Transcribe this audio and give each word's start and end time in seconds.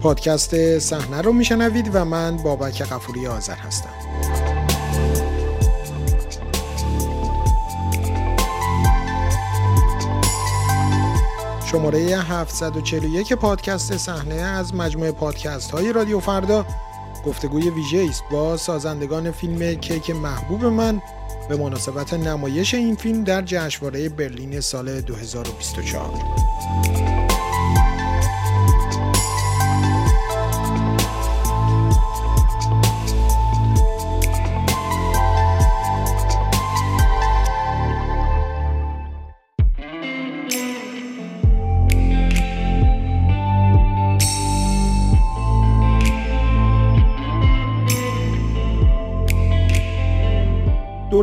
پادکست 0.00 0.78
صحنه 0.78 1.20
رو 1.20 1.32
میشنوید 1.32 1.90
و 1.94 2.04
من 2.04 2.36
بابک 2.36 2.82
قفوری 2.82 3.26
آذر 3.26 3.54
هستم. 3.54 3.90
شماره 11.70 12.18
741 12.18 13.32
پادکست 13.32 13.96
صحنه 13.96 14.34
از 14.34 14.74
مجموعه 14.74 15.12
پادکست 15.12 15.70
های 15.70 15.92
رادیو 15.92 16.20
فردا. 16.20 16.66
گفتگوی 17.26 17.70
ویژه 17.70 18.06
است 18.10 18.22
با 18.30 18.56
سازندگان 18.56 19.30
فیلم 19.30 19.74
کیک 19.74 20.10
محبوب 20.10 20.64
من 20.64 21.02
به 21.48 21.56
مناسبت 21.56 22.14
نمایش 22.14 22.74
این 22.74 22.96
فیلم 22.96 23.24
در 23.24 23.42
جشنواره 23.42 24.08
برلین 24.08 24.60
سال 24.60 25.00
2024 25.00 26.10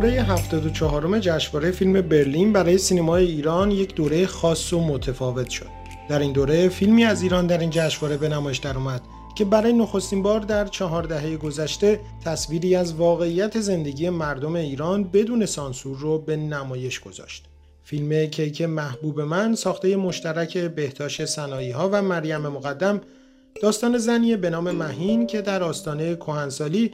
دوره 0.00 0.22
74 0.22 1.20
جشنواره 1.20 1.70
فیلم 1.70 2.00
برلین 2.00 2.52
برای 2.52 2.78
سینمای 2.78 3.26
ایران 3.26 3.70
یک 3.70 3.94
دوره 3.94 4.26
خاص 4.26 4.72
و 4.72 4.80
متفاوت 4.80 5.50
شد. 5.50 5.66
در 6.08 6.18
این 6.18 6.32
دوره 6.32 6.68
فیلمی 6.68 7.04
از 7.04 7.22
ایران 7.22 7.46
در 7.46 7.58
این 7.58 7.70
جشنواره 7.70 8.16
به 8.16 8.28
نمایش 8.28 8.58
درآمد 8.58 9.02
که 9.34 9.44
برای 9.44 9.72
نخستین 9.72 10.22
بار 10.22 10.40
در 10.40 10.66
چهار 10.66 11.02
دهه 11.02 11.36
گذشته 11.36 12.00
تصویری 12.24 12.74
از 12.74 12.94
واقعیت 12.94 13.60
زندگی 13.60 14.10
مردم 14.10 14.54
ایران 14.54 15.04
بدون 15.04 15.46
سانسور 15.46 15.98
رو 15.98 16.18
به 16.18 16.36
نمایش 16.36 17.00
گذاشت. 17.00 17.44
فیلم 17.84 18.26
کیک 18.26 18.62
محبوب 18.62 19.20
من 19.20 19.54
ساخته 19.54 19.96
مشترک 19.96 20.58
بهتاش 20.58 21.24
سنایی 21.24 21.70
ها 21.70 21.88
و 21.92 22.02
مریم 22.02 22.40
مقدم 22.40 23.00
داستان 23.62 23.98
زنی 23.98 24.36
به 24.36 24.50
نام 24.50 24.70
مهین 24.70 25.26
که 25.26 25.42
در 25.42 25.62
آستانه 25.62 26.16
کهنسالی 26.16 26.92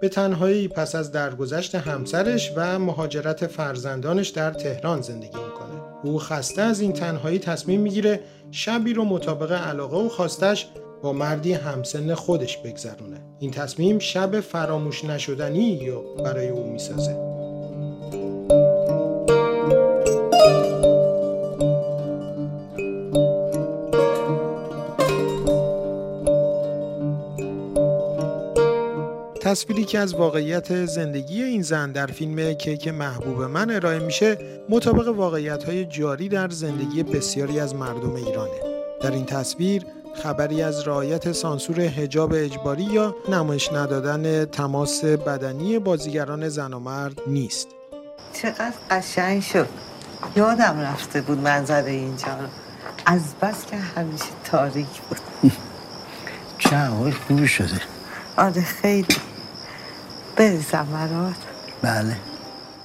به 0.00 0.08
تنهایی 0.08 0.68
پس 0.68 0.94
از 0.94 1.12
درگذشت 1.12 1.74
همسرش 1.74 2.52
و 2.56 2.78
مهاجرت 2.78 3.46
فرزندانش 3.46 4.28
در 4.28 4.50
تهران 4.50 5.00
زندگی 5.00 5.38
می‌کنه. 5.38 5.82
او 6.04 6.18
خسته 6.18 6.62
از 6.62 6.80
این 6.80 6.92
تنهایی 6.92 7.38
تصمیم 7.38 7.80
می‌گیره 7.80 8.20
شبی 8.50 8.92
رو 8.92 9.04
مطابق 9.04 9.52
علاقه 9.52 9.96
و 9.96 10.08
خواستش 10.08 10.68
با 11.02 11.12
مردی 11.12 11.52
همسن 11.52 12.14
خودش 12.14 12.58
بگذرونه. 12.58 13.20
این 13.38 13.50
تصمیم 13.50 13.98
شب 13.98 14.40
فراموش 14.40 15.04
نشدنی 15.04 15.80
یا 15.82 16.00
برای 16.00 16.48
او 16.48 16.72
می‌سازه. 16.72 17.29
تصویری 29.50 29.84
که 29.84 29.98
از 29.98 30.14
واقعیت 30.14 30.84
زندگی 30.84 31.42
این 31.42 31.62
زن 31.62 31.92
در 31.92 32.06
فیلم 32.06 32.52
کیک 32.52 32.88
محبوب 32.88 33.42
من 33.42 33.70
ارائه 33.70 33.98
میشه 33.98 34.38
مطابق 34.68 35.08
واقعیت 35.08 35.64
های 35.64 35.84
جاری 35.84 36.28
در 36.28 36.48
زندگی 36.48 37.02
بسیاری 37.02 37.60
از 37.60 37.74
مردم 37.74 38.14
ایرانه. 38.14 38.60
در 39.00 39.10
این 39.10 39.26
تصویر 39.26 39.86
خبری 40.22 40.62
از 40.62 40.88
رعایت 40.88 41.32
سانسور 41.32 41.80
حجاب 41.80 42.32
اجباری 42.34 42.82
یا 42.82 43.16
نمایش 43.28 43.72
ندادن 43.72 44.44
تماس 44.44 45.04
بدنی 45.04 45.78
بازیگران 45.78 46.48
زن 46.48 46.72
و 46.72 46.78
مرد 46.78 47.20
نیست. 47.26 47.68
چقدر 48.32 48.74
قشنگ 48.90 49.42
شد. 49.42 49.68
یادم 50.36 50.80
رفته 50.80 51.20
بود 51.20 51.38
منظر 51.38 51.84
اینجا 51.84 52.38
از 53.06 53.22
بس 53.42 53.66
که 53.66 53.76
همیشه 53.76 54.24
تاریک 54.44 55.00
بود. 55.08 55.20
چه 56.58 56.76
خوبی 57.28 57.48
شده. 57.48 57.80
آره 58.36 58.62
خیلی. 58.62 59.29
بریزم 60.40 60.88
برات. 60.92 61.34
بله. 61.82 62.16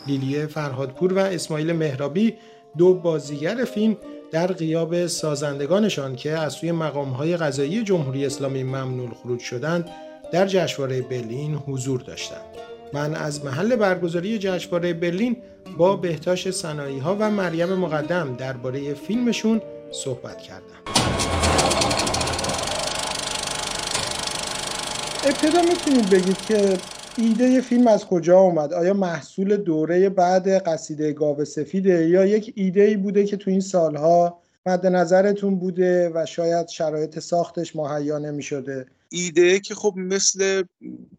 لیلیه 0.08 0.46
فرهادپور 0.46 1.14
و 1.14 1.20
اسماعیل 1.20 1.74
مهرابی 1.74 2.34
دو 2.78 2.94
بازیگر 2.94 3.66
فیلم 3.74 3.98
در 4.32 4.48
قیاب 4.48 5.08
سازندگانشان 5.08 6.16
که 6.16 6.32
از 6.32 6.54
سوی 6.54 6.72
مقامهای 6.72 7.38
غذایی 7.38 7.84
جمهوری 7.84 8.26
اسلامی 8.26 8.64
ممنوع 8.64 9.10
خروج 9.14 9.40
شدند 9.40 9.90
در 10.32 10.48
جشنواره 10.48 11.02
برلین 11.02 11.56
حضور 11.56 12.02
داشتند. 12.02 12.42
من 12.94 13.16
از 13.16 13.46
محل 13.46 13.76
برگزاری 13.76 14.38
جشنواره 14.40 14.94
برلین 14.94 15.38
با 15.78 15.96
بهتاش 15.96 16.52
سنایی 16.52 17.00
ها 17.00 17.16
و 17.20 17.32
مریم 17.32 17.74
مقدم 17.74 18.36
درباره 18.36 18.94
فیلمشون 18.94 19.62
صحبت 19.92 20.42
کردم. 20.42 20.80
ابتدا 25.26 25.62
می‌تونید 25.62 26.10
بگید 26.10 26.38
که 26.48 26.78
ایده 27.18 27.62
فیلم 27.62 27.88
از 27.88 28.06
کجا 28.06 28.40
اومد؟ 28.40 28.74
آیا 28.74 28.94
محصول 28.94 29.58
دوره 29.58 30.09
بعد 30.09 30.68
قصیده 30.68 31.14
گاو 31.14 31.46
سفیده 31.46 32.08
یا 32.09 32.26
یک 32.26 32.53
ایده 32.56 32.81
ای 32.81 32.98
بوده 32.98 33.26
که 33.26 33.38
تو 33.38 33.52
این 33.52 33.59
سالها 33.59 34.42
مد 34.66 34.88
نظرتون 34.88 35.59
بوده 35.59 36.12
و 36.16 36.26
شاید 36.26 36.68
شرایط 36.68 37.20
ساختش 37.20 37.76
مهیا 37.76 38.20
نمی 38.20 38.44
شده 38.44 38.86
ایده 39.09 39.59
که 39.59 39.76
خب 39.76 39.94
مثل 39.98 40.64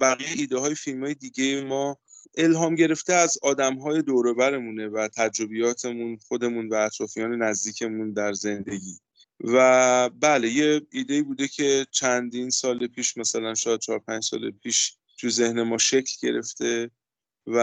بقیه 0.01 0.29
ایده 0.37 0.59
های 0.59 0.75
فیلم 0.75 1.05
های 1.05 1.15
دیگه 1.15 1.65
ما 1.65 1.99
الهام 2.37 2.75
گرفته 2.75 3.13
از 3.15 3.39
آدم 3.43 3.78
های 3.78 4.03
دوروبرمونه 4.03 4.89
و 4.89 5.09
تجربیاتمون 5.17 6.17
خودمون 6.28 6.69
و 6.69 6.75
اطرافیان 6.75 7.43
نزدیکمون 7.43 8.13
در 8.13 8.33
زندگی. 8.33 8.99
و 9.41 10.11
بله 10.21 10.49
یه 10.49 10.81
ایده 10.93 11.23
بوده 11.23 11.49
که 11.49 11.87
چندین 11.91 12.51
سال 12.51 12.87
پیش 12.87 13.17
مثلا 13.17 13.55
شاید 13.55 13.81
چهار 13.81 13.99
پنج 13.99 14.25
سال 14.25 14.51
پیش 14.51 14.97
تو 15.16 15.31
ذهن 15.31 15.62
ما 15.62 15.78
شکل 15.78 16.12
گرفته 16.22 16.91
و 17.47 17.60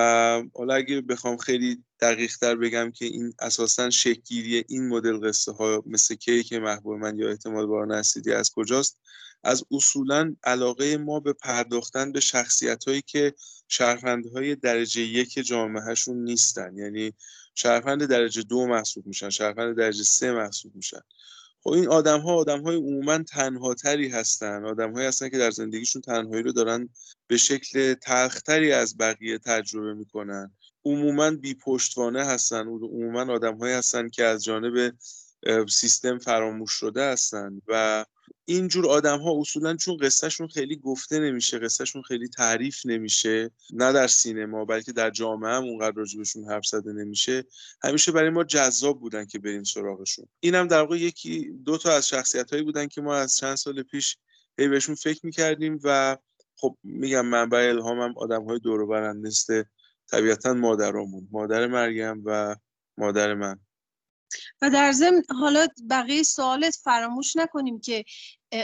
حالا 0.55 0.73
اگه 0.73 1.01
بخوام 1.01 1.37
خیلی 1.37 1.83
دقیق 1.99 2.37
تر 2.37 2.55
بگم 2.55 2.91
که 2.91 3.05
این 3.05 3.33
اساسا 3.39 3.89
شکلگیری 3.89 4.65
این 4.67 4.87
مدل 4.87 5.27
قصه 5.27 5.51
ها 5.51 5.83
مثل 5.85 6.15
کیک 6.15 6.53
محبوب 6.53 6.97
من 6.99 7.19
یا 7.19 7.29
احتمال 7.29 7.65
بار 7.65 7.87
نسیدی 7.87 8.33
از 8.33 8.51
کجاست 8.51 8.99
از 9.43 9.63
اصولا 9.71 10.35
علاقه 10.43 10.97
ما 10.97 11.19
به 11.19 11.33
پرداختن 11.33 12.11
به 12.11 12.19
شخصیت 12.19 12.83
هایی 12.87 13.01
که 13.01 13.33
های 14.33 14.55
درجه 14.55 15.01
یک 15.01 15.33
جامعهشون 15.33 16.23
نیستن. 16.23 16.77
یعنی 16.77 17.13
شهروند 17.55 18.05
درجه 18.05 18.41
دو 18.41 18.67
محسوب 18.67 19.07
میشن 19.07 19.29
شهروند 19.29 19.77
درجه 19.77 20.03
سه 20.03 20.31
محسوب 20.31 20.75
میشن. 20.75 21.01
خب 21.63 21.69
این 21.69 21.87
آدم 21.87 22.19
ها 22.19 22.35
آدم 22.35 22.61
های 22.61 22.75
عموما 22.75 23.17
تنها 23.17 23.73
تری 23.73 24.09
هستن. 24.09 24.65
آدم 24.65 24.93
هایی 24.93 25.07
هستن 25.07 25.29
که 25.29 25.37
در 25.37 25.51
زندگیشون 25.51 26.01
تنهایی 26.01 26.43
رو 26.43 26.51
دارن 26.51 26.89
به 27.27 27.37
شکل 27.37 27.93
تلختری 27.93 28.71
از 28.71 28.97
بقیه 28.97 29.37
تجربه 29.37 29.93
می‌کنن. 29.93 30.51
عموما 30.85 31.31
بی 31.31 31.53
پشتوانه 31.53 32.25
هستن 32.25 32.67
عموما 32.67 33.33
آدم 33.33 33.57
هایی 33.57 33.73
هستن 33.73 34.09
که 34.09 34.23
از 34.23 34.43
جانب 34.43 34.93
سیستم 35.69 36.17
فراموش 36.17 36.71
شده 36.71 37.03
هستن 37.03 37.61
و 37.67 38.05
اینجور 38.45 38.87
آدم 38.87 39.19
ها 39.19 39.39
اصولا 39.39 39.75
چون 39.75 39.97
قصهشون 39.97 40.47
خیلی 40.47 40.75
گفته 40.75 41.19
نمیشه 41.19 41.59
قصهشون 41.59 42.01
خیلی 42.01 42.27
تعریف 42.27 42.85
نمیشه 42.85 43.51
نه 43.73 43.93
در 43.93 44.07
سینما 44.07 44.65
بلکه 44.65 44.91
در 44.91 45.09
جامعه 45.09 45.51
هم 45.51 45.63
اونقدر 45.63 45.95
راجبشون 45.95 46.45
حرف 46.49 46.65
زده 46.65 46.93
نمیشه. 46.93 47.45
همیشه 47.83 48.11
برای 48.11 48.29
ما 48.29 48.43
جذاب 48.43 48.99
بودن 48.99 49.25
که 49.25 49.39
بریم 49.39 49.63
سراغشون. 49.63 50.25
اینم 50.39 50.67
در 50.67 50.79
واقع 50.79 50.97
یکی 50.97 51.51
دو 51.65 51.77
تا 51.77 51.91
از 51.91 52.07
شخصیت 52.07 52.51
هایی 52.51 52.63
بودن 52.63 52.87
که 52.87 53.01
ما 53.01 53.15
از 53.15 53.35
چند 53.35 53.55
سال 53.55 53.83
پیش 53.83 54.17
هی 54.59 54.67
بهشون 54.67 54.95
فکر 54.95 55.25
می‌کردیم 55.25 55.79
و 55.83 56.17
خب 56.55 56.77
میگم 56.83 57.25
منبع 57.25 57.57
الهامم 57.57 58.13
آدم 58.17 58.45
های 58.45 58.59
دور 58.59 59.13
مثل 59.13 59.63
طبیعتا 60.07 60.53
مادرامون. 60.53 61.27
مادر 61.31 61.67
مریم 61.67 62.21
و 62.25 62.55
مادر 62.97 63.33
من. 63.33 63.59
و 64.61 64.69
در 64.69 64.91
ضمن 64.91 65.23
حالا 65.39 65.67
بقیه 65.89 66.23
سوالت 66.23 66.75
فراموش 66.83 67.35
نکنیم 67.35 67.79
که 67.79 68.05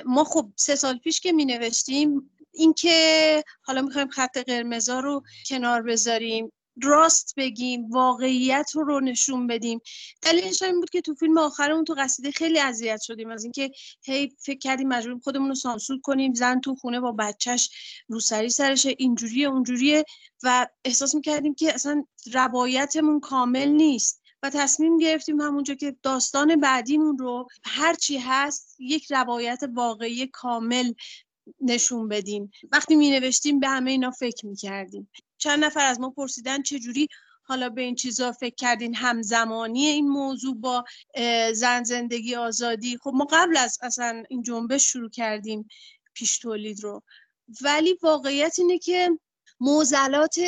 ما 0.06 0.24
خب 0.24 0.50
سه 0.56 0.76
سال 0.76 0.98
پیش 0.98 1.20
که 1.20 1.32
می 1.32 1.46
نوشتیم 1.46 2.32
اینکه 2.52 3.44
حالا 3.62 3.82
می‌خوایم 3.82 4.10
خط 4.10 4.38
قرمزا 4.38 5.00
رو 5.00 5.24
کنار 5.50 5.82
بذاریم 5.82 6.52
راست 6.84 7.34
بگیم 7.38 7.90
واقعیت 7.90 8.72
رو 8.76 9.00
نشون 9.00 9.48
بدیم. 9.48 9.80
دلیلش 10.22 10.62
این 10.62 10.80
بود 10.80 10.90
که 10.90 11.02
تو 11.02 11.16
فیلم 11.16 11.38
آخرمون 11.38 11.84
تو 11.84 11.96
قصیده 11.98 12.32
خیلی 12.32 12.60
اذیت 12.60 13.02
شدیم. 13.02 13.30
از 13.30 13.44
اینکه 13.44 13.72
هی 14.02 14.36
فکر 14.40 14.58
کردیم 14.58 14.88
مجبوریم 14.88 15.20
خودمون 15.20 15.50
رو 15.50 15.56
سانسور 15.56 16.00
کنیم 16.04 16.34
زن 16.34 16.60
تو 16.60 16.76
خونه 16.76 17.00
با 17.00 17.12
بچهش 17.12 17.70
روسری 18.08 18.50
سرشه 18.50 18.96
اینجوریه 18.98 19.48
اونجوریه 19.48 20.06
و 20.44 20.68
احساس 20.86 21.16
می‌کردیم 21.16 21.56
که 21.56 21.74
اصلا 21.74 22.04
روایتمون 22.34 23.20
کامل 23.20 23.68
نیست. 23.68 24.19
و 24.44 24.50
تصمیم 24.50 24.98
گرفتیم 24.98 25.42
همونجا 25.42 25.74
که 25.74 25.96
داستان 26.04 26.56
بعدیمون 26.60 27.18
رو 27.18 27.48
هرچی 27.64 28.18
هست 28.18 28.76
یک 28.80 29.12
روایت 29.12 29.64
واقعی 29.74 30.28
کامل 30.28 30.94
نشون 31.62 32.08
بدیم. 32.08 32.52
وقتی 32.72 32.96
می 32.96 33.12
نوشتیم 33.12 33.60
به 33.60 33.68
همه 33.68 33.92
اینا 33.92 34.12
فکر 34.12 34.46
می 34.46 34.56
کردیم 34.56 35.10
چند 35.38 35.66
نفر 35.66 35.86
از 35.86 36.00
ما 36.00 36.10
پرسیدن 36.10 36.62
چجوری 36.62 37.08
حالا 37.44 37.70
به 37.70 37.82
این 37.82 37.96
چیزا 37.96 38.32
فکر 38.32 38.56
کردین؟ 38.56 38.96
همزمانی 38.96 39.86
این 39.86 40.10
موضوع 40.10 40.56
با 40.56 40.86
زن 41.54 41.84
زندگی 41.84 42.36
آزادی. 42.36 42.98
خب 42.98 43.12
ما 43.14 43.28
قبل 43.32 43.58
از 43.58 43.78
اصلا 43.82 44.24
این 44.30 44.42
جنبش 44.42 44.84
شروع 44.84 45.10
کردیم 45.10 45.68
پیش 46.14 46.40
تولید 46.40 46.84
رو. 46.84 47.04
ولی 47.62 47.98
واقعیت 48.02 48.60
اینه 48.60 48.78
که 48.78 49.20
موزلات 49.60 50.40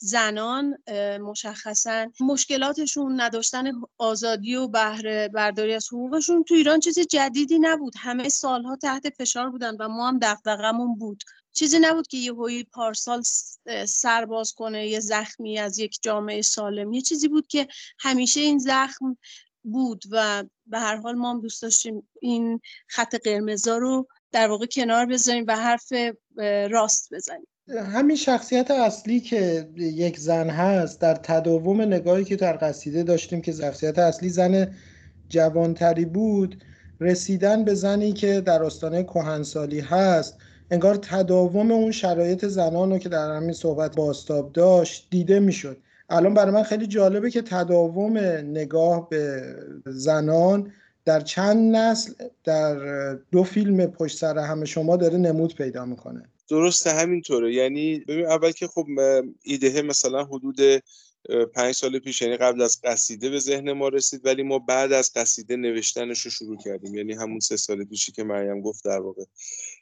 زنان 0.00 0.78
مشخصا 1.20 2.06
مشکلاتشون 2.20 3.20
نداشتن 3.20 3.72
آزادی 3.98 4.54
و 4.54 4.68
بهره 4.68 5.28
برداری 5.28 5.74
از 5.74 5.88
حقوقشون 5.88 6.44
تو 6.44 6.54
ایران 6.54 6.80
چیزی 6.80 7.04
جدیدی 7.04 7.58
نبود. 7.58 7.92
همه 7.98 8.28
سالها 8.28 8.76
تحت 8.76 9.10
فشار 9.18 9.50
بودن 9.50 9.76
و 9.80 9.88
ما 9.88 10.08
هم 10.08 10.18
دغدغمون 10.18 10.94
بود. 10.98 11.22
چیزی 11.52 11.78
نبود 11.78 12.06
که 12.06 12.16
یه 12.16 12.32
هوی 12.32 12.64
پارسال 12.64 13.22
سرباز 13.86 14.52
کنه 14.52 14.88
یه 14.88 15.00
زخمی 15.00 15.58
از 15.58 15.78
یک 15.78 15.98
جامعه 16.02 16.42
سالم. 16.42 16.92
یه 16.92 17.00
چیزی 17.00 17.28
بود 17.28 17.46
که 17.46 17.68
همیشه 17.98 18.40
این 18.40 18.58
زخم 18.58 19.18
بود 19.62 20.04
و 20.10 20.44
به 20.66 20.78
هر 20.78 20.96
حال 20.96 21.14
ما 21.14 21.30
هم 21.30 21.40
دوست 21.40 21.62
داشتیم 21.62 22.08
این 22.20 22.60
خط 22.88 23.14
قرمزا 23.24 23.78
رو 23.78 24.08
در 24.32 24.48
واقع 24.48 24.66
کنار 24.66 25.06
بذاریم 25.06 25.44
و 25.48 25.56
حرف 25.56 25.92
راست 26.70 27.14
بزنیم. 27.14 27.46
همین 27.76 28.16
شخصیت 28.16 28.70
اصلی 28.70 29.20
که 29.20 29.68
یک 29.76 30.18
زن 30.18 30.50
هست 30.50 31.00
در 31.00 31.14
تداوم 31.14 31.80
نگاهی 31.80 32.24
که 32.24 32.36
در 32.36 32.58
قصیده 32.60 33.02
داشتیم 33.02 33.40
که 33.40 33.52
شخصیت 33.52 33.98
اصلی 33.98 34.28
زن 34.28 34.74
جوانتری 35.28 36.04
بود 36.04 36.64
رسیدن 37.00 37.64
به 37.64 37.74
زنی 37.74 38.12
که 38.12 38.40
در 38.40 38.62
آستانه 38.62 39.02
کهنسالی 39.02 39.80
هست 39.80 40.38
انگار 40.70 40.94
تداوم 40.94 41.70
اون 41.70 41.90
شرایط 41.90 42.44
زنان 42.46 42.90
رو 42.90 42.98
که 42.98 43.08
در 43.08 43.36
همین 43.36 43.52
صحبت 43.52 43.96
باستاب 43.96 44.52
داشت 44.52 45.06
دیده 45.10 45.40
می‌شد. 45.40 45.76
الان 46.10 46.34
برای 46.34 46.54
من 46.54 46.62
خیلی 46.62 46.86
جالبه 46.86 47.30
که 47.30 47.42
تداوم 47.42 48.18
نگاه 48.18 49.08
به 49.08 49.42
زنان 49.86 50.72
در 51.04 51.20
چند 51.20 51.76
نسل 51.76 52.12
در 52.44 52.74
دو 53.14 53.42
فیلم 53.42 53.86
پشت 53.86 54.18
سر 54.18 54.38
همه 54.38 54.64
شما 54.64 54.96
داره 54.96 55.18
نمود 55.18 55.54
پیدا 55.54 55.84
می‌کنه. 55.84 56.22
درسته 56.48 56.92
همینطوره. 56.92 57.54
یعنی 57.54 57.98
ببین 57.98 58.26
اول 58.26 58.52
که 58.52 58.66
خب 58.66 58.86
ایده 59.42 59.82
مثلا 59.82 60.24
حدود 60.24 60.56
پنج 61.54 61.74
سال 61.74 61.98
پیش 61.98 62.22
یعنی 62.22 62.36
قبل 62.36 62.62
از 62.62 62.80
قصیده 62.84 63.30
به 63.30 63.38
ذهن 63.38 63.72
ما 63.72 63.88
رسید 63.88 64.26
ولی 64.26 64.42
ما 64.42 64.58
بعد 64.58 64.92
از 64.92 65.12
قصیده 65.12 65.56
نوشتنش 65.56 66.20
رو 66.20 66.30
شروع 66.30 66.56
کردیم. 66.56 66.94
یعنی 66.94 67.12
همون 67.12 67.40
سه 67.40 67.56
سال 67.56 67.84
پیشی 67.84 68.12
که 68.12 68.24
مریم 68.24 68.60
گفت 68.60 68.84
در 68.84 69.00
واقع. 69.00 69.24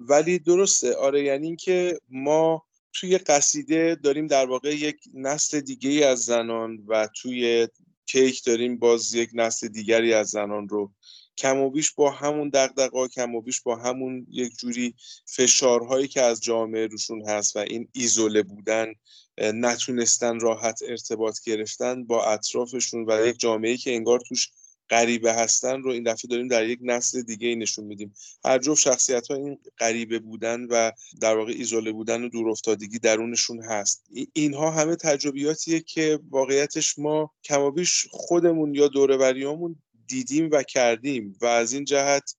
ولی 0.01 0.39
درسته 0.39 0.95
آره 0.95 1.25
یعنی 1.25 1.47
اینکه 1.47 1.99
ما 2.09 2.63
توی 2.93 3.19
قصیده 3.19 3.95
داریم 3.95 4.27
در 4.27 4.47
واقع 4.47 4.75
یک 4.75 4.97
نسل 5.15 5.61
دیگه 5.61 6.07
از 6.07 6.19
زنان 6.19 6.85
و 6.89 7.09
توی 7.15 7.69
کیک 8.07 8.45
داریم 8.45 8.79
باز 8.79 9.15
یک 9.15 9.31
نسل 9.35 9.69
دیگری 9.69 10.13
از 10.13 10.29
زنان 10.29 10.69
رو 10.69 10.93
کم 11.39 11.59
و 11.59 11.71
بیش 11.71 11.93
با 11.93 12.11
همون 12.11 12.49
دقدقا 12.49 13.09
کم 13.09 13.35
و 13.35 13.41
بیش 13.41 13.61
با 13.61 13.77
همون 13.77 14.27
یک 14.31 14.57
جوری 14.59 14.95
فشارهایی 15.25 16.09
که 16.09 16.23
از 16.23 16.41
جامعه 16.43 16.87
روشون 16.87 17.29
هست 17.29 17.57
و 17.57 17.59
این 17.59 17.89
ایزوله 17.93 18.43
بودن 18.43 18.95
نتونستن 19.39 20.41
راحت 20.41 20.81
ارتباط 20.89 21.41
گرفتن 21.45 22.05
با 22.05 22.25
اطرافشون 22.25 23.05
و 23.09 23.27
یک 23.27 23.39
جامعه 23.39 23.77
که 23.77 23.95
انگار 23.95 24.21
توش 24.21 24.51
غریبه 24.91 25.33
هستن 25.33 25.83
رو 25.83 25.91
این 25.91 26.03
دفعه 26.03 26.29
داریم 26.29 26.49
در 26.49 26.69
یک 26.69 26.79
نسل 26.83 27.23
دیگه 27.23 27.55
نشون 27.55 27.85
میدیم. 27.85 28.15
هر 28.45 28.59
جفت 28.59 28.81
شخصیت 28.81 29.29
ها 29.29 29.35
این 29.35 29.59
غریبه 29.79 30.19
بودن 30.19 30.67
و 30.71 30.93
در 31.21 31.37
واقع 31.37 31.53
ایزوله 31.53 31.93
بودن 31.93 32.25
و 32.25 32.29
دورافتادگی 32.29 32.99
درونشون 32.99 33.63
هست. 33.63 34.05
اینها 34.33 34.71
همه 34.71 34.97
تجربیاتیه 34.97 35.81
که 35.81 36.19
واقعیتش 36.31 36.99
ما 36.99 37.31
کمابیش 37.45 38.07
خودمون 38.11 38.75
یا 38.75 38.89
دوربریامون 38.89 39.77
دیدیم 40.09 40.49
و 40.53 40.63
کردیم 40.63 41.39
و 41.41 41.47
از 41.47 41.73
این 41.73 41.85
جهت 41.85 42.37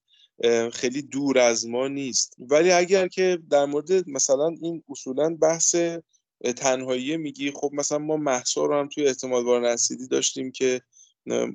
خیلی 0.74 1.02
دور 1.02 1.40
از 1.40 1.68
ما 1.68 1.88
نیست. 1.88 2.36
ولی 2.40 2.72
اگر 2.72 3.08
که 3.08 3.40
در 3.50 3.66
مورد 3.66 4.10
مثلا 4.10 4.48
این 4.62 4.84
اصولا 4.90 5.36
بحث 5.36 5.76
تنهایی 6.58 7.18
میگی 7.18 7.52
خب 7.52 7.70
مثلا 7.74 7.98
ما 7.98 8.18
محسا 8.18 8.66
رو 8.66 8.80
هم 8.80 8.88
توی 8.88 9.08
احتمال 9.08 9.44
بار 9.44 9.70
نسیدی 9.72 10.08
داشتیم 10.08 10.52
که 10.52 10.82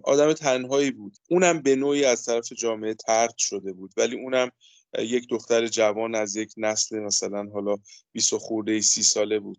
آدم 0.04 0.32
تنهایی 0.32 0.90
بود. 0.90 1.16
اونم 1.30 1.62
به 1.62 1.76
نوعی 1.76 2.04
از 2.04 2.24
طرف 2.24 2.52
جامعه 2.52 2.94
ترد 2.94 3.34
شده 3.38 3.72
بود. 3.72 3.92
ولی 3.96 4.16
اونم 4.16 4.50
یک 4.98 5.28
دختر 5.28 5.66
جوان 5.66 6.14
از 6.14 6.36
یک 6.36 6.52
نسل 6.56 6.98
مثلا 6.98 7.44
حالا 7.52 7.76
20 8.12 8.36
خورده 8.36 8.80
سی 8.80 9.02
ساله 9.02 9.38
بود. 9.38 9.58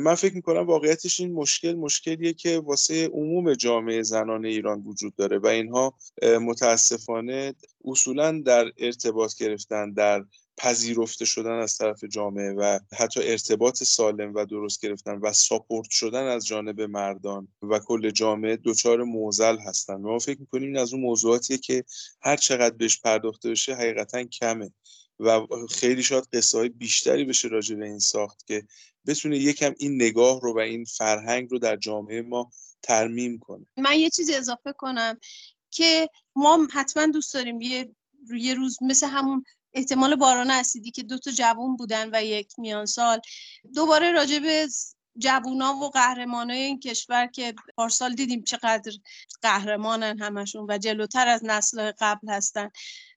من 0.00 0.14
فکر 0.14 0.34
می‌کنم 0.34 0.66
واقعیتش 0.66 1.20
این 1.20 1.32
مشکل 1.32 1.74
مشکلیه 1.74 2.32
که 2.32 2.58
واسه 2.58 3.06
عموم 3.06 3.54
جامعه 3.54 4.02
زنان 4.02 4.44
ایران 4.44 4.82
وجود 4.82 5.14
داره 5.16 5.38
و 5.38 5.46
اینها 5.46 5.94
متاسفانه 6.40 7.54
اصولا 7.84 8.42
در 8.46 8.72
ارتباط 8.78 9.34
گرفتن 9.34 9.92
در 9.92 10.24
پذیرفته 10.56 11.24
شدن 11.24 11.58
از 11.58 11.76
طرف 11.76 12.04
جامعه 12.04 12.52
و 12.52 12.78
حتی 12.98 13.20
ارتباط 13.22 13.82
سالم 13.82 14.34
و 14.34 14.44
درست 14.44 14.80
گرفتن 14.82 15.18
و 15.22 15.32
ساپورت 15.32 15.90
شدن 15.90 16.24
از 16.24 16.46
جانب 16.46 16.80
مردان 16.80 17.48
و 17.62 17.78
کل 17.78 18.10
جامعه 18.10 18.58
دچار 18.64 19.02
موزل 19.02 19.58
هستن. 19.58 19.94
ما 19.94 20.18
فکر 20.18 20.40
می‌کنیم 20.40 20.68
این 20.68 20.78
از 20.78 20.92
اون 20.92 21.02
موضوعاتیه 21.02 21.58
که 21.58 21.84
هر 22.22 22.36
چقدر 22.36 22.76
بهش 22.76 23.00
پرداخته 23.00 23.50
بشه 23.50 23.74
حقیقتا 23.74 24.24
کمه 24.24 24.70
و 25.20 25.46
خیلی 25.70 26.02
شاید 26.02 26.28
قصه 26.32 26.58
های 26.58 26.68
بیشتری 26.68 27.24
بشه 27.24 27.48
راجع 27.48 27.76
به 27.76 27.84
این 27.84 27.98
ساخت 27.98 28.46
که 28.46 28.66
بتونه 29.08 29.38
یکم 29.38 29.74
این 29.78 29.94
نگاه 29.94 30.40
رو 30.40 30.54
و 30.54 30.58
این 30.58 30.84
فرهنگ 30.84 31.50
رو 31.50 31.58
در 31.58 31.76
جامعه 31.76 32.22
ما 32.22 32.50
ترمیم 32.82 33.38
کنه. 33.38 33.66
من 33.76 33.98
یه 33.98 34.10
چیزی 34.10 34.34
اضافه 34.34 34.72
کنم 34.72 35.18
که 35.70 36.08
ما 36.36 36.68
حتما 36.72 37.06
دوست 37.06 37.34
داریم 37.34 37.60
یه 37.60 37.90
یه 38.36 38.54
روز 38.54 38.78
مثل 38.82 39.06
همون 39.06 39.44
احتمال 39.72 40.16
باران 40.16 40.50
اسیدی 40.50 40.90
که 40.90 41.02
دو 41.02 41.18
تا 41.18 41.30
جوون 41.30 41.76
بودن 41.76 42.10
و 42.12 42.24
یک 42.24 42.58
میان 42.58 42.86
سال 42.86 43.20
دوباره 43.74 44.12
راجع 44.12 44.38
به 44.38 44.68
جوونا 45.18 45.74
و 45.74 45.90
قهرمانای 45.90 46.58
این 46.58 46.80
کشور 46.80 47.26
که 47.26 47.54
پارسال 47.76 48.14
دیدیم 48.14 48.42
چقدر 48.42 48.92
قهرمانن 49.42 50.18
همشون 50.18 50.66
و 50.68 50.78
جلوتر 50.78 51.28
از 51.28 51.44
نسل 51.44 51.92
قبل 51.98 52.28
هستن 52.28 52.70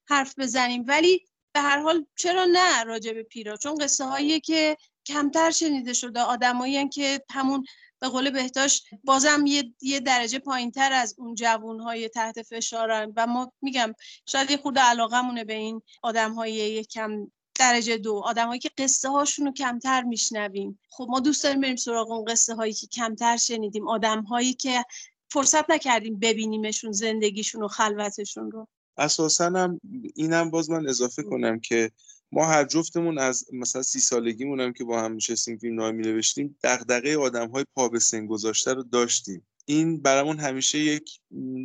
حرف 0.06 0.40
بزنیم. 0.40 0.84
ولی 0.88 1.26
به 1.54 1.60
هر 1.60 1.80
حال 1.80 2.06
چرا 2.16 2.46
نه 2.46 2.84
راجع 2.84 3.14
به 3.14 3.24
پیرا؟ 3.24 3.58
چون 3.58 3.76
قصه 3.76 4.06
هایی 4.06 4.40
که 4.40 4.78
کمتر 5.06 5.52
شنیده 5.52 5.94
شده. 5.94 6.20
آدمایی 6.20 6.90
که 6.90 7.22
همون 7.32 7.66
به 8.00 8.08
قول 8.08 8.30
بهداشت 8.30 8.88
بازم 9.04 9.46
یه, 9.46 9.74
یه 9.82 10.00
درجه 10.00 10.40
پایین 10.40 10.72
تر 10.72 10.94
از 10.94 11.16
اون 11.18 11.36
جوون 11.36 11.80
های 11.80 12.10
تحت 12.10 12.42
فشارن 12.42 13.14
و 13.16 13.28
ما 13.28 13.52
میگم 13.62 13.94
شاید 14.26 14.52
یه 14.52 14.58
خود 14.58 14.80
علاقه 14.80 15.44
به 15.44 15.54
این 15.54 15.82
آدم 16.02 16.34
های 16.34 16.54
یکم 16.54 17.32
درجه 17.60 17.98
دو. 17.98 18.22
آدم 18.26 18.48
هایی 18.48 18.60
که 18.60 18.70
قصه 18.78 19.10
هاشون 19.10 19.46
رو 19.46 19.54
کمتر 19.54 20.02
میشنویم. 20.02 20.80
خب 20.90 21.08
ما 21.10 21.20
دوست 21.20 21.44
داریم 21.44 21.62
بریم 21.62 21.76
سراغ 21.76 22.12
اون 22.12 22.26
قصه 22.26 22.56
هایی 22.56 22.74
که 22.74 22.88
کمتر 22.88 23.38
شنیدیم. 23.38 23.88
آدم 23.88 24.22
هایی 24.24 24.54
که 24.54 24.86
فرصت 25.32 25.70
نکردیم 25.70 26.20
ببینیمشون 26.20 26.92
زندگیشون 26.92 27.64
و 27.64 27.68
خلوتشون 27.68 28.52
رو. 28.52 28.68
اساسا 28.98 29.46
هم 29.46 29.82
اینم 30.16 30.52
باز 30.52 30.70
من 30.70 30.88
اضافه 30.88 31.24
کنم 31.24 31.60
که 31.60 31.92
ما 32.32 32.46
هر 32.46 32.64
جفتمون 32.64 33.18
از 33.18 33.46
مثلا 33.54 33.82
سی 33.82 34.00
سالگیمون 34.00 34.60
هم 34.60 34.74
که 34.74 34.84
با 34.84 35.02
هم 35.02 35.16
نشستیم 35.16 35.58
فیلم 35.58 35.76
نامه 35.76 35.98
نوشتیم 35.98 36.58
دغدغه 36.64 37.18
آدم 37.18 37.50
های 37.50 37.66
پا 37.76 37.90
به 37.90 38.00
سن 38.00 38.26
گذاشته 38.26 38.74
رو 38.74 38.84
داشتیم. 38.84 39.48
این 39.66 40.02
برامون 40.02 40.40
همیشه 40.40 40.80
یک 40.80 41.20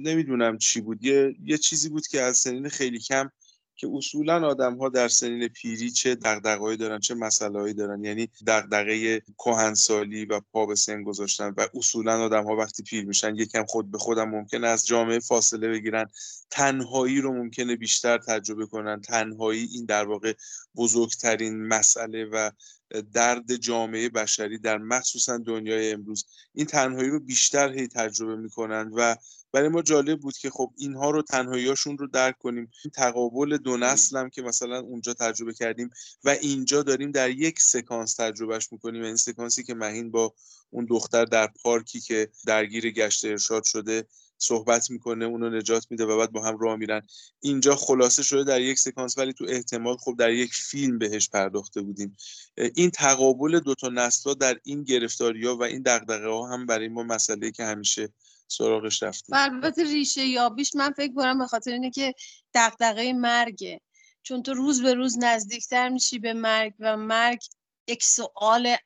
نمی‌دونم 0.04 0.58
چی 0.58 0.80
بود 0.80 1.04
یه, 1.04 1.36
یه 1.44 1.58
چیزی 1.58 1.88
بود 1.88 2.06
که 2.06 2.22
از 2.22 2.36
سنین 2.36 2.68
خیلی 2.68 2.98
کم 2.98 3.30
که 3.76 3.88
اصولا 3.94 4.46
آدم 4.48 4.76
ها 4.78 4.88
در 4.88 5.08
سنین 5.08 5.48
پیری 5.48 5.90
چه 5.90 6.14
دغدغه‌ای 6.14 6.76
دارن 6.76 7.00
چه 7.00 7.14
مسائلی 7.14 7.74
دارن. 7.74 8.04
یعنی 8.04 8.28
دغدغه 8.46 9.20
کهنسالی 9.20 10.24
و 10.24 10.40
پا 10.40 10.66
به 10.66 10.74
سن 10.74 11.02
گذاشتن 11.02 11.54
و 11.56 11.66
اصولا 11.74 12.24
آدم 12.24 12.44
ها 12.44 12.56
وقتی 12.56 12.82
پیر 12.82 13.04
میشن 13.04 13.36
یکم 13.36 13.64
خود 13.64 13.90
به 13.90 13.98
خودم 13.98 14.28
ممکنه 14.28 14.66
از 14.66 14.86
جامعه 14.86 15.18
فاصله 15.18 15.68
بگیرن. 15.68 16.06
تنهایی 16.50 17.20
رو 17.20 17.32
ممکنه 17.32 17.76
بیشتر 17.76 18.18
تجربه 18.18 18.66
کنن. 18.66 19.00
تنهایی 19.00 19.68
این 19.72 19.84
در 19.84 20.06
واقع 20.06 20.32
بزرگترین 20.76 21.66
مسئله 21.66 22.24
و 22.24 22.50
درد 23.12 23.56
جامعه 23.56 24.08
بشری 24.08 24.58
در 24.58 24.78
مخصوصا 24.78 25.38
دنیای 25.38 25.92
امروز. 25.92 26.24
این 26.54 26.66
تنهایی 26.66 27.08
رو 27.10 27.20
بیشتر 27.20 27.72
هی 27.72 27.88
تجربه 27.88 28.36
می‌کنن 28.36 28.90
و 28.96 29.16
برای 29.56 29.68
ما 29.68 29.82
جالب 29.82 30.20
بود 30.20 30.36
که 30.36 30.50
خب 30.50 30.72
اینها 30.76 31.10
رو 31.10 31.22
تنهاییاشون 31.22 31.98
رو 31.98 32.06
درک 32.06 32.38
کنیم. 32.38 32.70
تقابل 32.94 33.56
دو 33.56 33.76
نسل 33.76 34.16
هم 34.16 34.30
که 34.30 34.42
مثلا 34.42 34.80
اونجا 34.80 35.14
تجربه 35.14 35.52
کردیم 35.52 35.90
و 36.24 36.28
اینجا 36.28 36.82
داریم 36.82 37.10
در 37.10 37.30
یک 37.30 37.60
سکانس 37.60 38.14
تجربهش 38.14 38.72
می‌کنیم. 38.72 39.02
این 39.02 39.16
سکانسی 39.16 39.62
که 39.62 39.74
مهین 39.74 40.10
با 40.10 40.34
اون 40.70 40.84
دختر 40.84 41.24
در 41.24 41.46
پارکی 41.62 42.00
که 42.00 42.28
درگیر 42.46 42.90
گشت 42.90 43.24
ارشاد 43.24 43.64
شده 43.64 44.06
صحبت 44.38 44.90
می‌کنه 44.90 45.24
اونو 45.24 45.50
نجات 45.50 45.86
میده 45.90 46.04
و 46.04 46.18
بعد 46.18 46.32
با 46.32 46.44
هم 46.44 46.58
راه 46.58 46.76
میرن. 46.76 47.02
اینجا 47.40 47.76
خلاصه 47.76 48.22
شده 48.22 48.44
در 48.44 48.60
یک 48.60 48.78
سکانس 48.78 49.18
ولی 49.18 49.32
تو 49.32 49.46
احتمال 49.48 49.96
خب 49.96 50.16
در 50.18 50.30
یک 50.30 50.54
فیلم 50.54 50.98
بهش 50.98 51.28
پرداخته 51.28 51.82
بودیم. 51.82 52.16
این 52.74 52.90
تقابل 52.90 53.60
دو 53.60 53.74
تا 53.74 53.88
نسلا 53.88 54.34
در 54.34 54.58
این 54.64 54.84
گرفتاری 54.84 55.46
ها 55.46 55.56
و 55.56 55.62
این 55.62 55.82
دغدغه 55.82 56.28
ها 56.28 56.48
هم 56.48 56.66
برای 56.66 56.88
ما 56.88 57.02
مسئله 57.02 57.50
که 57.50 57.64
همیشه 57.64 58.08
سراغش 58.48 59.02
رفتیم 59.02 59.36
البته 59.38 59.82
ریشه 59.82 60.24
یابیش 60.26 60.74
من 60.74 60.92
فکر 60.92 61.12
کنم 61.14 61.38
به 61.38 61.46
خاطر 61.46 61.72
اینه 61.72 61.90
که 61.90 62.14
دغدغه 62.54 63.12
مرگه. 63.12 63.80
چون 64.22 64.42
تو 64.42 64.54
روز 64.54 64.82
به 64.82 64.94
روز 64.94 65.18
نزدیکتر 65.18 65.88
میشی 65.88 66.18
به 66.18 66.32
مرگ 66.32 66.74
و 66.78 66.96
مرگ 66.96 67.42
یک 67.88 68.04
سوال 68.04 68.76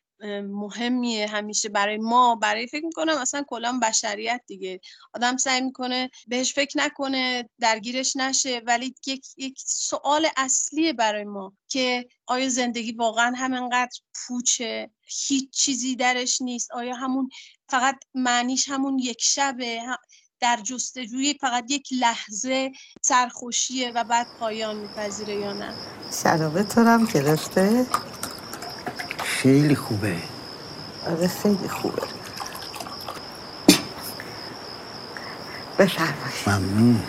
مهمیه 0.43 1.27
همیشه 1.27 1.69
برای 1.69 1.99
ما. 1.99 2.35
برای 2.35 2.67
فکر 2.67 2.85
می‌کنم 2.85 3.19
اصلا 3.19 3.45
کلا 3.49 3.81
بشریت 3.83 4.41
دیگه. 4.47 4.81
آدم 5.15 5.37
سعی 5.37 5.61
می‌کنه 5.61 6.11
بهش 6.29 6.55
فکر 6.55 6.79
نکنه 6.79 7.49
درگیرش 7.61 8.17
نشه 8.17 8.62
ولی 8.67 8.95
یک, 9.07 9.27
یک 9.37 9.59
سوال 9.67 10.27
اصلیه 10.37 10.93
برای 10.93 11.25
ما 11.25 11.53
که 11.69 12.09
آیا 12.27 12.49
زندگی 12.49 12.93
واقعا 12.93 13.33
همینقدر 13.37 14.00
پوچه؟ 14.15 14.91
هیچ 15.27 15.50
چیزی 15.50 15.97
درش 15.97 16.43
نیست. 16.43 16.73
آیا 16.73 16.95
همون 16.95 17.31
فقط 17.69 17.97
معنیش 18.15 18.69
همون 18.69 18.99
یک 18.99 19.23
شبه؟ 19.23 19.83
در 20.41 20.57
جستجوی 20.57 21.35
فقط 21.41 21.71
یک 21.71 21.89
لحظه 21.93 22.73
سرخوشیه 23.03 23.93
و 23.95 24.05
بعد 24.05 24.27
پایان 24.39 24.77
میپذیره 24.77 25.35
یا 25.35 25.53
نه؟ 25.53 25.75
شرابه 26.23 26.62
تو 26.62 26.81
هم 26.81 27.05
گرفته؟ 27.05 27.87
خیلی 29.42 29.75
خوبه. 29.75 30.16
آره 31.06 31.28
خیلی 31.28 31.68
خوبه. 31.68 32.02
بفرمایید. 35.78 36.73
ممنون. 36.76 37.00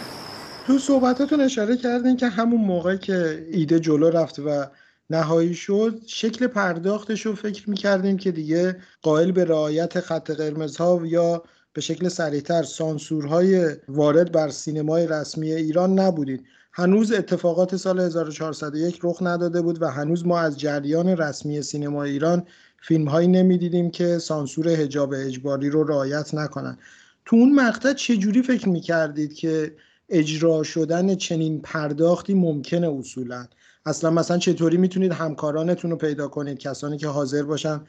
تو 0.67 0.79
صحبتاتون 0.79 1.41
اشاره 1.41 1.77
کردین 1.77 2.17
که 2.17 2.27
همون 2.27 2.61
موقع 2.61 2.95
که 2.95 3.47
ایده 3.51 3.79
جلو 3.79 4.09
رفت 4.09 4.39
و 4.39 4.65
نهایی 5.09 5.53
شد 5.53 6.01
شکل 6.07 6.47
پرداختش 6.47 7.25
رو 7.25 7.35
فکر 7.35 7.69
می‌کردیم 7.69 8.17
که 8.17 8.31
دیگه 8.31 8.77
قائل 9.01 9.31
به 9.31 9.45
رعایت 9.45 9.99
خط 9.99 10.31
قرمزها 10.31 11.01
یا 11.05 11.43
به 11.73 11.81
شکل 11.81 12.09
سریعتر 12.09 12.63
سانسورهای 12.63 13.75
وارد 13.87 14.31
بر 14.31 14.49
سینمای 14.49 15.07
رسمی 15.07 15.51
ایران 15.51 15.99
نبودید 15.99 16.45
هنوز 16.73 17.11
اتفاقات 17.11 17.75
سال 17.75 17.99
1401 17.99 18.99
رخ 19.03 19.17
نداده 19.21 19.61
بود 19.61 19.81
و 19.81 19.87
هنوز 19.87 20.25
ما 20.25 20.39
از 20.39 20.59
جریان 20.59 21.07
رسمی 21.07 21.61
سینما 21.61 22.03
ایران 22.03 22.43
فیلم 22.81 23.07
هایی 23.07 23.27
نمی‌دیدیم 23.27 23.91
که 23.91 24.17
سانسور 24.17 24.67
هجاب 24.67 25.13
اجباری 25.17 25.69
رو 25.69 25.83
رعایت 25.83 26.33
نکنن. 26.33 26.77
تو 27.25 27.35
اون 27.35 27.55
مقطع 27.55 27.93
چجوری 27.93 28.41
فکر 28.41 28.69
می‌کردید 28.69 29.33
که 29.33 29.75
اجرا 30.09 30.63
شدن 30.63 31.15
چنین 31.15 31.61
پرداختی 31.61 32.33
ممکنه 32.33 32.89
اصولا؟ 32.99 33.47
اصلا 33.85 34.09
مثلا 34.09 34.37
چطوری 34.37 34.77
می‌تونید 34.77 35.11
همکارانتون 35.11 35.91
رو 35.91 35.97
پیدا 35.97 36.27
کنید؟ 36.27 36.57
کسانی 36.57 36.97
که 36.97 37.07
حاضر 37.07 37.43
باشن 37.43 37.81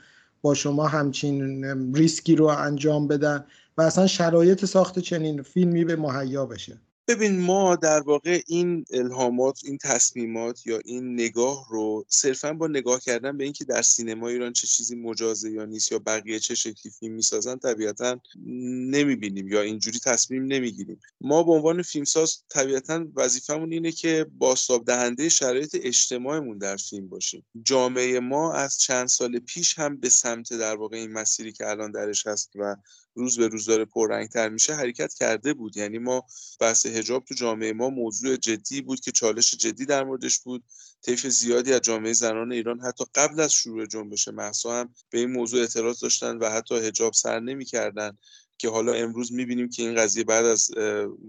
با 0.42 0.54
شما 0.54 0.86
همچین 0.86 1.64
ریسکی 1.94 2.36
رو 2.36 2.46
انجام 2.46 3.08
بدن 3.08 3.44
و 3.78 3.82
اصلا 3.82 4.06
شرایط 4.06 4.64
ساخت 4.64 4.98
چنین 4.98 5.42
فیلمی 5.42 5.84
به 5.84 5.96
مهیا 5.96 6.46
بشه؟ 6.46 6.78
ببین 7.08 7.40
ما 7.40 7.76
در 7.76 8.00
واقع 8.00 8.40
این 8.46 8.84
الهامات 8.90 9.60
این 9.64 9.78
تصمیمات 9.78 10.66
یا 10.66 10.78
این 10.84 11.14
نگاه 11.14 11.66
رو 11.70 12.04
صرفا 12.08 12.52
با 12.52 12.66
نگاه 12.66 13.00
کردن 13.00 13.36
به 13.36 13.44
اینکه 13.44 13.64
در 13.64 13.82
سینما 13.82 14.28
ایران 14.28 14.52
چه 14.52 14.66
چیزی 14.66 14.96
مجازه 14.96 15.50
یا 15.50 15.64
نیست 15.64 15.92
یا 15.92 15.98
بقیه 15.98 16.38
چه 16.38 16.54
شکلی 16.54 16.92
فیلم 17.00 17.14
می‌سازن 17.14 17.56
طبیعتا 17.58 18.20
نمی‌بینیم 18.46 19.48
یا 19.48 19.60
اینجوری 19.60 19.98
تصمیم 19.98 20.44
نمی‌گیریم. 20.44 21.00
ما 21.20 21.42
به 21.42 21.52
عنوان 21.52 21.82
فیلمساز 21.82 22.38
طبیعتا 22.48 23.06
وظیفمون 23.16 23.72
اینه 23.72 23.92
که 23.92 24.26
باستاب 24.38 24.84
دهنده 24.84 25.28
شرایط 25.28 25.76
اجتماعمون 25.82 26.58
در 26.58 26.76
فیلم 26.76 27.08
باشیم. 27.08 27.44
جامعه 27.62 28.20
ما 28.20 28.52
از 28.54 28.78
چند 28.78 29.08
سال 29.08 29.38
پیش 29.38 29.78
هم 29.78 29.96
به 29.96 30.08
سمت 30.08 30.52
در 30.52 30.76
واقع 30.76 30.96
این 30.96 31.12
مسیری 31.12 31.52
که 31.52 31.70
الان 31.70 31.90
درش 31.90 32.26
هست 32.26 32.50
و 32.54 32.76
روز 33.14 33.38
به 33.38 33.48
روز 33.48 33.66
داره 33.66 33.84
پررنگتر 33.84 34.48
میشه 34.48 34.74
حرکت 34.74 35.14
کرده 35.14 35.54
بود. 35.54 35.76
یعنی 35.76 35.98
ما 35.98 36.26
بحث 36.60 36.86
هجاب 36.86 37.24
تو 37.24 37.34
جامعه 37.34 37.72
ما 37.72 37.90
موضوع 37.90 38.36
جدی 38.36 38.80
بود 38.80 39.00
که 39.00 39.12
چالش 39.12 39.54
جدی 39.54 39.86
در 39.86 40.04
موردش 40.04 40.40
بود. 40.40 40.64
طیف 41.02 41.26
زیادی 41.26 41.72
از 41.72 41.80
جامعه 41.80 42.12
زنان 42.12 42.52
ایران 42.52 42.80
حتی 42.80 43.04
قبل 43.14 43.40
از 43.40 43.52
شروع 43.52 43.86
جنبش 43.86 44.28
محسا 44.28 44.80
هم 44.80 44.94
به 45.10 45.18
این 45.18 45.32
موضوع 45.32 45.60
اعتراض 45.60 46.00
داشتن 46.00 46.36
و 46.36 46.50
حتی 46.50 46.74
هجاب 46.74 47.12
سر 47.12 47.40
نمی‌کردن. 47.40 48.18
که 48.62 48.68
حالا 48.68 48.92
امروز 48.92 49.32
می‌بینیم 49.32 49.68
که 49.68 49.82
این 49.82 49.94
قضیه 49.94 50.24
بعد 50.24 50.44
از 50.44 50.70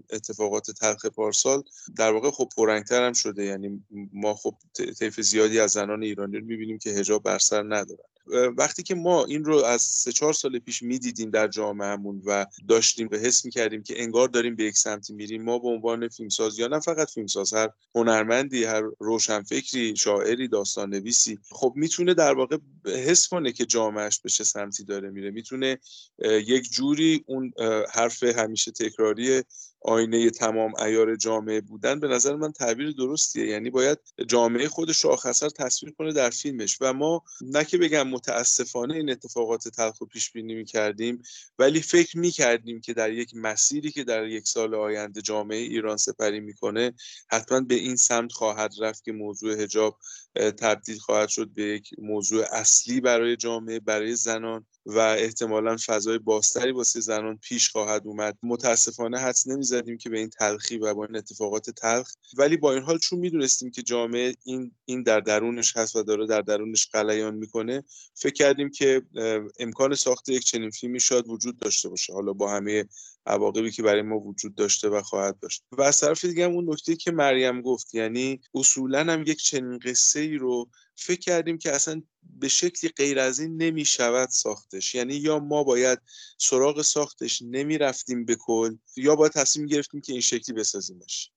اتفاقات 0.10 0.72
تلخ 0.72 1.06
پارسال 1.06 1.63
در 1.98 2.12
واقع 2.12 2.32
خب 2.32 2.50
پررنگتر 2.58 3.06
هم 3.06 3.13
شده. 3.13 3.46
یعنی 3.46 3.84
ما 4.13 4.34
خب 4.34 4.56
طیف 5.00 5.22
زیادی 5.22 5.60
از 5.60 5.72
زنان 5.72 6.04
ایرانی 6.04 6.38
رو 6.38 6.46
می‌بینیم 6.46 6.78
که 6.78 6.90
هجاب 6.90 7.24
بر 7.24 7.40
سر 7.40 7.63
ندارن. 7.63 8.04
وقتی 8.58 8.84
که 8.84 8.96
ما 8.96 9.25
این 9.25 9.44
رو 9.44 9.63
از 9.63 9.82
سه 9.82 10.12
چهار 10.12 10.34
سال 10.34 10.60
پیش 10.60 10.84
می‌دیدیم 10.84 11.30
در 11.30 11.48
جامعهمون 11.48 12.22
و 12.25 12.46
داشتیم 12.68 13.10
و 13.12 13.16
حس 13.16 13.46
می‌کردیم 13.46 13.84
که 13.84 14.02
انگار 14.02 14.28
داریم 14.28 14.56
به 14.56 14.63
یک 14.63 14.78
سمتی 14.78 15.13
میریم 15.13 15.44
ما 15.44 15.60
به 15.60 15.68
عنوان 15.68 16.08
فیلمساز 16.08 16.60
یا 16.60 16.68
نه 16.68 16.80
فقط 16.80 17.10
فیلمساز 17.10 17.54
هر 17.54 17.70
هنرمندی 17.96 18.63
هر 18.63 18.84
روشنفکری 19.00 19.96
شاعری 19.96 20.48
داستان 20.48 20.90
نویسی 20.90 21.40
خب 21.52 21.74
می‌تونه 21.75 22.13
در 22.13 22.34
واقع 22.34 22.58
حس 22.86 23.28
کنه 23.28 23.52
که 23.52 23.66
جامعهش 23.66 24.20
به 24.20 24.30
چه 24.30 24.44
سمتی 24.44 24.84
داره 24.84 25.10
میره. 25.10 25.32
می‌تونه 25.32 25.80
یک 26.48 26.72
جوری 26.72 27.23
اون 27.27 27.53
حرف 27.94 28.24
همیشه 28.24 28.72
تکراری 28.72 29.44
آینه 29.86 30.30
تمام 30.30 30.75
ایار 30.75 31.16
جامعه 31.16 31.62
بودن 31.62 32.00
به 32.00 32.08
نظر 32.08 32.36
من 32.36 32.52
تعبیر 32.52 32.92
درستیه. 32.92 33.46
یعنی 33.46 33.70
باید 33.70 34.00
جامعه 34.28 34.68
خودش 34.68 35.00
رو 35.00 35.10
آخر 35.10 35.34
تصویر 35.34 35.94
کنه 35.94 36.13
در 36.13 36.30
فیلمش. 36.30 36.78
و 36.82 36.94
ما 36.94 37.24
نه 37.42 37.66
که 37.66 37.78
بگم 37.78 38.08
متاسفانه 38.08 38.96
این 38.96 39.10
اتفاقات 39.10 39.68
تلخ 39.68 40.02
و 40.02 40.06
پیش 40.06 40.32
بینی 40.32 40.56
می‌کردیم 40.56 41.22
ولی 41.60 41.82
فکر 41.82 42.18
می‌کردیم 42.18 42.82
که 42.82 42.94
در 42.94 43.12
یک 43.12 43.32
مسیری 43.36 43.92
که 43.92 44.04
در 44.04 44.28
یک 44.28 44.48
سال 44.48 44.75
آینده 44.75 45.22
جامعه 45.22 45.58
ایران 45.58 45.98
سپری 45.98 46.40
می‌کنه 46.40 46.94
حتما 47.30 47.60
به 47.60 47.75
این 47.75 47.96
سمت 47.96 48.32
خواهد 48.32 48.74
رفت 48.80 49.04
که 49.04 49.12
موضوع 49.12 49.62
هجاب 49.62 50.00
تبدیل 50.36 50.98
خواهد 50.98 51.30
شد 51.30 51.50
به 51.50 51.63
یک 51.63 51.90
موضوع 51.98 52.46
اصلی 52.52 53.02
برای 53.02 53.36
جامعه 53.36 53.80
برای 53.80 54.16
زنان 54.16 54.66
و 54.86 55.00
احتمالا 55.00 55.78
فضای 55.86 56.18
بازتری 56.18 56.72
واسه 56.72 57.00
زنان 57.00 57.38
پیش 57.38 57.70
خواهد 57.70 58.02
اومد. 58.06 58.38
متاسفانه 58.44 59.20
حدس 59.20 59.48
نمی‌زدیم 59.74 59.98
که 59.98 60.10
به 60.10 60.20
این 60.20 60.30
تلخی 60.30 60.77
و 60.77 60.94
با 60.94 61.06
این 61.06 61.15
اتفاقات 61.15 61.70
تلخ. 61.70 62.12
ولی 62.38 62.58
با 62.58 62.74
این 62.74 62.84
حال 62.84 62.98
چون 62.98 63.20
می‌دونستیم 63.20 63.72
که 63.72 63.82
جامعه 63.82 64.36
این 64.44 64.72
این 64.86 65.03
در 65.03 65.20
درونش 65.20 65.77
هست 65.77 65.96
و 65.96 66.03
داره 66.03 66.27
در 66.27 66.42
درونش 66.42 66.88
قلیان 66.88 67.36
می‌کنه 67.36 67.84
فکر 68.13 68.34
کردیم 68.34 68.70
که 68.70 69.01
امکان 69.60 69.96
ساخت 69.96 70.30
یک 70.30 70.44
چنین 70.44 70.70
فیلمی 70.70 71.00
شاید 71.00 71.27
وجود 71.27 71.60
داشته 71.60 71.89
باشه. 71.89 72.13
حالا 72.13 72.34
با 72.34 72.51
همه 72.51 72.86
عواقبی 73.25 73.72
که 73.72 73.84
برای 73.84 74.01
ما 74.01 74.20
وجود 74.20 74.56
داشته 74.56 74.89
و 74.89 75.01
خواهد 75.01 75.39
داشت. 75.39 75.63
و 75.72 75.82
از 75.82 76.00
طرف 76.00 76.25
دیگه 76.25 76.44
اون 76.44 76.70
نکته 76.70 76.96
که 76.96 77.12
مریم 77.12 77.62
گفت 77.62 77.96
یعنی 77.96 78.42
اصولا 78.53 79.00
هم 79.00 79.22
یک 79.22 79.38
چنین 79.38 79.80
قصه 79.80 80.20
ای 80.20 80.38
رو 80.38 80.70
فکر 80.96 81.20
کردیم 81.20 81.58
که 81.58 81.72
اصلا 81.72 82.01
به 82.24 82.48
شکلی 82.48 82.92
غیر 82.98 83.20
از 83.20 83.39
این 83.39 83.58
نمی 83.58 83.86
شود 83.86 84.30
ساختش. 84.30 84.96
یعنی 84.96 85.15
یا 85.15 85.39
ما 85.39 85.63
باید 85.63 86.00
سراغ 86.38 86.82
ساختش 86.82 87.42
نمی 87.42 87.77
رفتیم 87.77 88.25
به 88.25 88.36
کل 88.36 88.77
یا 88.96 89.15
باید 89.15 89.32
تصمیم 89.32 89.65
گرفتیم 89.65 90.01
که 90.01 90.12
این 90.12 90.22
شکلی 90.22 90.56
بسازیمش. 90.56 91.33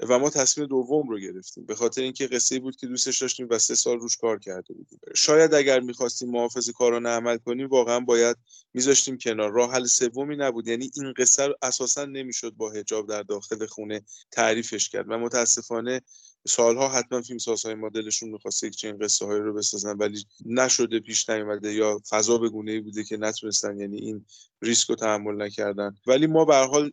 و 0.00 0.18
ما 0.18 0.30
تصمیم 0.30 0.66
دوم 0.66 1.08
رو 1.08 1.18
گرفتیم. 1.18 1.66
به 1.66 1.74
خاطر 1.74 2.02
اینکه 2.02 2.26
قصه 2.26 2.58
بود 2.58 2.76
که 2.76 2.86
دوستش 2.86 3.22
داشتیم 3.22 3.46
و 3.50 3.58
سه 3.58 3.74
سال 3.74 4.00
روش 4.00 4.16
کار 4.16 4.38
کرده 4.38 4.74
بودیم. 4.74 4.98
شاید 5.14 5.54
اگر 5.54 5.80
می‌خواستیم 5.80 6.30
محافظ 6.30 6.70
کارانه 6.70 7.08
عمل 7.08 7.36
کنیم 7.36 7.68
واقعا 7.68 8.00
باید 8.00 8.36
میذاشتیم 8.74 9.18
کنار. 9.18 9.52
راه 9.52 9.72
حل 9.72 9.84
سومی 9.84 10.36
نبود. 10.36 10.68
یعنی 10.68 10.90
این 10.94 11.12
قصه 11.16 11.54
اساسا 11.62 12.04
نمی‌شد 12.04 12.50
با 12.50 12.70
هجاب 12.70 13.08
در 13.08 13.22
داخل 13.22 13.66
خونه 13.66 14.02
تعریفش 14.30 14.88
کرد. 14.88 15.06
و 15.08 15.18
متاسفانه 15.18 16.02
سالها 16.46 16.88
حتما 16.88 17.22
فیلم 17.22 17.38
سازهای 17.38 17.74
ما 17.74 17.88
دلشون 17.88 18.28
می‌خواسته 18.28 18.66
یک 18.66 18.76
چنین 18.76 18.98
قصه 18.98 19.26
هایی 19.26 19.40
رو 19.40 19.54
بسازن 19.54 19.96
ولی 19.96 20.24
نشده 20.46 21.00
پیش 21.00 21.28
نیومده 21.28 21.74
یا 21.74 22.00
فضا 22.08 22.38
به 22.38 22.48
گونه 22.48 22.72
ای 22.72 22.80
بوده 22.80 23.04
که 23.04 23.16
نتونستن 23.16 23.80
یعنی 23.80 23.96
این 23.96 24.26
ریسک 24.62 24.88
رو 24.88 24.94
تحمل 24.94 25.42
نکردن. 25.42 25.94
ولی 26.06 26.26
ما 26.26 26.44
به 26.44 26.56
حال 26.56 26.90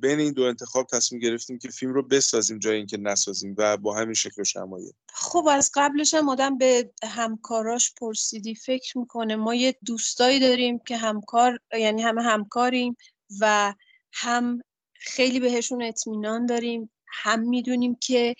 بین 0.00 0.20
این 0.20 0.32
دو 0.32 0.42
انتخاب 0.42 0.86
تصمیم 0.86 1.20
گرفتیم 1.20 1.58
که 1.58 1.68
فیلم 1.68 1.94
رو 1.94 2.02
بسازیم 2.02 2.58
جای 2.58 2.76
اینکه 2.76 2.96
نسازیم 2.96 3.54
و 3.58 3.76
با 3.76 3.96
همین 3.96 4.14
شکل 4.14 4.42
و 4.42 4.44
شمایل. 4.44 4.92
خب 5.08 5.46
از 5.50 5.70
قبلش 5.74 6.14
هم 6.14 6.28
آدم 6.28 6.58
به 6.58 6.90
همکاراش 7.04 7.94
پرسیدی 7.94 8.54
فکر 8.54 8.98
می‌کنه. 8.98 9.36
ما 9.36 9.54
یه 9.54 9.76
دوستایی 9.86 10.40
داریم 10.40 10.78
که 10.78 10.96
همکار 10.96 11.58
یعنی 11.78 12.02
همه 12.02 12.22
همکاریم 12.22 12.96
و 13.40 13.74
هم 14.12 14.60
خیلی 14.94 15.40
بهشون 15.40 15.82
اطمینان 15.82 16.46
داریم. 16.46 16.90
هم 17.14 17.40
می‌دونیم 17.40 17.94
که 17.94 18.34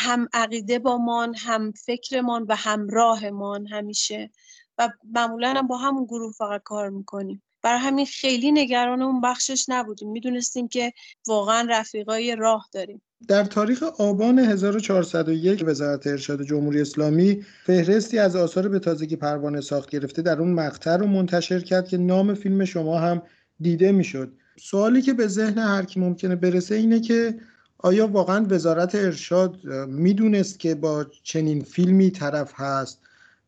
هم 0.00 0.28
عقیده 0.32 0.78
با 0.78 0.98
من 0.98 1.34
هم 1.36 1.72
فکرمان 1.72 2.46
و 2.48 2.56
همراهمان 2.56 3.66
همیشه. 3.66 4.30
و 4.78 4.88
معمولا 5.14 5.54
هم 5.56 5.66
با 5.66 5.76
همون 5.76 6.04
گروه 6.04 6.32
فقط 6.32 6.62
کار 6.64 6.88
می‌کنیم. 6.90 7.42
برای 7.62 7.80
همین 7.80 8.06
خیلی 8.06 8.52
نگران 8.52 9.02
اون 9.02 9.20
بخشش 9.20 9.64
نبودیم. 9.68 10.10
می‌دونستیم 10.10 10.68
که 10.68 10.92
واقعا 11.28 11.66
رفیقای 11.70 12.36
راه 12.36 12.68
داریم. 12.72 13.02
در 13.28 13.44
تاریخ 13.44 13.82
آبان 13.82 14.38
1401 14.38 15.64
وزارت 15.66 16.06
ارشاد 16.06 16.42
جمهوری 16.42 16.80
اسلامی 16.80 17.44
فهرستی 17.64 18.18
از 18.18 18.36
آثار 18.36 18.68
به 18.68 18.78
تازگی 18.78 19.16
پروانه 19.16 19.60
ساخت 19.60 19.90
گرفته 19.90 20.22
در 20.22 20.40
اون 20.40 20.52
مقطع 20.52 20.96
رو 20.96 21.06
منتشر 21.06 21.60
کرد 21.60 21.88
که 21.88 21.96
نام 21.96 22.34
فیلم 22.34 22.64
شما 22.64 22.98
هم 22.98 23.22
دیده 23.60 23.92
می‌شد. 23.92 24.32
سوالی 24.58 25.02
که 25.02 25.12
به 25.12 25.26
ذهن 25.26 25.58
هر 25.58 25.84
کی 25.84 26.00
ممکنه 26.00 26.36
برسه 26.36 26.74
اینه 26.74 27.00
که 27.00 27.34
آیا 27.82 28.06
واقعا 28.06 28.46
وزارت 28.50 28.94
ارشاد 28.94 29.64
می‌دونست 29.88 30.58
که 30.58 30.74
با 30.74 31.06
چنین 31.22 31.62
فیلمی 31.62 32.10
طرف 32.10 32.52
هست 32.54 33.00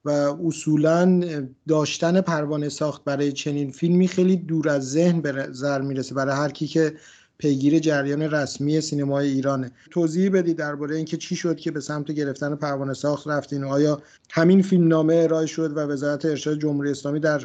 و 0.05 0.11
اصولا 0.47 1.21
داشتن 1.69 2.21
پروانه 2.21 2.69
ساخت 2.69 3.05
برای 3.05 3.33
چنین 3.33 3.71
فیلمی 3.71 4.09
خیلی 4.09 4.37
دور 4.37 4.69
از 4.69 4.91
ذهن 4.91 5.21
به 5.21 5.33
نظر 5.33 5.81
می‌رسه 5.81 6.15
برای 6.15 6.37
هر 6.37 6.49
کی 6.49 6.67
که 6.67 6.95
پیگیر 7.39 7.79
جریان 7.79 8.23
رسمی 8.23 8.81
سینمای 8.81 9.29
ایرانه. 9.29 9.71
توضیح 9.91 10.31
بدید 10.31 10.57
درباره 10.57 10.97
اینکه 10.97 11.17
چی 11.17 11.37
شد 11.37 11.57
که 11.57 11.71
به 11.71 11.81
سمت 11.81 12.13
گرفتن 12.13 12.55
پروانه 12.55 12.95
ساخت 12.95 13.29
رفتین 13.29 13.65
آیا 13.65 14.03
همین 14.31 14.63
فیلم 14.63 14.89
نامه 14.89 15.15
ارائه 15.15 15.47
شد 15.47 15.77
و 15.77 15.81
وزارت 15.81 16.25
ارشاد 16.25 16.59
جمهوری 16.59 16.91
اسلامی 16.91 17.21
در 17.21 17.43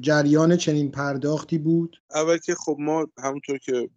جریان 0.00 0.56
چنین 0.56 0.90
پرداختی 0.90 1.58
بود؟ 1.58 1.96
اول 2.14 2.38
که 2.38 2.54
خب 2.54 2.76
ما 2.78 3.06
همونطور 3.18 3.58
که 3.58 3.88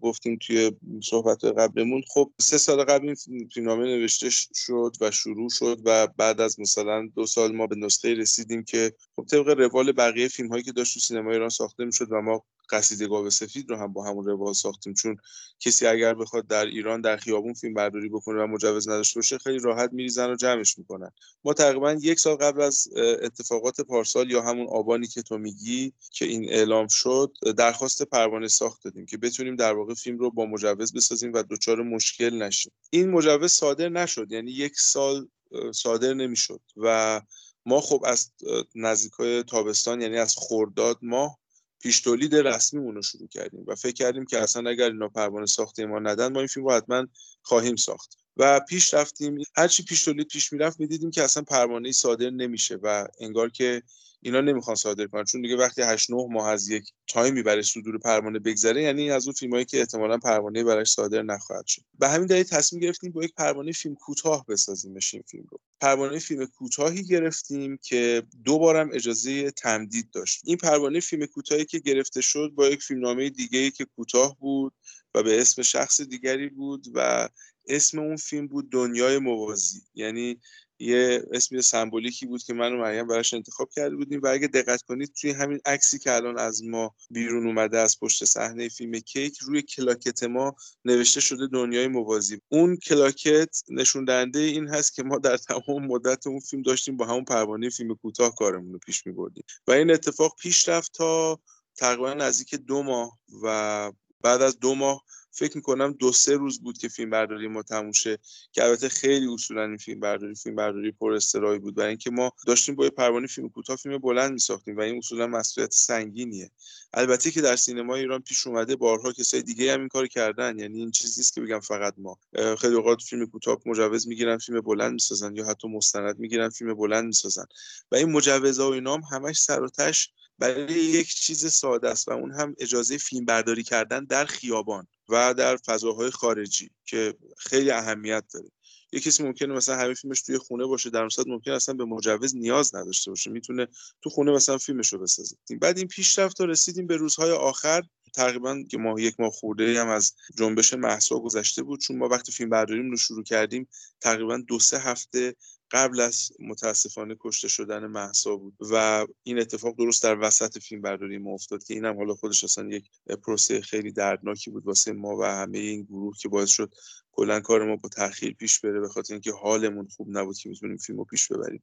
گفتیم 0.00 0.38
توی 0.40 0.72
صحبت 1.04 1.44
قبلمون. 1.44 2.02
خب 2.08 2.32
سه 2.40 2.58
سال 2.58 2.84
قبل 2.84 3.14
این 3.28 3.48
فیلمنامه 3.54 3.84
نوشته 3.84 4.30
شد 4.54 4.96
و 5.00 5.10
شروع 5.10 5.50
شد 5.50 5.80
و 5.84 6.06
بعد 6.06 6.40
از 6.40 6.60
مثلا 6.60 7.08
دو 7.14 7.26
سال 7.26 7.56
ما 7.56 7.66
به 7.66 7.76
نسخه 7.76 8.14
رسیدیم 8.14 8.64
که 8.64 8.92
خب 9.16 9.26
طبق 9.30 9.48
روال 9.48 9.92
بقیه 9.92 10.28
فیلم 10.28 10.48
هایی 10.48 10.62
که 10.62 10.72
داشت 10.72 10.94
تو 10.94 11.00
سینما 11.00 11.32
ایران 11.32 11.48
ساخته 11.48 11.84
می‌شد 11.84 12.12
و 12.12 12.20
ما 12.20 12.44
قصیده 12.70 13.06
گاو 13.06 13.30
سفید 13.30 13.70
رو 13.70 13.76
هم 13.76 13.92
با 13.92 14.04
همون 14.04 14.24
روال 14.24 14.52
ساختیم. 14.52 14.94
چون 14.94 15.16
کسی 15.60 15.86
اگر 15.86 16.14
بخواد 16.14 16.46
در 16.46 16.66
ایران 16.66 17.00
در 17.00 17.16
خیابون 17.16 17.54
فیلم 17.54 17.74
برداری 17.74 18.08
بکنه 18.08 18.42
و 18.42 18.46
مجوز 18.46 18.88
نداشته 18.88 19.18
باشه 19.18 19.38
خیلی 19.38 19.58
راحت 19.58 19.92
میریزن 19.92 20.30
و 20.30 20.36
جمعش 20.36 20.78
می‌کنن. 20.78 21.10
ما 21.44 21.54
تقریبا 21.54 21.92
یک 21.92 22.20
سال 22.20 22.36
قبل 22.36 22.60
از 22.60 22.88
اتفاقات 23.22 23.80
پارسال 23.80 24.30
یا 24.30 24.42
همون 24.42 24.66
آبانی 24.66 25.06
که 25.06 25.22
تو 25.22 25.38
میگی 25.38 25.92
که 26.12 26.24
این 26.24 26.50
اعلام 26.50 26.86
شد 26.88 27.32
درخواست 27.56 28.02
پروانه 28.02 28.48
ساخت 28.48 28.84
دادیم 28.84 29.06
که 29.06 29.16
بتونیم 29.16 29.56
در 29.56 29.72
واقع 29.72 29.94
فیلم 29.94 30.18
رو 30.18 30.30
با 30.30 30.46
مجوز 30.46 30.92
بسازیم 30.92 31.32
و 31.32 31.42
دچار 31.50 31.82
مشکل 31.82 32.42
نشیم. 32.42 32.72
این 32.90 33.10
مجوز 33.10 33.52
صادر 33.52 33.88
نشد 33.88 34.32
یعنی 34.32 34.50
یک 34.50 34.72
سال 34.76 35.28
صادر 35.74 36.14
نمی‌شد. 36.14 36.60
و 36.76 37.20
ما 37.66 37.80
خب 37.80 38.02
از 38.06 38.30
نزدیکای 38.74 39.42
تابستان 39.42 40.00
یعنی 40.00 40.18
از 40.18 40.34
خرداد 40.38 40.98
ماه 41.02 41.38
پیش 41.84 42.00
تولید 42.00 42.34
رسمیمون 42.34 42.94
رو 42.94 43.02
شروع 43.02 43.28
کردیم 43.28 43.64
و 43.66 43.74
فکر 43.74 43.92
کردیم 43.92 44.24
که 44.24 44.38
اصلا 44.38 44.70
اگر 44.70 44.84
اینا 44.90 45.08
پروانه 45.08 45.46
ساخته 45.46 45.86
ما 45.86 45.98
ندن 45.98 46.32
ما 46.32 46.38
این 46.38 46.46
فیلم 46.46 46.66
رو 46.66 46.72
حتما 46.72 47.06
خواهیم 47.42 47.76
ساخت. 47.76 48.16
و 48.36 48.60
پیش 48.60 48.94
رفتیم 48.94 49.38
هرچی 49.56 49.82
پیش 49.82 50.04
تولید 50.04 50.28
پیش 50.28 50.52
می‌رفت 50.52 50.80
می‌دیدیم 50.80 51.10
که 51.10 51.22
اصلا 51.22 51.42
پروانه 51.42 51.92
صادر 51.92 52.30
نمیشه 52.30 52.78
و 52.82 53.06
انگار 53.20 53.50
که 53.50 53.82
اینا 54.24 54.40
نمی‌خوان 54.40 54.76
صادر 54.76 55.06
کنن. 55.06 55.24
چون 55.24 55.42
دیگه 55.42 55.56
وقتی 55.56 55.82
8 55.82 56.10
9 56.10 56.26
ماه 56.30 56.48
از 56.48 56.68
یک 56.68 56.84
تایمی 57.06 57.42
برای 57.42 57.62
صدور 57.62 57.98
پروانه 57.98 58.38
بگذره 58.38 58.82
یعنی 58.82 59.10
از 59.10 59.26
اون 59.26 59.34
فیلمایی 59.34 59.64
که 59.64 59.78
احتمالا 59.78 60.18
پروانه 60.18 60.64
براش 60.64 60.90
صادر 60.90 61.22
نخواهد 61.22 61.66
شد. 61.66 61.82
به 61.98 62.08
همین 62.08 62.26
دلیل 62.26 62.42
تصمیم 62.42 62.82
گرفتیم 62.82 63.12
با 63.12 63.24
یک 63.24 63.34
پروانه 63.34 63.72
فیلم 63.72 63.94
کوتاه 63.94 64.44
بسازیم 64.48 64.92
این 65.12 65.22
فیلم 65.26 65.44
رو. 65.50 65.60
پروانه 65.80 66.18
فیلم 66.18 66.46
کوتاهی 66.46 67.02
گرفتیم 67.02 67.78
که 67.82 68.22
دو 68.44 68.58
بارم 68.58 68.90
اجازه 68.92 69.50
تمدید 69.50 70.10
داشت. 70.10 70.40
این 70.44 70.56
پروانه 70.56 71.00
فیلم 71.00 71.26
کوتاهی 71.26 71.64
که 71.64 71.78
گرفته 71.78 72.20
شد 72.20 72.52
با 72.54 72.68
یک 72.68 72.82
فیلمنامه 72.82 73.30
دیگه 73.30 73.58
ای 73.58 73.70
که 73.70 73.84
کوتاه 73.84 74.36
بود 74.38 74.72
و 75.14 75.22
به 75.22 75.40
اسم 75.40 75.62
شخص 75.62 76.00
دیگری 76.00 76.48
بود 76.48 76.86
و 76.94 77.28
اسم 77.68 77.98
اون 77.98 78.16
فیلم 78.16 78.46
بود 78.46 78.70
دنیای 78.70 79.18
موازی. 79.18 79.82
یعنی 79.94 80.40
یه 80.84 81.22
اسمی 81.32 81.62
سمبولیکی 81.62 82.26
بود 82.26 82.42
که 82.42 82.54
من 82.54 82.72
و 82.72 82.76
مریم 82.76 83.06
براش 83.06 83.34
انتخاب 83.34 83.70
کرده 83.70 83.96
بودیم 83.96 84.20
و 84.22 84.26
اگه 84.26 84.46
دقت 84.46 84.82
کنید 84.82 85.12
توی 85.20 85.30
همین 85.30 85.60
عکسی 85.64 85.98
که 85.98 86.12
الان 86.12 86.38
از 86.38 86.64
ما 86.64 86.94
بیرون 87.10 87.46
اومده 87.46 87.78
از 87.78 88.00
پشت 88.00 88.24
صحنه 88.24 88.68
فیلم 88.68 88.98
کیک 88.98 89.38
روی 89.38 89.62
کلاکت 89.62 90.22
ما 90.22 90.56
نوشته 90.84 91.20
شده 91.20 91.46
دنیای 91.46 91.88
موازی. 91.88 92.40
اون 92.48 92.76
کلاکت 92.76 93.62
نشون 93.68 94.04
دهنده 94.04 94.38
این 94.38 94.68
هست 94.68 94.94
که 94.94 95.02
ما 95.02 95.18
در 95.18 95.36
تمام 95.36 95.86
مدت 95.86 96.26
اون 96.26 96.40
فیلم 96.40 96.62
داشتیم 96.62 96.96
با 96.96 97.06
همون 97.06 97.24
پروانه 97.24 97.70
فیلم 97.70 97.94
کوتاه 97.94 98.34
کارمون 98.34 98.72
رو 98.72 98.78
پیش 98.78 99.06
میبردیم. 99.06 99.44
و 99.66 99.72
این 99.72 99.90
اتفاق 99.90 100.36
پیش 100.40 100.68
رفت 100.68 100.92
تا 100.92 101.40
تقریبا 101.76 102.14
نزدیک 102.14 102.54
دو 102.54 102.82
ماه 102.82 103.18
و 103.42 103.92
بعد 104.20 104.42
از 104.42 104.58
دو 104.58 104.74
ماه 104.74 105.04
فکر 105.34 105.56
می‌کنم 105.56 105.92
دو 105.92 106.12
سه 106.12 106.36
روز 106.36 106.60
بود 106.60 106.78
که 106.78 106.88
فیلم 106.88 107.10
برداری 107.10 107.48
ما 107.48 107.62
تموم 107.62 107.92
شه 107.92 108.18
که 108.52 108.64
البته 108.64 108.88
خیلی 108.88 109.26
اصولا 109.34 109.64
این 109.64 109.76
فیلم 109.76 110.00
برداری 110.00 110.34
فیلم 110.34 110.56
برداری 110.56 110.92
پر 110.92 111.12
استرایی 111.12 111.58
بود 111.58 111.74
برای 111.74 111.88
اینکه 111.88 112.10
ما 112.10 112.32
داشتیم 112.46 112.74
با 112.74 112.90
پروانه 112.90 113.26
فیلم 113.26 113.48
کوتاه 113.48 113.76
فیلم 113.76 113.98
بلند 113.98 114.32
میساختیم 114.32 114.76
و 114.76 114.80
این 114.80 114.98
اصولا 114.98 115.26
مسئولیت 115.26 115.72
سنگینیه. 115.72 116.50
البته 116.94 117.30
که 117.30 117.40
در 117.40 117.56
سینما 117.56 117.94
ایران 117.94 118.20
پیش 118.20 118.46
اومده 118.46 118.76
بارها 118.76 119.12
کسای 119.12 119.42
دیگه 119.42 119.72
هم 119.72 119.78
این 119.80 119.88
کار 119.88 120.06
کردن 120.06 120.58
یعنی 120.58 120.78
این 120.78 120.90
چیزی 120.90 121.20
نیست 121.20 121.34
که 121.34 121.40
بگم 121.40 121.60
فقط 121.60 121.94
ما. 121.98 122.18
خیلی 122.58 122.74
اوقات 122.74 123.02
فیلم 123.02 123.26
کوتاه 123.26 123.58
مجوز 123.66 124.08
می‌گیرن 124.08 124.38
فیلم 124.38 124.60
بلند 124.60 124.92
می‌سازن 124.92 125.36
یا 125.36 125.44
حتی 125.46 125.68
مستند 125.68 126.18
می‌گیرن 126.18 126.48
فیلم 126.48 126.74
بلند 126.74 127.04
می‌سازن. 127.04 127.44
و 127.92 127.96
این 127.96 128.12
مجوزها 128.12 128.70
و 128.70 128.72
اینا 128.72 128.94
هم 128.94 129.02
همش 129.12 129.40
سر 129.40 129.62
و 129.62 129.68
تش 129.68 130.10
برای 130.38 130.74
یک 130.74 131.14
چیز 131.14 131.52
ساده 131.52 131.90
است 131.90 132.08
و 132.08 132.12
اون 132.12 132.32
هم 132.32 132.54
اجازه 132.58 132.98
فیلم 132.98 133.24
برداری 133.24 133.62
کردن 133.62 134.04
در 134.04 134.24
خیابان 134.24 134.86
و 135.08 135.34
در 135.34 135.56
فضاهای 135.56 136.10
خارجی 136.10 136.70
که 136.84 137.14
خیلی 137.36 137.70
اهمیت 137.70 138.24
داره. 138.34 138.50
یه 138.92 139.00
کسی 139.00 139.22
ممکنه 139.22 139.54
مثلا 139.54 139.76
همه 139.76 139.94
فیلمش 139.94 140.22
توی 140.22 140.38
خونه 140.38 140.64
باشه 140.64 140.90
در 140.90 141.08
صورت 141.08 141.28
ممکن 141.28 141.50
اصلا 141.50 141.74
به 141.74 141.84
مجوز 141.84 142.36
نیاز 142.36 142.74
نداشته 142.74 143.10
باشه 143.10 143.30
می‌تونه 143.30 143.66
تو 144.02 144.10
خونه 144.10 144.32
مثلا 144.32 144.58
فیلمش 144.58 144.92
رو 144.92 144.98
بسازه. 144.98 145.36
بعد 145.60 145.78
این 145.78 145.86
پیشرفت 145.86 146.36
تا 146.36 146.44
رسیدیم 146.44 146.86
به 146.86 146.96
روزهای 146.96 147.30
آخر. 147.30 147.82
تقریبا 148.14 148.62
که 148.70 148.78
ماه 148.78 149.02
یک 149.02 149.20
ماه 149.20 149.30
خورده 149.30 149.80
هم 149.80 149.88
از 149.88 150.14
جنبش 150.38 150.74
محسا 150.74 151.18
گذشته 151.18 151.62
بود. 151.62 151.80
چون 151.80 151.96
ما 151.98 152.08
وقتی 152.08 152.32
فیلم 152.32 152.50
برداریم 152.50 152.90
رو 152.90 152.96
شروع 152.96 153.24
کردیم 153.24 153.68
تقریبا 154.00 154.36
دو 154.36 154.58
سه 154.58 154.78
هفته 154.78 155.36
قبل 155.74 156.00
از 156.00 156.32
متاسفانه 156.40 157.16
کشته 157.20 157.48
شدن 157.48 157.86
محسا 157.86 158.36
بود 158.36 158.54
و 158.60 159.06
این 159.22 159.38
اتفاق 159.38 159.76
درست 159.76 160.02
در 160.02 160.18
وسط 160.20 160.58
فیلم 160.58 160.82
برداری 160.82 161.18
ما 161.18 161.30
افتاد 161.30 161.64
که 161.64 161.74
اینم 161.74 161.96
حالا 161.96 162.14
خودش 162.14 162.44
اصلا 162.44 162.68
یک 162.68 162.84
پروسه 163.22 163.60
خیلی 163.60 163.92
دردناکی 163.92 164.50
بود 164.50 164.66
واسه 164.66 164.92
ما 164.92 165.16
و 165.16 165.24
همه 165.24 165.58
این 165.58 165.82
گروه 165.82 166.16
که 166.18 166.28
باعث 166.28 166.48
شد 166.48 166.74
کلا 167.12 167.40
کار 167.40 167.68
ما 167.68 167.76
با 167.76 167.88
تاخیر 167.88 168.34
پیش 168.34 168.60
بره 168.60 168.80
به 168.80 168.88
خاطر 168.88 169.14
اینکه 169.14 169.32
حالمون 169.32 169.88
خوب 169.96 170.08
نبود 170.10 170.38
که 170.38 170.48
می‌تونیم 170.48 170.76
فیلم 170.76 170.98
رو 170.98 171.04
پیش 171.04 171.32
ببریم. 171.32 171.62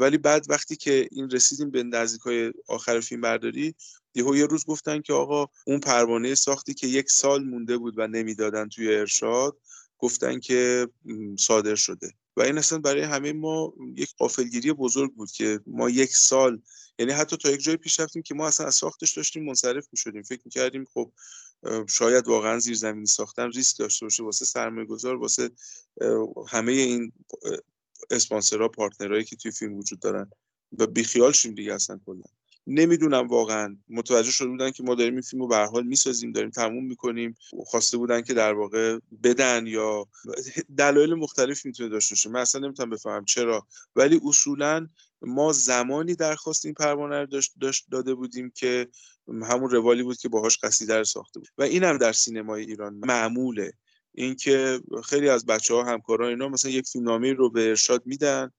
ولی 0.00 0.18
بعد 0.18 0.46
وقتی 0.48 0.76
که 0.76 1.08
این 1.12 1.30
رسیدیم 1.30 1.70
به 1.70 1.82
نزدیکای 1.82 2.52
آخر 2.68 3.00
فیلم 3.00 3.20
برداری 3.20 3.74
یهو 4.14 4.36
یه 4.36 4.46
روز 4.46 4.64
گفتن 4.64 5.00
که 5.00 5.12
آقا 5.12 5.46
اون 5.66 5.80
پروانه 5.80 6.34
ساختی 6.34 6.74
که 6.74 6.86
یک 6.86 7.10
سال 7.10 7.44
مونده 7.44 7.78
بود 7.78 7.94
و 7.98 8.06
نمی‌دادن 8.06 8.68
توی 8.68 8.94
ارشاد 8.94 9.56
گفتن 9.98 10.40
که 10.40 10.88
صادر 11.38 11.74
شده. 11.74 12.19
و 12.36 12.42
این 12.42 12.58
اصلا 12.58 12.78
برای 12.78 13.02
همه 13.02 13.32
ما 13.32 13.74
یک 13.96 14.14
قافلگیری 14.16 14.72
بزرگ 14.72 15.14
بود 15.14 15.30
که 15.30 15.60
ما 15.66 15.90
یک 15.90 16.16
سال 16.16 16.60
یعنی 16.98 17.12
حتی 17.12 17.36
تا 17.36 17.50
یک 17.50 17.62
جای 17.62 17.76
پیش 17.76 18.00
رفتیم 18.00 18.22
که 18.22 18.34
ما 18.34 18.46
اصلا 18.46 18.66
از 18.66 18.74
ساختش 18.74 19.16
داشتیم 19.16 19.44
منصرف 19.44 19.88
می 19.92 19.98
شدیم 19.98 20.22
فکر 20.22 20.42
می 20.44 20.50
کردیم 20.50 20.84
خب 20.94 21.12
شاید 21.88 22.28
واقعا 22.28 22.58
زیرزمینی 22.58 23.06
ساختن 23.06 23.50
ریسک 23.52 23.78
داشته 23.78 24.06
باشه 24.06 24.22
واسه 24.22 24.44
سرمایه 24.44 24.86
گذار 24.86 25.16
واسه 25.16 25.50
همه 26.48 26.72
این 26.72 27.12
اسپانسرها 28.10 28.68
پارتنرهایی 28.68 29.24
که 29.24 29.36
توی 29.36 29.50
فیلم 29.50 29.74
وجود 29.74 30.00
دارن. 30.00 30.30
و 30.78 30.86
بیخیال 30.86 31.32
شیم 31.32 31.54
دیگه 31.54 31.74
اصلا 31.74 32.00
کلا. 32.06 32.22
نمی‌دونم 32.72 33.26
واقعا. 33.26 33.76
متوجه 33.88 34.30
شده 34.30 34.48
بودن 34.48 34.70
که 34.70 34.82
ما 34.82 34.94
داریم 34.94 35.12
این 35.12 35.22
فیلم 35.22 35.42
رو 35.42 35.48
به 35.48 35.56
حال 35.56 35.86
می‌سازیم 35.86 36.32
داریم 36.32 36.50
تموم 36.50 36.84
می‌کنیم. 36.84 37.34
خواسته 37.66 37.96
بودن 37.96 38.22
که 38.22 38.34
در 38.34 38.52
واقع 38.52 38.98
بدن 39.22 39.66
یا 39.66 40.06
دلایل 40.76 41.14
مختلف 41.14 41.66
می‌تونه 41.66 41.88
داشته 41.88 42.12
باشه. 42.12 42.30
من 42.30 42.40
اصلا 42.40 42.60
نمی‌تونم 42.60 42.90
بفهمم 42.90 43.24
چرا. 43.24 43.66
ولی 43.96 44.20
اصولا 44.24 44.86
ما 45.22 45.52
زمانی 45.52 46.14
درخواست 46.14 46.64
این 46.64 46.74
پروانه 46.74 47.20
رو 47.20 47.26
داشت, 47.26 47.52
داشت 47.60 47.86
داده 47.90 48.14
بودیم 48.14 48.52
که 48.54 48.88
همون 49.28 49.70
روالی 49.70 50.02
بود 50.02 50.18
که 50.18 50.28
باهاش 50.28 50.58
قصیده 50.62 50.98
رو 50.98 51.04
ساخته 51.04 51.40
بود. 51.40 51.48
و 51.58 51.62
اینم 51.62 51.98
در 51.98 52.12
سینمای 52.12 52.64
ایران 52.64 52.94
معموله. 52.94 53.72
اینکه 54.14 54.80
خیلی 55.04 55.28
از 55.28 55.46
بچه 55.46 55.74
ها 55.74 55.84
همکاران 55.84 56.28
اینا 56.28 56.48
مثلا 56.48 56.70
یک 56.70 56.86
فیلمنامه 56.86 57.32
رو 57.32 57.50
به 57.50 57.68
ارشاد 57.68 58.02
میدن 58.06 58.50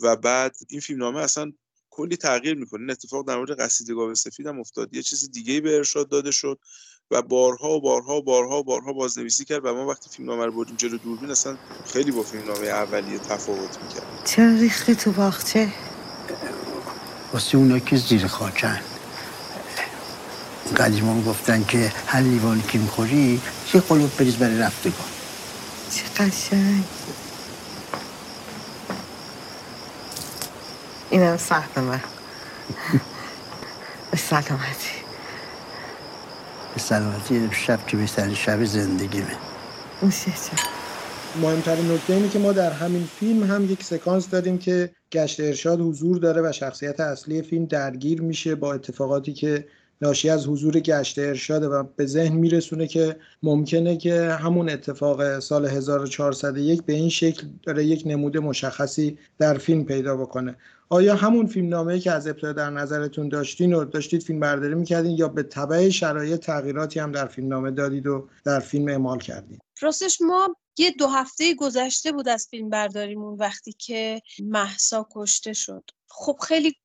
و 0.00 0.16
بعد 0.16 0.56
این 0.68 0.80
فیلمنامه 0.80 1.20
اصلا 1.20 1.52
کلی 1.90 2.16
تغییر 2.16 2.54
می‌کنه. 2.54 2.80
این 2.80 2.90
اتفاق 2.90 3.26
در 3.28 3.36
مورد 3.36 3.60
قصیده 3.60 3.94
گاو 3.94 4.14
سفید 4.14 4.46
هم 4.46 4.60
افتاد. 4.60 4.94
یه 4.94 5.02
چیز 5.02 5.30
دیگه 5.30 5.60
به 5.60 5.76
ارشاد 5.76 6.08
داده 6.08 6.30
شد 6.30 6.58
و 7.10 7.22
بارها 7.22 7.70
و 7.70 7.80
بارها 7.80 8.16
و 8.16 8.22
بارها 8.22 8.58
و 8.58 8.64
بارها 8.64 8.92
بازنویسی 8.92 9.44
کرد 9.44 9.64
و 9.64 9.74
ما 9.74 9.86
وقتی 9.86 10.10
فیلمنامه 10.10 10.46
رو 10.46 10.52
بردیم 10.52 10.76
جلو 10.76 10.98
دوربین 10.98 11.30
اصلا 11.30 11.56
خیلی 11.92 12.10
با 12.10 12.22
فیلمنامه 12.22 12.66
اولیه 12.66 13.18
تفاوت 13.18 13.78
می‌کرد. 13.82 14.22
چرا 14.24 14.54
ریختی 14.60 14.94
تو 14.94 15.12
باغچه؟ 15.12 15.72
واسه 17.32 17.58
اونا 17.58 17.78
که 17.78 17.96
زیر 17.96 18.26
خاکن. 18.26 18.80
قدیمان 20.76 21.24
گفتن 21.24 21.64
که 21.64 21.92
هر 22.06 22.20
لیوان 22.20 22.62
که 22.68 22.78
می‌خوری 22.78 23.40
یه 23.74 23.80
قلوب 23.80 24.16
بریز 24.16 24.36
برای 24.36 24.58
رفتگان. 24.58 25.08
چه 25.90 26.02
قشنگ. 26.16 26.84
اینم 31.10 31.36
سهم 31.36 31.84
من. 31.84 32.00
به 34.10 34.16
سلامتی. 34.16 34.90
به 36.74 36.80
سلامتی 36.80 37.48
شب 37.52 37.86
که 37.86 37.96
بهترین 37.96 38.34
شب 38.34 38.64
زندگیمه. 38.64 39.36
موشه 40.02 40.30
جان. 40.30 40.66
مهمترین 41.42 41.92
نکته 41.92 42.12
اینه 42.12 42.28
که 42.28 42.38
ما 42.38 42.52
در 42.52 42.72
همین 42.72 43.04
فیلم 43.04 43.44
هم 43.44 43.70
یک 43.70 43.84
سکانس 43.84 44.30
داریم 44.30 44.58
که 44.58 44.90
گشت 45.12 45.40
ارشاد 45.40 45.80
حضور 45.80 46.18
داره 46.18 46.42
و 46.42 46.52
شخصیت 46.52 47.00
اصلی 47.00 47.42
فیلم 47.42 47.66
درگیر 47.66 48.22
میشه 48.22 48.54
با 48.54 48.74
اتفاقاتی 48.74 49.32
که 49.32 49.66
ناشی 50.02 50.30
از 50.30 50.46
حضور 50.46 50.80
گشت 50.80 51.18
ارشاده 51.18 51.68
و 51.68 51.84
به 51.96 52.06
ذهن 52.06 52.32
میرسونه 52.36 52.86
که 52.86 53.16
ممکنه 53.42 53.96
که 53.96 54.22
همون 54.22 54.70
اتفاق 54.70 55.38
سال 55.38 55.66
1401 55.66 56.82
به 56.82 56.92
این 56.92 57.08
شکل 57.08 57.46
داره 57.62 57.84
یک 57.84 58.02
نمود 58.06 58.36
مشخصی 58.36 59.18
در 59.38 59.58
فیلم 59.58 59.84
پیدا 59.84 60.16
بکنه. 60.16 60.56
آیا 60.88 61.16
همون 61.16 61.46
فیلم 61.46 61.68
نامه 61.68 61.98
که 61.98 62.12
از 62.12 62.26
ابتدا 62.26 62.52
در 62.52 62.70
نظرتون 62.70 63.28
داشتین 63.28 63.74
و 63.74 63.84
داشتید 63.84 64.22
فیلم 64.22 64.40
برداری 64.40 64.74
می‌کردین 64.74 65.18
یا 65.18 65.28
به 65.28 65.42
تبع 65.42 65.88
شرایط 65.88 66.40
تغییراتی 66.40 67.00
هم 67.00 67.12
در 67.12 67.26
فیلم 67.26 67.48
نامه 67.48 67.70
دادید 67.70 68.06
و 68.06 68.28
در 68.44 68.60
فیلم 68.60 68.88
اعمال 68.88 69.18
کردید 69.18 69.60
راستش 69.80 70.20
ما 70.20 70.56
یه 70.78 70.90
دو 70.90 71.06
هفته 71.06 71.54
گذشته 71.54 72.12
بود 72.12 72.28
از 72.28 72.48
فیلم 72.50 72.70
برداریمون 72.70 73.38
وقتی 73.38 73.72
که 73.72 74.22
محسا 74.42 75.08
کشته 75.14 75.52
شد. 75.52 75.90
خب 76.08 76.38
خیلی 76.48 76.76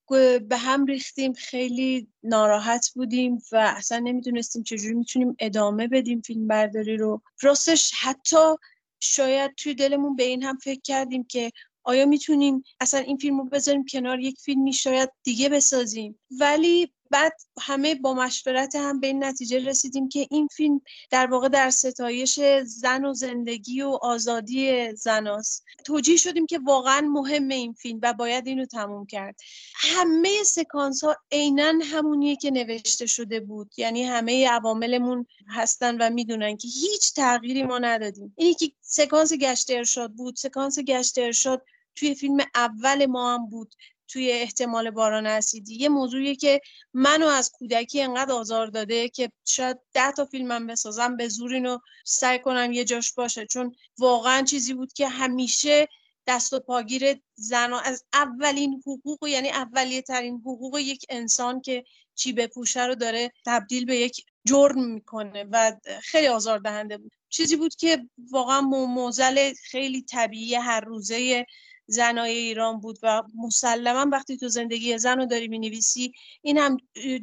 به 0.48 0.58
هم 0.58 0.86
ریختیم 0.86 1.34
خیلی 1.34 2.08
ناراحت 2.24 2.90
بودیم 2.96 3.42
و 3.52 3.74
اصلا 3.78 4.00
نمی‌دونستیم 4.00 4.64
چجوری 4.64 4.94
می‌تونیم 4.94 5.36
ادامه 5.40 5.88
بدیم 5.88 6.22
فیلم 6.22 6.48
برداری 6.48 6.98
رو. 6.98 7.22
راستش 7.42 7.92
حتی 8.00 8.56
شاید 9.00 9.56
توی 9.56 9.74
دلمون 9.74 10.16
به 10.16 10.24
این 10.24 10.44
هم 10.44 10.58
فکر 10.58 10.82
کردیم 10.82 11.24
که 11.24 11.52
آیا 11.84 12.06
می‌تونیم 12.06 12.64
اصلا 12.80 13.00
این 13.00 13.18
فیلم 13.18 13.38
رو 13.38 13.46
بذاریم 13.46 13.86
کنار 13.86 14.20
یک 14.20 14.40
فیلمی 14.40 14.74
شاید 14.74 15.10
دیگه 15.24 15.50
بسازیم. 15.50 16.20
ولی 16.40 16.94
بعد 17.12 17.34
همه 17.62 17.96
با 17.96 18.14
مشورت 18.14 18.76
هم 18.76 19.00
به 19.00 19.08
این 19.08 19.24
نتیجه 19.24 19.60
رسیدیم 19.60 20.10
که 20.10 20.28
این 20.32 20.48
فیلم 20.48 20.82
در 21.10 21.28
واقع 21.28 21.48
در 21.48 21.70
ستایش 21.70 22.40
زن 22.64 23.06
و 23.06 23.14
زندگی 23.14 23.82
و 23.82 24.00
آزادی 24.02 24.92
زناست 24.96 25.64
توجیه 25.86 26.18
شدیم 26.18 26.46
که 26.46 26.60
واقعا 26.60 27.02
مهم 27.02 27.48
این 27.48 27.74
فیلم 27.74 28.00
و 28.04 28.14
باید 28.14 28.48
اینو 28.48 28.66
تموم 28.66 29.06
کرد. 29.06 29.36
همه 29.76 30.44
سکانس 30.44 31.04
ها 31.04 31.18
عینا 31.32 31.74
همونیه 31.84 32.36
که 32.36 32.52
نوشته 32.52 33.06
شده 33.06 33.40
بود. 33.40 33.72
یعنی 33.78 34.04
همه 34.04 34.50
عواملمون 34.50 35.26
هستن 35.48 35.98
و 35.98 36.10
می‌دونن 36.10 36.58
که 36.58 36.68
هیچ 36.68 37.14
تغییری 37.14 37.64
ما 37.64 37.78
ندادیم. 37.78 38.34
اینی 38.38 38.54
که 38.54 38.72
سکانس 38.82 39.34
گشت 39.34 39.72
ارشاد 39.72 40.12
بود 40.12 40.36
سکانس 40.36 40.80
گشت 40.80 41.18
ارشاد 41.18 41.62
توی 41.96 42.16
فیلم 42.16 42.38
اول 42.56 43.06
ما 43.06 43.34
هم 43.34 43.50
بود. 43.50 43.76
توی 44.16 44.32
احتمال 44.32 44.92
باران 44.92 45.26
اسیدی. 45.26 45.76
یه 45.76 45.90
موضوعیه 45.90 46.36
که 46.36 46.62
منو 46.94 47.28
از 47.28 47.52
کودکی 47.52 48.02
انقدر 48.02 48.32
آزار 48.32 48.68
داده 48.68 49.10
که 49.10 49.32
شاید 49.46 49.78
ده 49.94 50.12
تا 50.12 50.26
فیلمم 50.26 50.68
بسازم 50.68 51.18
به 51.18 51.28
زور 51.28 51.54
اینو 51.54 51.78
سعی 52.06 52.40
کنم 52.40 52.72
یه 52.72 52.84
جاش 52.84 53.14
باشه. 53.14 53.46
چون 53.46 53.76
واقعا 53.98 54.42
چیزی 54.42 54.74
بود 54.74 54.94
که 54.94 55.08
همیشه 55.08 55.88
دست 56.28 56.54
و 56.54 56.60
پاگیر 56.60 57.22
زن 57.36 57.74
از 57.74 58.04
اولین 58.14 58.84
حقوق 58.88 59.28
یعنی 59.28 59.50
اولیه 59.50 60.02
ترین 60.02 60.42
حقوق 60.46 60.80
یک 60.80 61.06
انسان 61.10 61.62
که 61.62 61.84
چی 62.16 62.34
بپوشه 62.34 62.86
رو 62.86 62.96
داره 62.96 63.32
تبدیل 63.46 63.86
به 63.86 63.98
یک 63.98 64.26
جرم 64.46 64.84
می‌کنه 64.84 65.46
و 65.52 65.72
خیلی 66.02 66.28
آزار 66.28 66.60
دهنده 66.60 66.98
بود. 66.98 67.12
چیزی 67.30 67.56
بود 67.56 67.76
که 67.76 68.10
واقعا 68.32 68.62
موزل 68.62 69.54
خیلی 69.54 70.02
طبیعی 70.02 70.56
هر 70.56 70.82
روزه 70.82 71.46
زنای 71.88 72.32
ایران 72.32 72.80
بود 72.80 73.00
و 73.04 73.24
مسلما 73.36 74.10
وقتی 74.12 74.38
تو 74.38 74.48
زندگی 74.48 74.98
زن 74.98 75.18
رو 75.18 75.26
داری 75.26 75.48
می‌نویسی 75.48 76.14
این 76.42 76.58
هم 76.58 76.78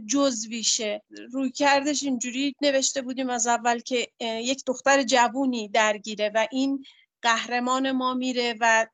جزویشه. 0.06 1.02
روی 1.32 1.50
کردش 1.50 2.02
اینجوری 2.02 2.54
نوشته 2.62 3.02
بودیم 3.02 3.30
از 3.30 3.46
اول 3.46 3.78
که 3.78 4.08
یک 4.20 4.62
دختر 4.66 5.02
جوونی 5.02 5.68
درگیره 5.68 6.30
و 6.34 6.46
این 6.52 6.84
قهرمان 7.22 7.90
ما 7.90 8.14
میره 8.14 8.54
و 8.60 8.86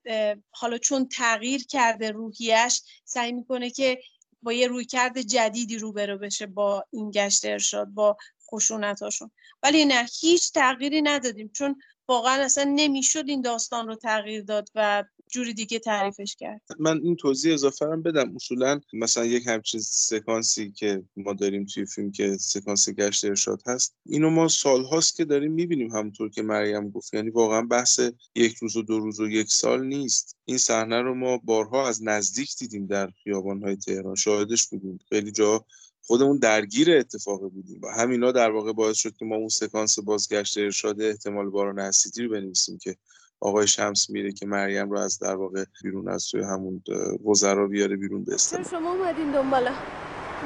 حالا 0.50 0.78
چون 0.78 1.08
تغییر 1.08 1.66
کرده 1.66 2.10
روحیش 2.10 2.82
سعی 3.04 3.32
می‌کنه 3.32 3.70
که 3.70 4.00
با 4.42 4.52
یه 4.52 4.66
رویکرد 4.66 5.20
جدیدی 5.20 5.78
روبرو 5.78 6.18
بشه 6.18 6.46
با 6.46 6.84
این 6.90 7.10
گشت 7.10 7.44
ارشاد 7.44 7.88
با 7.88 8.16
خشونتاشون 8.50 9.30
ولی 9.62 9.84
نه 9.84 10.06
هیچ 10.20 10.52
تغییری 10.52 11.02
ندادیم 11.02 11.50
چون 11.54 11.82
واقعا 12.08 12.44
اصلا 12.44 12.72
نمی‌شد 12.76 13.24
این 13.28 13.40
داستان 13.40 13.86
رو 13.86 13.94
تغییر 13.94 14.42
داد 14.42 14.68
و 14.74 15.04
جوری 15.30 15.54
دیگه 15.54 15.78
تعریفش 15.78 16.36
کرد. 16.36 16.60
من 16.78 17.00
این 17.02 17.16
توضیح 17.16 17.54
اضافه 17.54 17.86
هم 17.86 18.02
بدم. 18.02 18.36
اصولا 18.36 18.80
مثلا 18.92 19.24
یک 19.24 19.46
همچین 19.46 19.80
سکانسی 19.80 20.70
که 20.70 21.02
ما 21.16 21.32
داریم 21.32 21.64
توی 21.64 21.86
فیلم 21.86 22.12
که 22.12 22.36
سکانس 22.36 22.88
گشت 22.88 23.24
ارشاد 23.24 23.62
هست 23.66 23.94
اینو 24.06 24.30
ما 24.30 24.48
سالهاست 24.48 25.16
که 25.16 25.24
داریم 25.24 25.52
می‌بینیم 25.52 25.90
همونطور 25.90 26.30
که 26.30 26.42
مریم 26.42 26.90
گفت. 26.90 27.14
یعنی 27.14 27.30
واقعا 27.30 27.62
بحث 27.62 28.00
یک 28.34 28.56
روز 28.56 28.76
و 28.76 28.82
دو 28.82 28.98
روز 28.98 29.20
و 29.20 29.28
یک 29.28 29.50
سال 29.50 29.86
نیست. 29.86 30.36
این 30.44 30.58
صحنه 30.58 31.02
رو 31.02 31.14
ما 31.14 31.36
بارها 31.38 31.88
از 31.88 32.02
نزدیک 32.02 32.56
دیدیم 32.58 32.86
در 32.86 33.10
خیابان‌های 33.22 33.76
تهران. 33.76 34.14
شاهدش 34.14 34.66
بودیم. 34.66 34.98
خیلی 35.08 35.32
جا 35.32 35.64
خودمون 36.02 36.38
درگیر 36.38 36.90
اتفاق 36.90 37.40
بودیم. 37.40 37.80
و 37.82 37.88
همینا 37.88 38.32
در 38.32 38.50
واقع 38.50 38.72
باعث 38.72 38.96
شد 38.96 39.16
که 39.16 39.24
ما 39.24 39.36
اون 39.36 39.48
سکانس 39.48 39.98
بازگشت 39.98 40.58
ارشاد 40.58 41.02
احتمال 41.02 41.50
باران 41.50 41.78
اسیدی 41.78 42.22
رو 42.22 42.30
بنویسیم 42.30 42.78
که 42.78 42.96
آقای 43.40 43.66
شمس 43.66 44.10
میره 44.10 44.32
که 44.32 44.46
مریم 44.46 44.90
رو 44.90 44.98
از 44.98 45.18
در 45.18 45.36
واقع 45.36 45.64
بیرون 45.82 46.08
از 46.08 46.28
توی 46.30 46.42
همون 46.42 46.82
وزرا 47.26 47.66
بیاره 47.66 47.96
بیرون 47.96 48.24
به 48.24 48.36
شما 48.70 48.92
اومدین 48.92 49.30
دنباله 49.32 49.70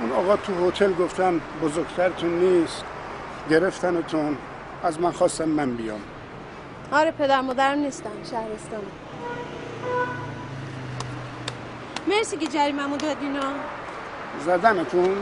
اون 0.01 0.13
آقا 0.13 0.37
تو 0.37 0.69
هتل 0.69 0.93
گفتن 0.93 1.41
بزرگترتون 1.63 2.39
نیست 2.39 2.85
گرفتنتون 3.51 4.39
از 4.83 5.01
من 5.01 5.11
خواستم 5.11 5.49
من 5.49 5.77
بیام. 5.77 6.01
آره 6.93 7.11
پدر 7.11 7.41
مادرم 7.41 7.79
نیستن 7.79 8.11
شهرستان 8.31 8.83
مرسی 12.09 12.37
که 12.37 12.47
جریممو 12.47 12.97
دادینا 12.97 13.53
زدنتون؟ 14.45 15.17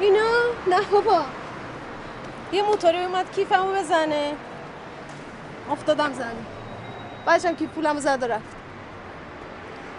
اینا؟ 0.00 0.30
نه 0.70 0.80
بابا. 0.92 1.24
یه 2.52 2.62
موتوری 2.62 3.04
اومد 3.04 3.32
کیفمو 3.32 3.72
بزنه. 3.72 4.32
افتادم 5.70 6.12
زمین. 6.12 6.53
بعدشم 7.26 7.56
که 7.56 7.66
پولمو 7.66 8.00
زد 8.00 8.18
و 8.22 8.24
رفت. 8.24 8.56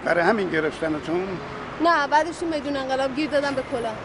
برای 0.06 0.24
همین 0.24 0.50
گرفتنتون؟ 0.50 1.28
نه 1.84 2.08
بعدش 2.08 2.38
تو 2.38 2.46
میدون 2.46 2.76
انقلاب 2.76 3.16
گیر 3.16 3.30
دادم 3.30 3.56
به 3.56 3.64
کلا. 3.72 3.96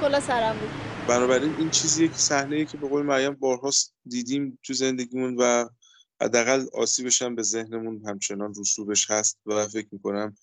کلا 0.00 0.20
سرم 0.20 0.56
بود. 0.58 0.70
بنابراین 1.08 1.54
این 1.58 1.70
چیزیه 1.70 2.08
که 2.08 2.14
صحنه 2.14 2.64
که 2.64 2.76
به 2.76 2.88
قول 2.88 3.02
مریم 3.02 3.34
بارهاست 3.34 3.94
دیدیم 4.06 4.58
تو 4.62 4.72
زندگیمون 4.72 5.36
و 5.38 5.68
حداقل 6.22 6.66
آسیبش 6.74 7.22
هم 7.22 7.34
به 7.34 7.42
ذهنمون 7.42 8.02
همچنان 8.06 8.54
رسوبش 8.58 9.10
هست 9.10 9.38
و 9.46 9.66
فکر 9.68 9.88
می‌کنم 9.92 10.36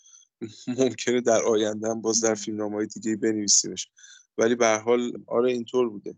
ممکنه 0.80 1.22
در 1.22 1.42
آینده 1.42 1.90
هم 1.90 2.02
باز 2.02 2.24
در 2.24 2.36
فیلم 2.36 2.74
های 2.74 2.86
دیگه 2.86 3.16
بنویسیمش. 3.16 3.90
ولی 4.38 4.56
به 4.56 4.68
حال 4.68 5.12
آره 5.28 5.52
اینطور 5.52 5.90
بوده. 5.90 6.16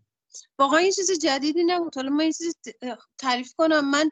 واقعا 0.59 0.79
این 0.79 0.91
چیز 0.91 1.11
جدیدی 1.11 1.63
نبود. 1.63 1.95
حالا 1.95 2.09
من 2.09 2.21
این 2.21 2.31
چیز 2.31 2.55
تعریف 3.17 3.53
کنم. 3.53 3.89
من 3.89 4.09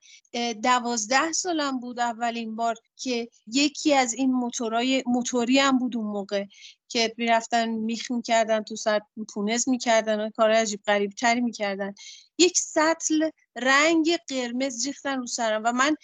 دوازده 0.53 1.31
سالم 1.31 1.79
بود 1.79 1.99
اولین 1.99 2.55
بار 2.55 2.75
که 2.95 3.29
یکی 3.47 3.93
از 3.93 4.13
این 4.13 4.31
موتورای 4.31 5.03
موتوری 5.05 5.59
هم 5.59 5.79
بود 5.79 5.97
اون 5.97 6.07
موقع 6.07 6.45
که 6.87 7.13
می‌رفتن 7.17 7.69
میخ 7.69 8.11
می‌کردن 8.11 8.63
تو 8.63 8.75
سر 8.75 9.01
پونز 9.33 9.69
می‌کردن 9.69 10.19
و 10.19 10.29
کار 10.29 10.51
عجیب 10.51 10.81
غریب 10.85 11.11
تری 11.11 11.41
می‌کردن. 11.41 11.93
یک 12.37 12.57
سطل 12.57 13.29
رنگ 13.55 14.17
قرمز 14.27 14.87
ریختن 14.87 15.19
رو 15.19 15.27
سرم 15.27 15.61
و 15.65 15.71
من 15.71 15.95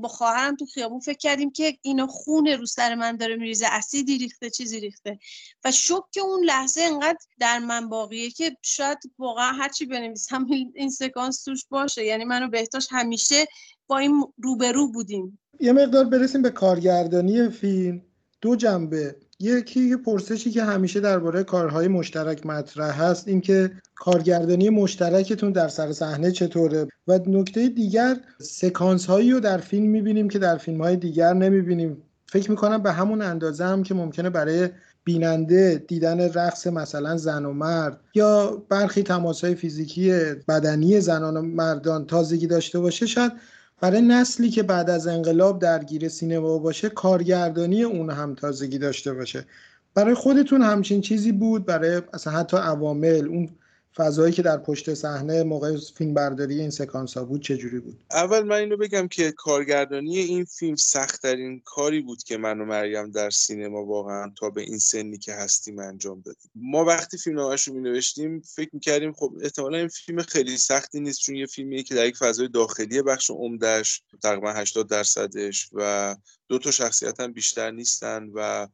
با 0.00 0.08
خواهرم 0.08 0.56
تو 0.56 0.66
خیابون 0.66 1.00
فکر 1.00 1.18
کردیم 1.18 1.50
که 1.50 1.78
اینا 1.82 2.06
خون 2.06 2.46
رو 2.46 2.66
سر 2.66 2.94
من 2.94 3.16
داره 3.16 3.36
میریزه 3.36 3.66
اسیدی 3.70 4.18
ریخته 4.18 4.50
چیزی 4.50 4.80
ریخته. 4.80 5.18
و 5.64 5.72
شک 5.72 6.18
اون 6.22 6.44
لحظه 6.44 6.80
انقدر 6.80 7.18
در 7.38 7.58
من 7.58 7.88
باقیه 7.88 8.30
که 8.30 8.56
شاید 8.62 8.98
واقعا 9.18 9.52
هرچی 9.52 9.86
بنویسم 9.86 10.46
این 10.74 10.90
سکانس 10.90 11.44
توش 11.44 11.64
باشه. 11.70 12.04
یعنی 12.04 12.24
منو 12.24 12.48
بهتاش 12.48 12.86
همیشه 12.90 13.46
با 13.86 13.98
این 13.98 14.24
روبرو 14.42 14.92
بودیم. 14.92 15.38
یه 15.60 15.72
مقدار 15.72 16.04
برسیم 16.04 16.42
به 16.42 16.50
کارگردانی 16.50 17.48
فیلم. 17.48 18.02
دو 18.40 18.56
جنبه. 18.56 19.16
یکی 19.40 19.96
پرسشی 19.96 20.50
که 20.50 20.64
همیشه 20.64 21.00
درباره 21.00 21.44
کارهای 21.44 21.88
مشترک 21.88 22.46
مطرح 22.46 23.02
هست 23.02 23.28
اینکه 23.28 23.70
کارگردانی 23.94 24.70
مشترکتون 24.70 25.52
در 25.52 25.68
سر 25.68 25.92
صحنه 25.92 26.32
چطوره؟ 26.32 26.88
و 27.08 27.20
نکته 27.26 27.68
دیگر 27.68 28.16
سکانس 28.38 29.06
هایی 29.06 29.30
رو 29.30 29.40
در 29.40 29.58
فیلم 29.58 29.90
می‌بینیم 29.90 30.28
که 30.28 30.38
در 30.38 30.56
فیلم 30.56 30.80
های 30.80 30.96
دیگر 30.96 31.32
نمی‌بینیم. 31.32 32.02
فکر 32.26 32.50
می‌کنم 32.50 32.82
به 32.82 32.92
همون 32.92 33.22
اندازه 33.22 33.64
هم 33.64 33.82
که 33.82 33.94
ممکنه 33.94 34.30
برای 34.30 34.68
بیننده 35.04 35.84
دیدن 35.88 36.20
رقص 36.20 36.66
مثلا 36.66 37.16
زن 37.16 37.44
و 37.44 37.52
مرد 37.52 38.00
یا 38.14 38.62
برخی 38.68 39.02
تماسهای 39.02 39.54
فیزیکی 39.54 40.12
بدنی 40.48 41.00
زنان 41.00 41.36
و 41.36 41.42
مردان 41.42 42.06
تازگی 42.06 42.46
داشته 42.46 42.78
باشه 42.78 43.06
شاید 43.06 43.32
برای 43.80 44.02
نسلی 44.02 44.50
که 44.50 44.62
بعد 44.62 44.90
از 44.90 45.06
انقلاب 45.06 45.58
درگیر 45.58 46.08
سینما 46.08 46.58
باشه 46.58 46.88
کارگردانی 46.88 47.82
اون 47.82 48.10
هم 48.10 48.34
تازگی 48.34 48.78
داشته 48.78 49.14
باشه. 49.14 49.46
برای 49.94 50.14
خودتون 50.14 50.62
همچین 50.62 51.00
چیزی 51.00 51.32
بود؟ 51.32 51.66
برای 51.66 52.02
اصلا 52.12 52.32
حتی 52.32 52.56
عوامل 52.56 53.28
اون 53.28 53.48
فضایی 53.96 54.32
که 54.32 54.42
در 54.42 54.58
پشت 54.58 54.94
صحنه 54.94 55.42
موقع 55.42 55.76
فیلم 55.96 56.14
برداری 56.14 56.60
این 56.60 56.70
سکانس 56.70 57.16
ها 57.16 57.24
بود 57.24 57.42
چجوری 57.42 57.80
بود؟ 57.80 58.04
اول 58.10 58.42
من 58.42 58.56
اینو 58.56 58.76
بگم 58.76 59.08
که 59.08 59.32
کارگردانی 59.32 60.18
این 60.18 60.44
فیلم 60.44 60.76
سختترین 60.76 61.60
کاری 61.64 62.00
بود 62.00 62.22
که 62.22 62.36
من 62.36 62.60
و 62.60 62.64
مریم 62.64 63.10
در 63.10 63.30
سینما 63.30 63.84
واقعا 63.84 64.32
تا 64.38 64.50
به 64.50 64.62
این 64.62 64.78
سنی 64.78 65.18
که 65.18 65.34
هستیم 65.34 65.78
انجام 65.78 66.20
دادیم. 66.20 66.50
ما 66.54 66.84
وقتی 66.84 67.18
فیلم 67.18 67.38
رو 67.38 67.56
می 67.66 67.80
نوشتیم 67.80 68.40
فکر 68.40 68.70
می‌کردیم 68.72 69.12
خب 69.12 69.32
احتمالا 69.42 69.78
این 69.78 69.88
فیلم 69.88 70.22
خیلی 70.22 70.56
سختی 70.56 71.00
نیست 71.00 71.20
چون 71.20 71.36
یه 71.36 71.46
فیلمیه 71.46 71.82
که 71.82 71.94
در 71.94 72.06
یک 72.06 72.16
فضای 72.16 72.48
داخلی 72.48 73.02
بخش 73.02 73.30
عمدهش 73.30 74.02
تقریبا 74.22 74.52
80 74.52 74.88
درصدش 74.88 75.68
و 75.72 76.16
دو 76.48 76.58
تا 76.58 76.70
شخصیت 76.70 77.20
هم 77.20 77.32
بیشتر 77.32 77.70
نیستن 77.70 78.30
و 78.34 78.68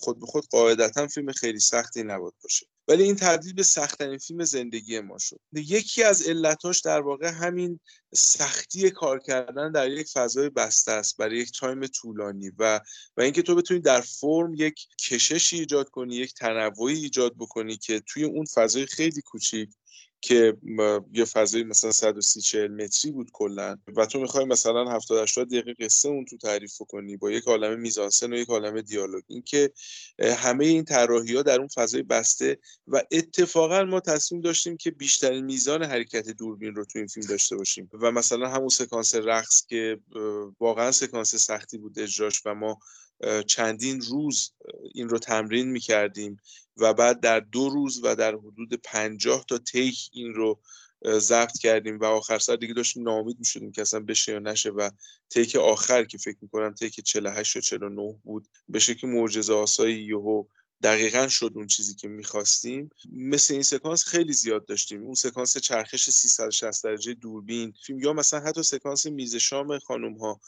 خود 0.00 0.20
به 0.20 0.26
خود 0.26 0.46
قاعدتا 0.50 1.06
فیلم 1.06 1.32
خیلی 1.32 1.60
سختی 1.60 2.02
نبود 2.02 2.34
باشه. 2.42 2.66
ولی 2.88 3.02
این 3.02 3.16
تبدیل 3.16 3.52
به 3.52 3.62
سختترین 3.62 4.18
فیلم 4.18 4.44
زندگی 4.44 5.00
ما 5.00 5.18
شد. 5.18 5.40
یکی 5.52 6.02
از 6.02 6.22
علتاش 6.22 6.80
در 6.80 7.00
واقع 7.00 7.28
همین 7.28 7.80
سختی 8.14 8.90
کار 8.90 9.18
کردن 9.18 9.72
در 9.72 9.90
یک 9.90 10.08
فضای 10.08 10.50
بسته 10.50 10.92
است 10.92 11.16
برای 11.16 11.38
یک 11.38 11.58
تایم 11.58 11.86
طولانی 11.86 12.50
و 12.58 12.80
و 13.16 13.20
اینکه 13.20 13.42
تو 13.42 13.54
بتونی 13.54 13.80
در 13.80 14.00
فرم 14.00 14.54
یک 14.54 14.86
کششی 15.00 15.58
ایجاد 15.58 15.88
کنی 15.88 16.16
یک 16.16 16.34
تنوعی 16.34 16.96
ایجاد 16.96 17.34
بکنی 17.38 17.76
که 17.76 18.00
توی 18.00 18.24
اون 18.24 18.44
فضای 18.54 18.86
خیلی 18.86 19.20
کوچیک 19.20 19.70
که 20.20 20.56
یه 21.12 21.24
فضایی 21.24 21.64
مثلا 21.64 21.92
130 21.92 22.40
40 22.40 22.70
متری 22.70 23.10
بود 23.10 23.30
کلا. 23.32 23.78
و 23.96 24.06
تو 24.06 24.20
می‌خوای 24.20 24.44
مثلا 24.44 24.90
70 24.90 25.22
80 25.22 25.46
دقیقه 25.48 25.74
قصه 25.74 26.08
اون 26.08 26.24
تو 26.24 26.36
تعریف 26.36 26.78
کنی 26.88 27.16
با 27.16 27.30
یک 27.30 27.44
عالم 27.44 27.80
میزانسن 27.80 28.32
و 28.32 28.36
یک 28.36 28.48
عالم 28.48 28.80
دیالوگ. 28.80 29.22
اینکه 29.26 29.72
همه 30.18 30.64
این 30.64 30.84
طراحی 30.84 31.36
ها 31.36 31.42
در 31.42 31.58
اون 31.58 31.68
فضای 31.68 32.02
بسته 32.02 32.58
و 32.88 33.02
اتفاقا 33.10 33.84
ما 33.84 34.00
تصمیم 34.00 34.40
داشتیم 34.40 34.76
که 34.76 34.90
بیشترین 34.90 35.44
میزان 35.44 35.82
حرکت 35.82 36.28
دوربین 36.28 36.74
رو 36.74 36.84
تو 36.84 36.98
این 36.98 37.08
فیلم 37.08 37.26
داشته 37.26 37.56
باشیم. 37.56 37.90
و 37.92 38.12
مثلا 38.12 38.48
همون 38.48 38.68
سکانس 38.68 39.14
رقص 39.14 39.66
که 39.66 40.00
واقعا 40.60 40.92
سکانس 40.92 41.34
سختی 41.34 41.78
بود 41.78 41.98
اجراش 41.98 42.42
و 42.44 42.54
ما 42.54 42.78
چندین 43.46 44.00
روز 44.00 44.52
این 44.94 45.08
رو 45.08 45.18
تمرین 45.18 45.68
می‌کردیم 45.68 46.40
و 46.76 46.94
بعد 46.94 47.20
در 47.20 47.40
دو 47.40 47.68
روز 47.68 48.00
و 48.04 48.16
در 48.16 48.34
حدود 48.34 48.74
پنجاه 48.74 49.44
تا 49.48 49.58
تیک 49.58 50.10
این 50.12 50.34
رو 50.34 50.60
ضبط 51.04 51.58
کردیم 51.58 51.98
و 51.98 52.04
آخر 52.04 52.38
سر 52.38 52.56
دیگه 52.56 52.74
داشتیم 52.74 53.02
ناامید 53.02 53.38
می‌شدیم 53.38 53.72
که 53.72 53.82
اصلا 53.82 54.00
بشه 54.00 54.32
یا 54.32 54.38
نشه 54.38 54.70
و 54.70 54.90
تیک 55.30 55.56
آخر 55.56 56.04
که 56.04 56.18
فکر 56.18 56.36
می‌کنم 56.40 56.74
تیک 56.74 57.00
48 57.00 57.56
و 57.56 57.60
49 57.60 58.20
بود 58.24 58.48
به 58.68 58.78
شکل 58.78 59.08
معجزه 59.08 59.52
آسایی 59.52 60.04
یهو 60.04 60.44
دقیقا 60.82 61.28
شد 61.28 61.52
اون 61.54 61.66
چیزی 61.66 61.94
که 61.94 62.08
می‌خواستیم. 62.08 62.90
مثل 63.12 63.54
این 63.54 63.62
سکانس 63.62 64.04
خیلی 64.04 64.32
زیاد 64.32 64.66
داشتیم. 64.66 65.02
اون 65.02 65.14
سکانس 65.14 65.58
چرخش 65.58 66.10
360 66.10 66.84
درجه 66.84 67.14
دوربین. 67.14 67.72
فیلم 67.86 67.98
یا 67.98 68.12
مثلا 68.12 68.40
حتی 68.40 68.62
سکانس 68.62 69.06
میز 69.06 69.36
شام 69.36 69.78
خانم 69.78 70.18
ها 70.18 70.40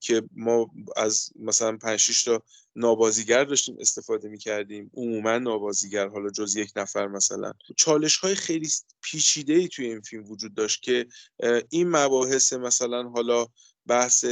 که 0.00 0.22
ما 0.36 0.70
از 0.96 1.30
مثلا 1.36 1.76
5 1.76 2.24
تا 2.24 2.42
نابازیگر 2.76 3.44
داشتیم 3.44 3.76
استفاده 3.80 4.28
می‌کردیم. 4.28 4.90
عموما 4.94 5.38
نابازیگر 5.38 6.08
حالا 6.08 6.30
جز 6.30 6.56
یک 6.56 6.72
نفر 6.76 7.06
مثلا. 7.06 7.52
چالش 7.76 8.16
های 8.16 8.34
خیلی 8.34 8.68
پیچیده 9.02 9.52
ای 9.52 9.68
توی 9.68 9.86
این 9.86 10.00
فیلم 10.00 10.30
وجود 10.30 10.54
داشت 10.54 10.82
که 10.82 11.06
این 11.68 11.88
مباحث 11.90 12.52
مثلا 12.52 13.02
حالا 13.02 13.46
بحث 13.86 14.24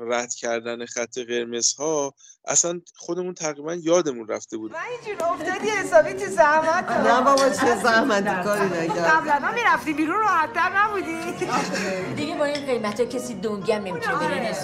رد 0.00 0.34
کردن 0.34 0.86
خط 0.86 1.18
قرمز 1.18 1.74
ها 1.74 2.14
اصلا 2.48 2.80
خودمون 2.96 3.34
تقریبا 3.34 3.74
یادمون 3.74 4.28
رفته 4.28 4.56
بود 4.56 4.72
من 4.72 4.78
اینجور 4.78 5.28
افتادی 5.28 5.68
حسابی 5.68 6.12
تو 6.12 6.30
زحمت 6.30 6.90
نه 6.90 7.20
بابا 7.20 7.48
چه 7.48 7.82
زحمت 7.82 8.44
کاری 8.44 8.66
نکردم 8.66 9.30
قبلا 9.30 9.52
می‌رفتی 9.52 9.92
بیرون 9.92 10.16
راحتتر 10.16 10.70
نبودی. 10.76 11.16
دیگه 12.16 12.36
با 12.36 12.44
این 12.44 12.66
قیمت 12.66 13.00
ها 13.00 13.06
کسی 13.06 13.34
دنگی 13.34 13.72
هم 13.72 13.84
نمی‌تونه 13.84 14.16
بره 14.16 14.56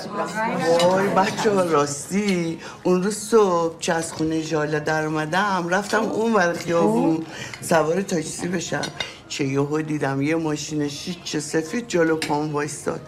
وای 0.82 1.08
بچه 1.08 1.50
ها 1.50 1.62
راستی. 1.62 2.58
اون 2.82 3.02
روز 3.02 3.16
صبح 3.16 4.00
خونه 4.00 4.42
جاله 4.42 4.80
در 4.80 5.04
اومدم 5.04 5.68
رفتم 5.68 6.02
اون 6.02 6.32
ور 6.32 6.52
خیابون. 6.52 7.26
سوار 7.60 8.02
تاکسی 8.02 8.48
بشم. 8.48 8.92
چه 9.28 9.44
یهو 9.44 9.82
دیدم 9.82 10.22
یه 10.22 10.36
ماشین 10.36 10.90
چه 11.24 11.40
سفید 11.40 11.88
جلو 11.88 12.16
پام 12.16 12.52
وایستاد. 12.52 13.00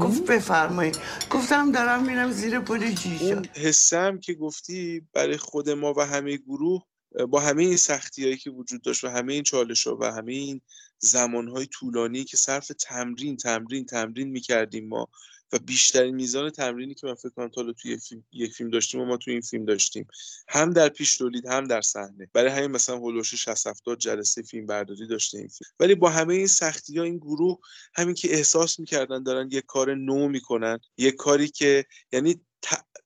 گفت 0.00 0.24
بفرمایید. 0.26 0.83
گفتم 1.30 1.72
دارم 1.72 2.06
میرم 2.06 2.30
زیر 2.30 2.60
پل 2.60 2.90
جیشا 2.90 3.42
حسم 3.54 4.18
که 4.18 4.34
گفتی 4.34 5.08
برای 5.12 5.36
خود 5.36 5.70
ما 5.70 5.94
و 5.96 6.00
همه 6.00 6.36
گروه 6.36 6.82
با 7.30 7.40
همه 7.40 7.62
این 7.62 7.76
سختی 7.76 8.24
هایی 8.24 8.36
که 8.36 8.50
وجود 8.50 8.82
داشت 8.82 9.04
و 9.04 9.08
همه 9.08 9.32
این 9.32 9.42
چالش 9.42 9.86
ها 9.86 9.96
و 10.00 10.04
همه 10.12 10.32
این 10.32 10.60
زمان 10.98 11.48
های 11.48 11.66
طولانی 11.66 12.24
که 12.24 12.36
صرف 12.36 12.72
تمرین 12.80 13.36
تمرین 13.36 13.86
تمرین 13.86 14.28
می‌کردیم 14.28 14.88
ما 14.88 15.08
و 15.54 15.58
بیشترین 15.58 16.14
میزان 16.14 16.50
تمرینی 16.50 16.94
که 16.94 17.06
من 17.06 17.14
فکر 17.14 17.28
کنم 17.28 17.48
تا 17.48 17.72
توی 17.72 17.98
یک 18.32 18.52
فیلم 18.52 18.70
داشتیم 18.70 19.00
و 19.00 19.04
ما 19.04 19.16
توی 19.16 19.32
این 19.32 19.42
فیلم 19.42 19.64
داشتیم. 19.64 20.06
هم 20.48 20.70
در 20.70 20.88
پیش 20.88 21.16
تولید 21.16 21.46
هم 21.46 21.64
در 21.64 21.80
صحنه. 21.80 22.28
برای 22.32 22.50
همین 22.50 22.70
مثلا 22.70 22.96
هولوش 22.96 23.34
60 23.34 23.66
70 23.66 23.98
جلسه 23.98 24.42
فیلم 24.42 24.66
برداری 24.66 25.06
داشته 25.06 25.38
این 25.38 25.48
فیلم. 25.48 25.70
ولی 25.80 25.94
با 25.94 26.10
همه 26.10 26.34
این 26.34 26.46
سختی 26.46 26.98
ها 26.98 27.04
این 27.04 27.18
گروه 27.18 27.58
همین 27.94 28.14
که 28.14 28.34
احساس 28.34 28.80
می‌کردن 28.80 29.22
دارن 29.22 29.48
یک 29.52 29.64
کار 29.66 29.94
نو 29.94 30.28
می‌کنن 30.28 30.78
یک 30.98 31.14
کاری 31.14 31.48
که 31.48 31.84
یعنی 32.12 32.40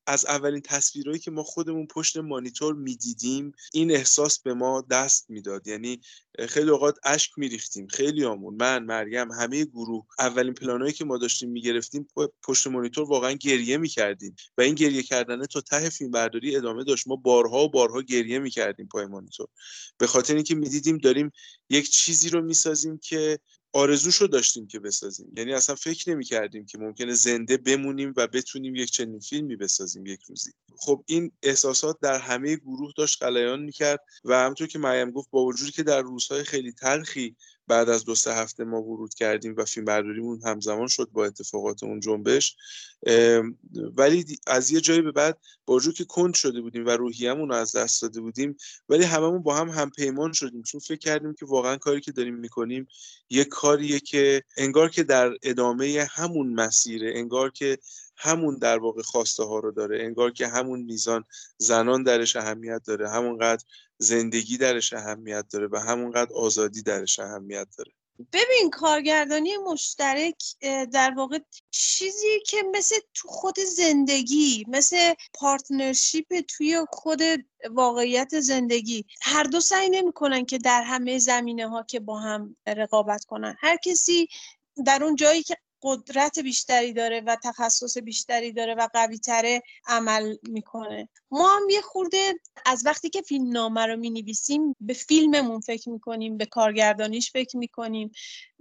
از 0.06 0.24
اولین 0.24 0.60
تصویرهایی 0.60 1.18
که 1.20 1.30
ما 1.30 1.42
خودمون 1.42 1.86
پشت 1.86 2.16
مانیتور 2.16 2.74
می‌دیدیم 2.74 3.52
این 3.72 3.90
احساس 3.90 4.38
به 4.38 4.54
ما 4.54 4.86
دست 4.90 5.30
می‌داد. 5.30 5.66
یعنی 5.66 6.00
خیلی 6.48 6.70
اوقات 6.70 6.98
اشک 7.04 7.30
میریختیم. 7.36 7.86
خیلی 7.86 8.24
آمون. 8.24 8.56
من 8.60 8.84
مریم 8.84 9.32
همه 9.32 9.64
گروه 9.64 10.06
اولین 10.18 10.54
پلانهایی 10.54 10.92
که 10.92 11.04
ما 11.04 11.18
داشتیم 11.18 11.50
می‌گرفتیم 11.50 12.08
پشت 12.42 12.66
مانیتور 12.66 13.04
واقعا 13.08 13.32
گریه 13.32 13.76
می‌کردیم. 13.76 14.36
و 14.58 14.60
این 14.60 14.74
گریه 14.74 15.02
کردنه 15.02 15.46
تا 15.46 15.60
ته 15.60 15.88
فیلم 15.90 16.10
برداری 16.10 16.56
ادامه 16.56 16.84
داشت. 16.84 17.08
ما 17.08 17.16
بارها 17.16 17.64
و 17.64 17.70
بارها 17.70 18.02
گریه 18.02 18.38
می‌کردیم 18.38 18.88
پای 18.92 19.06
مانیتور. 19.06 19.46
به 19.98 20.06
خاطر 20.06 20.34
اینکه 20.34 20.54
می‌دیدیم 20.54 20.98
داریم 20.98 21.32
یک 21.70 21.90
چیزی 21.90 22.28
رو 22.28 22.42
می‌سازیم 22.42 22.98
که 22.98 23.38
آرزوشو 23.72 24.26
داشتیم 24.26 24.66
که 24.66 24.78
بسازیم. 24.78 25.32
یعنی 25.36 25.52
اصلا 25.52 25.74
فکر 25.74 26.10
نمی 26.10 26.24
کردیم 26.24 26.66
که 26.66 26.78
ممکنه 26.78 27.14
زنده 27.14 27.56
بمونیم 27.56 28.14
و 28.16 28.26
بتونیم 28.26 28.74
یک 28.74 28.90
چنین 28.90 29.20
فیلمی 29.20 29.56
بسازیم 29.56 30.06
یک 30.06 30.20
روزی. 30.22 30.50
خب 30.76 31.04
این 31.06 31.32
احساسات 31.42 31.98
در 32.02 32.18
همه 32.18 32.56
گروه 32.56 32.92
داشت 32.96 33.22
غلیان 33.22 33.62
می‌کرد 33.62 34.00
و 34.24 34.34
همونطور 34.34 34.66
که 34.66 34.78
مریم 34.78 35.10
گفت 35.10 35.30
با 35.30 35.44
وجودی 35.44 35.70
که 35.70 35.82
در 35.82 36.02
روزهای 36.02 36.44
خیلی 36.44 36.72
تلخی 36.72 37.36
بعد 37.68 37.88
از 37.88 38.04
دو 38.04 38.14
سه 38.14 38.34
هفته 38.34 38.64
ما 38.64 38.82
ورود 38.82 39.14
کردیم 39.14 39.54
و 39.56 39.64
فیلم 39.64 39.84
برداریمون 39.84 40.40
همزمان 40.44 40.86
شد 40.86 41.08
با 41.12 41.24
اتفاقات 41.24 41.82
اون 41.82 42.00
جنبش. 42.00 42.56
ولی 43.96 44.24
از 44.46 44.70
یه 44.70 44.80
جایی 44.80 45.02
به 45.02 45.12
بعد 45.12 45.38
با 45.66 45.80
که 45.80 46.04
کند 46.04 46.34
شده 46.34 46.60
بودیم 46.60 46.86
و 46.86 46.90
روحیه‌مون 46.90 47.48
رو 47.48 47.54
از 47.54 47.76
دست 47.76 48.02
داده 48.02 48.20
بودیم 48.20 48.56
ولی 48.88 49.04
هممون 49.04 49.42
با 49.42 49.56
هم 49.56 49.68
هم 49.68 49.90
پیمان 49.90 50.32
شدیم. 50.32 50.62
چون 50.62 50.80
فکر 50.80 50.98
کردیم 50.98 51.34
که 51.34 51.46
واقعا 51.46 51.76
کاری 51.76 52.00
که 52.00 52.12
داریم 52.12 52.34
می‌کنیم 52.34 52.88
یه 53.30 53.44
کاریه 53.44 54.00
که 54.00 54.42
انگار 54.56 54.88
که 54.88 55.02
در 55.02 55.32
ادامه 55.42 56.08
همون 56.10 56.52
مسیره 56.52 57.12
انگار 57.14 57.50
که 57.50 57.78
همون 58.18 58.58
در 58.58 58.78
واقع 58.78 59.02
خواسته 59.02 59.42
ها 59.44 59.58
رو 59.58 59.72
داره. 59.72 60.04
انگار 60.04 60.30
که 60.30 60.48
همون 60.48 60.80
میزان 60.80 61.24
زنان 61.58 62.02
درش 62.02 62.36
اهمیت 62.36 62.82
داره 62.86 63.10
همونقدر 63.10 63.64
زندگی 63.98 64.58
درش 64.58 64.92
اهمیت 64.92 65.44
داره 65.52 65.68
و 65.72 65.76
همونقدر 65.76 66.32
آزادی 66.34 66.82
درش 66.82 67.18
اهمیت 67.18 67.68
داره. 67.78 67.92
ببین 68.32 68.70
کارگردانی 68.72 69.56
مشترک 69.56 70.42
در 70.92 71.14
واقع 71.16 71.38
چیزی 71.70 72.40
که 72.46 72.56
مثل 72.74 72.96
تو 73.14 73.28
خود 73.28 73.60
زندگی 73.60 74.64
مثل 74.68 75.14
پارتنرشیپ 75.34 76.40
توی 76.40 76.86
خود 76.90 77.20
واقعیت 77.70 78.40
زندگی 78.40 79.04
هر 79.22 79.42
دو 79.42 79.60
سعی 79.60 79.90
نمی‌کنن 79.90 80.44
که 80.44 80.58
در 80.58 80.82
همه 80.82 81.18
زمینه 81.18 81.68
ها 81.68 81.82
که 81.82 82.00
با 82.00 82.18
هم 82.18 82.56
رقابت 82.66 83.24
کنن. 83.24 83.56
هر 83.58 83.76
کسی 83.76 84.28
در 84.86 85.04
اون 85.04 85.16
جایی 85.16 85.42
که 85.42 85.56
قدرت 85.82 86.38
بیشتری 86.38 86.92
داره 86.92 87.20
و 87.20 87.36
تخصص 87.44 87.98
بیشتری 87.98 88.52
داره 88.52 88.74
و 88.74 88.88
قوی 88.92 89.18
تره 89.18 89.62
عمل 89.86 90.36
می‌کنه. 90.42 91.08
ما 91.30 91.56
هم 91.56 91.68
یه 91.70 91.80
خورده 91.80 92.34
از 92.66 92.82
وقتی 92.86 93.10
که 93.10 93.22
فیلم 93.22 93.52
نامه 93.52 93.86
رو 93.86 93.96
می 93.96 94.10
نویسیم 94.10 94.76
به 94.80 94.92
فیلممون 94.92 95.60
فکر 95.60 95.90
می‌کنیم 95.90 96.36
به 96.36 96.46
کارگردانیش 96.46 97.32
فکر 97.32 97.56
می‌کنیم 97.56 98.10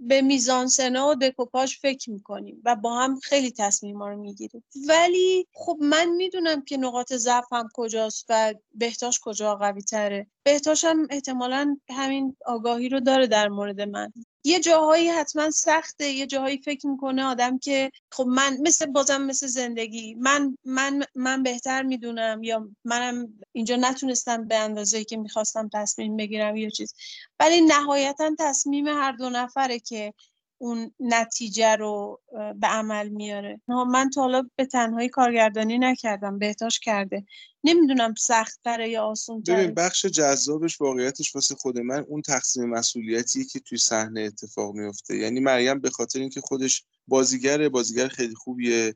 به 0.00 0.22
میزانسنا 0.22 1.08
و 1.08 1.14
دکوپاژ 1.14 1.76
فکر 1.76 2.10
می‌کنیم 2.10 2.62
و 2.64 2.76
با 2.76 2.98
هم 2.98 3.20
خیلی 3.20 3.50
تصمیم 3.50 4.02
رو 4.02 4.16
می‌گیریم. 4.16 4.64
ولی 4.88 5.46
خب 5.52 5.78
من 5.80 6.08
می‌دونم 6.08 6.62
که 6.64 6.76
نقاط 6.76 7.12
ضعفم 7.12 7.68
کجاست 7.74 8.26
و 8.28 8.54
بهتاش 8.74 9.20
کجا 9.22 9.54
قوی 9.54 9.82
تره 9.82 10.26
بهتاش 10.42 10.84
هم 10.84 11.06
احتمالا 11.10 11.76
همین 11.90 12.36
آگاهی 12.46 12.88
رو 12.88 13.00
داره 13.00 13.26
در 13.26 13.48
مورد 13.48 13.80
من. 13.80 14.12
یه 14.44 14.60
جاهایی 14.60 15.08
حتما 15.08 15.50
سخته 15.50 16.08
یه 16.08 16.26
جاهایی 16.26 16.58
فکر 16.58 16.86
می‌کنه 16.86 17.24
آدم 17.24 17.58
که 17.58 17.90
خب 18.12 18.24
من 18.26 18.56
مثل 18.60 18.86
بازم 18.86 19.22
مثل 19.22 19.46
زندگی 19.46 20.14
من 20.14 20.58
من 20.64 21.02
من 21.14 21.42
بهتر 21.42 21.82
می‌دونم 21.82 22.42
یا 22.42 22.68
منم 22.84 23.38
اینجا 23.52 23.76
نتونستم 23.76 24.48
به 24.48 24.56
اندازه 24.56 25.04
که 25.04 25.16
می‌خواستم 25.16 25.70
تصمیم 25.74 26.16
بگیرم 26.16 26.56
یا 26.56 26.70
چیز. 26.70 26.94
ولی 27.40 27.60
نهایتا 27.60 28.34
تصمیم 28.38 28.86
هر 28.86 29.12
دو 29.12 29.30
نفره 29.30 29.78
که 29.78 30.14
اون 30.58 30.94
نتیجه 31.00 31.76
رو 31.76 32.20
به 32.32 32.66
عمل 32.66 33.08
میاره. 33.08 33.60
من 33.68 34.10
تا 34.10 34.20
حالا 34.20 34.48
به 34.56 34.66
تنهایی 34.66 35.08
کارگردانی 35.08 35.78
نکردم 35.78 36.38
بهتاش 36.38 36.80
کرده. 36.80 37.24
نمی‌دونم 37.64 38.14
سخت 38.18 38.60
تره 38.64 38.88
یا 38.88 39.04
آسون 39.04 39.42
تره. 39.42 39.56
ببین 39.56 39.74
بخش 39.74 40.06
جذابش 40.06 40.80
واقعیتش 40.80 41.34
واسه 41.34 41.54
خود 41.54 41.78
من 41.78 42.04
اون 42.08 42.22
تقسیم 42.22 42.64
مسئولیتیه 42.64 43.44
که 43.44 43.60
توی 43.60 43.78
صحنه 43.78 44.20
اتفاق 44.20 44.74
میفته 44.74 45.16
یعنی 45.16 45.40
مریم 45.40 45.80
به 45.80 45.90
خاطر 45.90 46.18
اینکه 46.18 46.40
خودش 46.40 46.84
بازیگر 47.08 47.68
بازیگر 47.68 48.08
خیلی 48.08 48.34
خوبیه. 48.34 48.94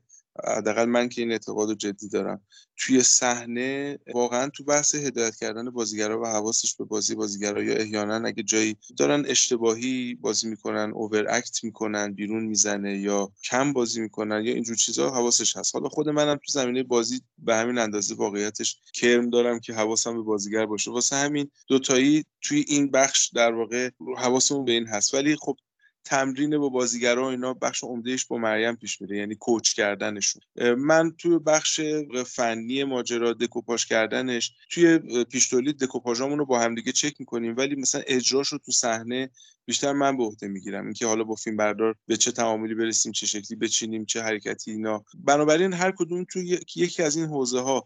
حداقل 0.57 0.85
من 0.85 1.09
که 1.09 1.21
این 1.21 1.31
اعتقاد 1.31 1.69
رو 1.69 1.75
جدی 1.75 2.09
دارم. 2.09 2.41
توی 2.77 3.03
صحنه 3.03 3.99
واقعا 4.13 4.49
تو 4.49 4.63
بحث 4.63 4.95
هدایت 4.95 5.35
کردن 5.35 5.69
بازیگرا 5.69 6.21
و 6.21 6.25
حواسش 6.25 6.75
به 6.75 6.83
بازی 6.85 7.15
بازیگرا 7.15 7.63
یا 7.63 7.75
احیانا 7.75 8.27
اگه 8.27 8.43
جایی 8.43 8.77
دارن 8.97 9.25
اشتباهی 9.27 10.15
بازی 10.15 10.47
می‌کنن 10.47 10.91
اوور 10.93 11.25
اکت 11.29 11.63
می‌کنن 11.63 12.13
بیرون 12.13 12.43
می‌زنه 12.43 12.97
یا 12.97 13.31
کم 13.43 13.73
بازی 13.73 14.01
می‌کنن 14.01 14.45
یا 14.45 14.53
اینجور 14.53 14.75
چیزها 14.75 15.09
حواسش 15.09 15.57
هست. 15.57 15.75
حالا 15.75 15.89
خود 15.89 16.09
منم 16.09 16.35
تو 16.35 16.51
زمینه 16.51 16.83
بازی 16.83 17.21
به 17.37 17.55
همین 17.55 17.77
اندازه 17.77 18.15
واقعیتش 18.15 18.77
کرم 18.93 19.29
دارم 19.29 19.59
که 19.59 19.73
حواسم 19.73 20.13
به 20.13 20.21
بازیگر 20.21 20.65
باشه. 20.65 20.91
واسه 20.91 21.15
همین 21.15 21.51
دوتایی 21.67 22.25
توی 22.41 22.65
این 22.67 22.91
بخش 22.91 23.29
در 23.29 23.53
واقع 23.53 23.89
حواسمون 24.17 24.65
به 24.65 24.71
این 24.71 24.87
هست. 24.87 25.13
ولی 25.13 25.35
خب 25.35 25.57
تمرین 26.05 26.57
با 26.57 26.69
بازیگرا 26.69 27.23
و 27.23 27.25
اینا 27.25 27.53
بخش 27.53 27.83
عمدهش 27.83 28.25
با 28.25 28.37
مریم 28.37 28.75
پیش 28.75 29.01
میره 29.01 29.17
یعنی 29.17 29.35
کوچ 29.35 29.73
کردنشون. 29.73 30.41
من 30.77 31.11
توی 31.17 31.39
بخش 31.39 31.81
فنی 32.27 32.83
ماجرا 32.83 33.33
دکوپاژ 33.33 33.85
کردنش 33.85 34.53
توی 34.69 34.99
پیش 35.23 35.49
تولید 35.49 35.79
دکوپاژامون 35.79 36.39
رو 36.39 36.45
با 36.45 36.59
همدیگه 36.59 36.91
چک 36.91 37.15
می‌کنیم 37.19 37.55
ولی 37.57 37.75
مثلا 37.75 38.01
اجراش 38.07 38.47
رو 38.47 38.57
تو 38.57 38.71
صحنه 38.71 39.29
بیشتر 39.65 39.93
من 39.93 40.17
به 40.17 40.23
عهده 40.23 40.47
می‌گیرم. 40.47 40.85
اینکه 40.85 41.07
حالا 41.07 41.23
با 41.23 41.35
فیلم 41.35 41.57
بردار 41.57 41.95
به 42.07 42.17
چه 42.17 42.31
تعاملی 42.31 42.75
برسیم 42.75 43.11
چه 43.11 43.25
شکلی 43.25 43.57
بچینیم 43.57 44.05
چه 44.05 44.21
حرکتی 44.21 44.71
اینا. 44.71 45.05
بنابراین 45.13 45.73
هر 45.73 45.93
کدوم 45.97 46.23
توی 46.23 46.59
یکی 46.75 47.03
از 47.03 47.15
این 47.15 47.25
حوزه 47.25 47.59
ها 47.59 47.85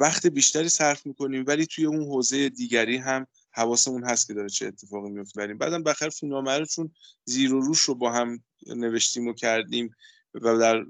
وقت 0.00 0.26
بیشتری 0.26 0.68
صرف 0.68 1.06
می‌کنیم 1.06 1.44
ولی 1.46 1.66
توی 1.66 1.86
اون 1.86 2.02
حوزه 2.04 2.48
دیگری 2.48 2.96
هم 2.96 3.26
حواسمون 3.54 4.04
هست 4.04 4.26
که 4.26 4.34
داره 4.34 4.48
چه 4.48 4.66
اتفاقی 4.66 5.10
میفته. 5.10 5.40
بریم 5.40 5.58
بعدم 5.58 5.82
بخیر 5.82 6.08
فیلمنامه 6.08 6.58
رو 6.58 6.64
چون 6.64 6.90
زیر 7.24 7.54
و 7.54 7.60
روش 7.60 7.80
رو 7.80 7.94
با 7.94 8.12
هم 8.12 8.42
نوشتیم 8.66 9.28
و 9.28 9.32
کردیم 9.32 9.90
و 10.34 10.58
در 10.58 10.84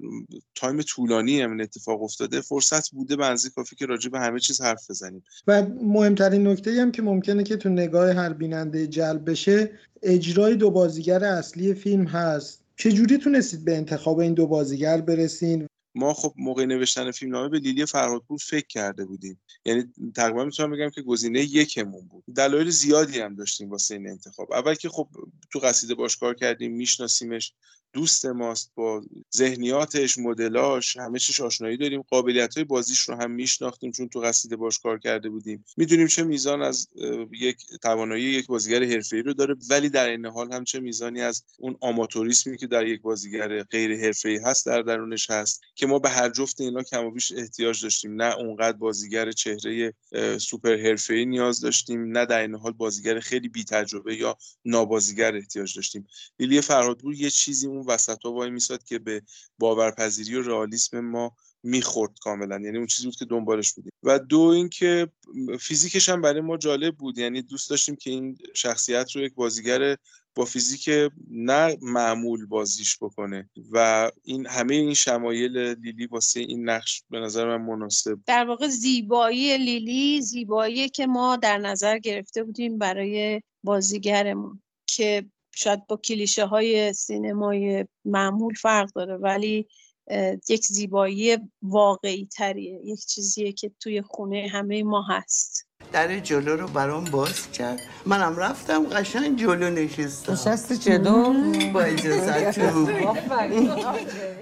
تایم 0.55 0.81
طولانی 0.81 1.41
هم 1.41 1.59
اتفاق 1.59 2.03
افتاده 2.03 2.41
فرصت 2.41 2.91
بوده 2.91 3.15
به 3.15 3.35
کافی 3.55 3.75
که 3.75 3.85
راجع 3.85 4.09
به 4.09 4.19
همه 4.19 4.39
چیز 4.39 4.61
حرف 4.61 4.89
بزنیم. 4.89 5.23
و 5.47 5.61
مهمترین 5.81 6.47
نکته 6.47 6.81
هم 6.81 6.91
که 6.91 7.01
ممکنه 7.01 7.43
که 7.43 7.57
تو 7.57 7.69
نگاه 7.69 8.13
هر 8.13 8.33
بیننده 8.33 8.87
جلب 8.87 9.29
بشه 9.29 9.71
اجرای 10.01 10.55
دو 10.55 10.71
بازیگر 10.71 11.23
اصلی 11.23 11.73
فیلم 11.73 12.05
هست. 12.05 12.61
چجوری 12.77 13.17
تونستید 13.17 13.65
به 13.65 13.77
انتخاب 13.77 14.19
این 14.19 14.33
دو 14.33 14.47
بازیگر 14.47 15.01
برسین؟ 15.01 15.67
ما 15.95 16.13
خب 16.13 16.33
موقع 16.37 16.65
نوشتن 16.65 17.11
فیلمنامه 17.11 17.49
به 17.49 17.59
لیلی 17.59 17.85
فرهادپور 17.85 18.37
فکر 18.37 18.67
کرده 18.67 19.05
بودیم. 19.05 19.41
یعنی 19.65 19.83
تقریبا 20.15 20.45
می‌تونم 20.45 20.71
بگم 20.71 20.89
که 20.89 21.01
گزینه 21.01 21.41
یکمون 21.41 22.07
بود. 22.07 22.23
دلایل 22.35 22.69
زیادی 22.69 23.19
هم 23.19 23.35
داشتیم 23.35 23.69
واسه 23.69 23.95
این 23.95 24.09
انتخاب. 24.09 24.53
اول 24.53 24.75
که 24.75 24.89
خب 24.89 25.09
تو 25.51 25.59
قصیده 25.59 25.95
باش 25.95 26.17
کار 26.17 26.33
کردیم 26.33 26.71
میشناسیمش. 26.71 27.53
دوست 27.95 28.25
ماست 28.25 28.71
با 28.75 29.03
ذهنیاتش 29.35 30.17
مدلاش 30.17 30.97
همه 30.97 31.19
چیش 31.19 31.41
آشنایی 31.41 31.77
داریم. 31.77 32.01
قابلیت 32.01 32.55
های 32.55 32.63
بازیش 32.63 32.99
رو 32.99 33.15
هم 33.15 33.31
میشناختیم 33.31 33.91
چون 33.91 34.09
تو 34.09 34.19
قصیده 34.19 34.55
باش 34.55 34.79
کار 34.79 34.99
کرده 34.99 35.29
بودیم. 35.29 35.65
می‌دونیم 35.77 36.07
چه 36.07 36.23
میزان 36.23 36.61
از 36.61 36.87
یک 37.31 37.57
توانایی 37.81 38.23
یک 38.23 38.47
بازیگر 38.47 38.83
حرفه‌ای 38.83 39.21
رو 39.21 39.33
داره 39.33 39.55
ولی 39.69 39.89
در 39.89 40.09
این 40.09 40.25
حال 40.25 40.53
هم 40.53 40.63
چه 40.63 40.79
میزانی 40.79 41.21
از 41.21 41.43
اون 41.59 41.77
آماتوریسمی 41.81 42.57
که 42.57 42.67
در 42.67 42.87
یک 42.87 43.01
بازیگر 43.01 43.63
غیر 43.63 43.99
حرفه‌ای 44.05 44.37
هست 44.37 44.65
در 44.65 44.81
درونش 44.81 45.29
هست 45.29 45.61
که 45.75 45.87
ما 45.87 45.99
به 45.99 46.09
هر 46.09 46.29
جفت 46.29 46.61
اینا 46.61 46.83
کم 46.83 47.05
و 47.05 47.11
بیش 47.11 47.31
احتیاج 47.31 47.83
داشتیم. 47.83 48.21
نه 48.21 48.35
اونقدر 48.35 48.77
بازیگر 48.77 49.31
چهره 49.31 49.93
سوپر 50.37 50.77
حرفه‌ای 50.77 51.25
نیاز 51.25 51.59
داشتیم 51.59 52.17
نه 52.17 52.25
در 52.25 52.41
این 52.41 52.55
حال 52.55 52.71
بازیگر 52.71 53.19
خیلی 53.19 53.49
بی 53.49 53.63
تجربه 53.63 54.15
یا 54.15 54.37
نابازیگر 54.65 55.35
احتیاج 55.35 55.75
داشتیم. 55.75 56.07
لیلی 56.39 56.61
فرهادپور 56.61 57.13
یه 57.13 57.29
چیزی 57.29 57.67
وسط 57.87 58.23
ها 58.23 58.31
وای 58.31 58.49
میساد 58.49 58.83
که 58.83 58.99
به 58.99 59.21
باورپذیری 59.57 60.35
و 60.35 60.41
رئالیسم 60.41 60.99
ما 60.99 61.35
می‌خورد 61.63 62.19
کاملا. 62.19 62.59
یعنی 62.59 62.77
اون 62.77 62.87
چیزی 62.87 63.07
بود 63.07 63.15
که 63.15 63.25
دنبالش 63.25 63.73
بودیم. 63.73 63.91
و 64.03 64.19
دو 64.19 64.39
اینکه 64.39 65.07
فیزیکش 65.59 66.09
هم 66.09 66.21
برای 66.21 66.41
ما 66.41 66.57
جالب 66.57 66.95
بود. 66.95 67.17
یعنی 67.17 67.41
دوست 67.41 67.69
داشتیم 67.69 67.95
که 67.95 68.09
این 68.09 68.37
شخصیت 68.53 69.11
رو 69.11 69.21
یک 69.21 69.33
بازیگر 69.33 69.97
با 70.35 70.45
فیزیک 70.45 70.89
نه 71.31 71.77
معمول 71.81 72.45
بازیش 72.45 72.97
بکنه. 73.01 73.49
و 73.71 74.11
این 74.23 74.47
همه 74.47 74.75
این 74.75 74.93
شمایل 74.93 75.57
لیلی 75.57 76.05
واسه 76.07 76.39
این 76.39 76.69
نقش 76.69 77.03
به 77.09 77.19
نظر 77.19 77.57
من 77.57 77.65
مناسب 77.65 78.19
در 78.25 78.45
واقع 78.45 78.67
زیبایی 78.67 79.57
لیلی 79.57 80.21
زیبایی 80.21 80.89
که 80.89 81.07
ما 81.07 81.35
در 81.35 81.57
نظر 81.57 81.97
گرفته 81.97 82.43
بودیم 82.43 82.77
برای 82.77 83.41
بازیگرمون. 83.63 84.61
که 84.87 85.25
شاید 85.55 85.87
با 85.87 85.97
کلیشه 85.97 86.45
های 86.45 86.93
سینمای 86.93 87.85
معمول 88.05 88.53
فرق 88.53 88.89
داره 88.93 89.17
ولی 89.17 89.67
یک 90.49 90.65
زیبایی 90.65 91.37
واقعی 91.61 92.25
تریه 92.25 92.81
یک 92.83 93.05
چیزیه 93.05 93.51
که 93.51 93.71
توی 93.79 94.01
خونه 94.01 94.47
همه 94.51 94.83
ما 94.83 95.01
هست. 95.01 95.67
در 95.91 96.19
جلو 96.19 96.55
رو 96.55 96.67
برام 96.67 97.03
باز 97.03 97.51
کرد. 97.51 97.79
منم 98.05 98.37
رفتم 98.37 98.85
قشنگ 98.85 99.39
جلو 99.39 99.69
نشستم. 99.69 100.33
نشست 100.33 100.73
جلو؟ 100.73 101.33
با 101.73 101.81
اجازت 101.81 102.57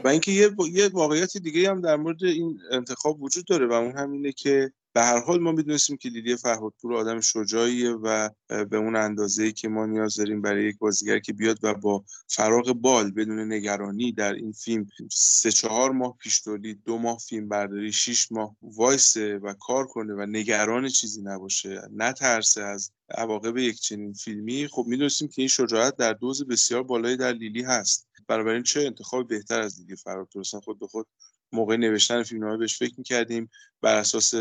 و 0.03 0.07
اینکه 0.07 0.31
یه, 0.31 0.49
یه 0.71 0.89
واقعیت 0.93 1.37
دیگه 1.37 1.69
هم 1.69 1.81
در 1.81 1.95
مورد 1.95 2.23
این 2.23 2.59
انتخاب 2.71 3.21
وجود 3.21 3.45
داره 3.45 3.67
و 3.67 3.73
اون 3.73 3.97
همینه 3.97 4.31
که 4.31 4.71
به 4.93 5.01
هر 5.01 5.19
حال 5.19 5.39
ما 5.39 5.51
می‌دونستیم 5.51 5.97
که 5.97 6.09
لیلی 6.09 6.35
فرهادپور 6.35 6.93
آدم 6.93 7.19
شجاعیه 7.19 7.91
و 7.91 8.29
به 8.47 8.77
اون 8.77 8.95
اندازه‌ای 8.95 9.51
که 9.51 9.67
ما 9.67 9.85
نیاز 9.85 10.15
داریم 10.15 10.41
برای 10.41 10.69
یک 10.69 10.77
بازیگر 10.77 11.19
که 11.19 11.33
بیاد 11.33 11.59
و 11.63 11.73
با 11.73 12.03
فراغ 12.27 12.73
بال 12.73 13.11
بدون 13.11 13.53
نگرانی 13.53 14.11
در 14.11 14.33
این 14.33 14.51
فیلم 14.51 14.87
سه 15.11 15.51
چهار 15.51 15.91
ماه 15.91 16.17
پیش 16.17 16.41
تولید 16.41 16.81
دو 16.85 16.97
ماه 16.97 17.17
فیلم 17.17 17.49
برداری 17.49 17.91
شیش 17.91 18.31
ماه 18.31 18.55
وایسه 18.61 19.37
و 19.37 19.53
کار 19.53 19.85
کنه 19.87 20.13
و 20.13 20.25
نگران 20.25 20.89
چیزی 20.89 21.21
نباشه 21.21 21.81
نترسه 21.91 22.61
از 22.61 22.91
عواقب 23.09 23.57
یک 23.57 23.79
چنین 23.79 24.13
فیلمی 24.13 24.67
خب 24.67 24.85
می‌دونستیم 24.87 25.27
که 25.27 25.41
این 25.41 25.49
شجاعت 25.49 25.95
در 25.95 26.13
دوز 26.13 26.47
بسیار 26.47 26.83
بالایی 26.83 27.17
در 27.17 27.33
لیلی 27.33 27.61
هست. 27.63 28.07
این 28.29 28.63
چه 28.63 28.81
انتخاب 28.81 29.27
بهتر 29.27 29.61
از 29.61 29.79
لیلی 29.79 29.95
فرهادپور؟ 29.95 30.43
خود 30.63 30.79
به 30.79 30.87
خود 30.87 31.07
موقع 31.53 31.75
نوشتن 31.75 32.23
فیلمنامه 32.23 32.57
بهش 32.57 32.77
فکر 32.77 32.93
می‌کردیم. 32.97 33.49
بر 33.81 33.95
اساس 33.95 34.33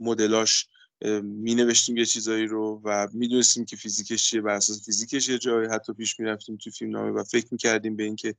مدلاش 0.00 0.68
می 1.22 1.54
نوشتیم 1.54 1.96
یه 1.96 2.04
چیزایی 2.04 2.46
رو 2.46 2.80
و 2.84 3.08
می‌دونستیم 3.12 3.64
که 3.64 3.76
فیزیکش 3.76 4.24
چیه. 4.24 4.40
بر 4.40 4.54
اساس 4.54 4.84
فیزیکش 4.84 5.28
یه 5.28 5.38
جایی 5.38 5.68
حتی 5.68 5.92
پیش 5.92 6.20
می‌رفتیم 6.20 6.56
تو 6.56 6.70
فیلمنامه 6.70 7.10
و 7.10 7.24
فکر 7.24 7.46
می‌کردیم 7.50 7.96
به 7.96 8.02
اینکه 8.02 8.34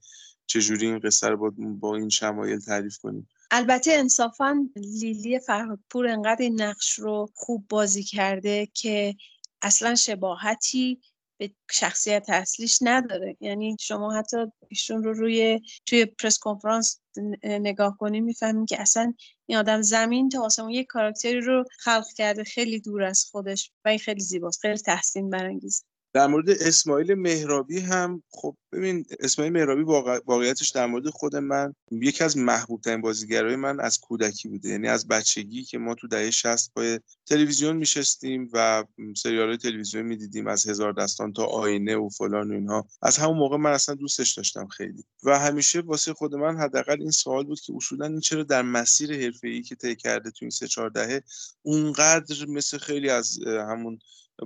چجوری 0.45 0.88
این 0.88 1.00
قصه 1.00 1.28
رو 1.28 1.38
با, 1.38 1.54
با 1.58 1.95
این 1.95 2.10
شمایل 2.10 2.60
تعریف 2.60 2.97
کنیم. 2.97 3.30
البته 3.52 3.91
انصافا 3.91 4.67
لیلی 4.76 5.39
فرهادپور 5.39 6.07
انقدر 6.07 6.41
این 6.41 6.62
نقش 6.62 6.99
رو 6.99 7.30
خوب 7.34 7.66
بازی 7.70 8.03
کرده 8.03 8.68
که 8.74 9.16
اصلا 9.62 9.95
شباهتی 9.95 11.01
به 11.38 11.51
شخصیت 11.72 12.26
اصلیش 12.30 12.78
نداره. 12.82 13.38
یعنی 13.39 13.78
شما 13.80 14.14
حتی 14.14 14.38
ایشون 14.68 15.03
رو 15.03 15.14
روی 15.14 15.62
توی 15.86 16.05
پرس 16.05 16.39
کنفرانس 16.39 17.01
نگاه 17.43 17.97
کنیم 17.97 18.24
می‌فهمیم 18.24 18.66
که 18.66 18.82
اصلا 18.82 19.14
این 19.45 19.57
آدم 19.57 19.82
زمین 19.82 20.30
تا 20.30 20.41
آسمون 20.45 20.70
یک 20.70 20.88
کاراکتری 20.88 21.41
رو 21.41 21.64
خلق 21.80 22.07
کرده 22.18 22.43
خیلی 22.43 22.80
دور 22.80 23.03
از 23.03 23.26
خودش 23.32 23.72
و 23.86 23.89
این 23.89 23.99
خیلی 23.99 24.22
زیباست 24.22 24.62
خیلی 24.62 24.78
تحسین 24.78 25.30
برانگیز 25.30 25.86
در 26.14 26.28
مورد 26.28 26.49
اسماعیل 26.49 27.14
مهرابی 27.14 27.80
هم 27.80 28.24
خب 28.30 28.57
ببین 28.72 29.05
اسماعیل 29.20 29.53
مهرابی 29.53 29.84
واقعیتش 30.26 30.70
در 30.70 30.86
مورد 30.86 31.09
خود 31.09 31.36
من 31.36 31.74
یکی 31.91 32.24
از 32.24 32.38
محبوب 32.38 32.82
ترین 32.82 33.01
بازیگرای 33.01 33.55
من 33.55 33.80
از 33.80 33.99
کودکی 33.99 34.49
بوده. 34.49 34.70
یعنی 34.70 34.88
از 34.88 35.07
بچگی 35.07 35.64
که 35.64 35.78
ما 35.78 35.95
تو 35.95 36.07
دهه 36.07 36.32
60 36.32 36.72
پای 36.76 36.99
تلویزیون 37.26 37.78
میشستیم 37.78 38.49
و 38.53 38.84
سریال 39.18 39.55
تلویزیون 39.55 40.05
می‌دیدیم 40.05 40.47
از 40.47 40.68
هزار 40.68 40.93
دستان 40.93 41.34
تا 41.34 41.45
آینه 41.45 41.95
و 41.95 42.09
فلان 42.09 42.51
و 42.51 42.53
اینها. 42.53 42.88
از 43.01 43.18
همون 43.18 43.38
موقع 43.38 43.57
من 43.57 43.72
اصلا 43.72 43.95
دوستش 43.95 44.34
داشتم 44.34 44.68
خیلی. 44.68 45.03
و 45.24 45.39
همیشه 45.39 45.80
واسه 45.80 46.14
خود 46.14 46.36
من 46.36 46.57
حداقل 46.57 47.01
این 47.01 47.12
سوال 47.12 47.43
بود 47.43 47.59
که 47.59 47.74
اصولا 47.76 48.05
این 48.05 48.20
چرا 48.20 48.43
در 48.43 48.62
مسیر 48.62 49.24
حرفه‌ای 49.24 49.62
که 49.62 49.76
طی 49.76 49.95
کرده 49.95 50.32
تو 50.32 50.38
این 50.41 50.49
سه 50.49 50.68
چهار 50.68 50.89
دهه 50.89 51.24
اونقدر 51.62 52.45
مثل 52.45 52.78
خیلی 52.78 53.09
از 53.09 53.39
همون 53.45 53.99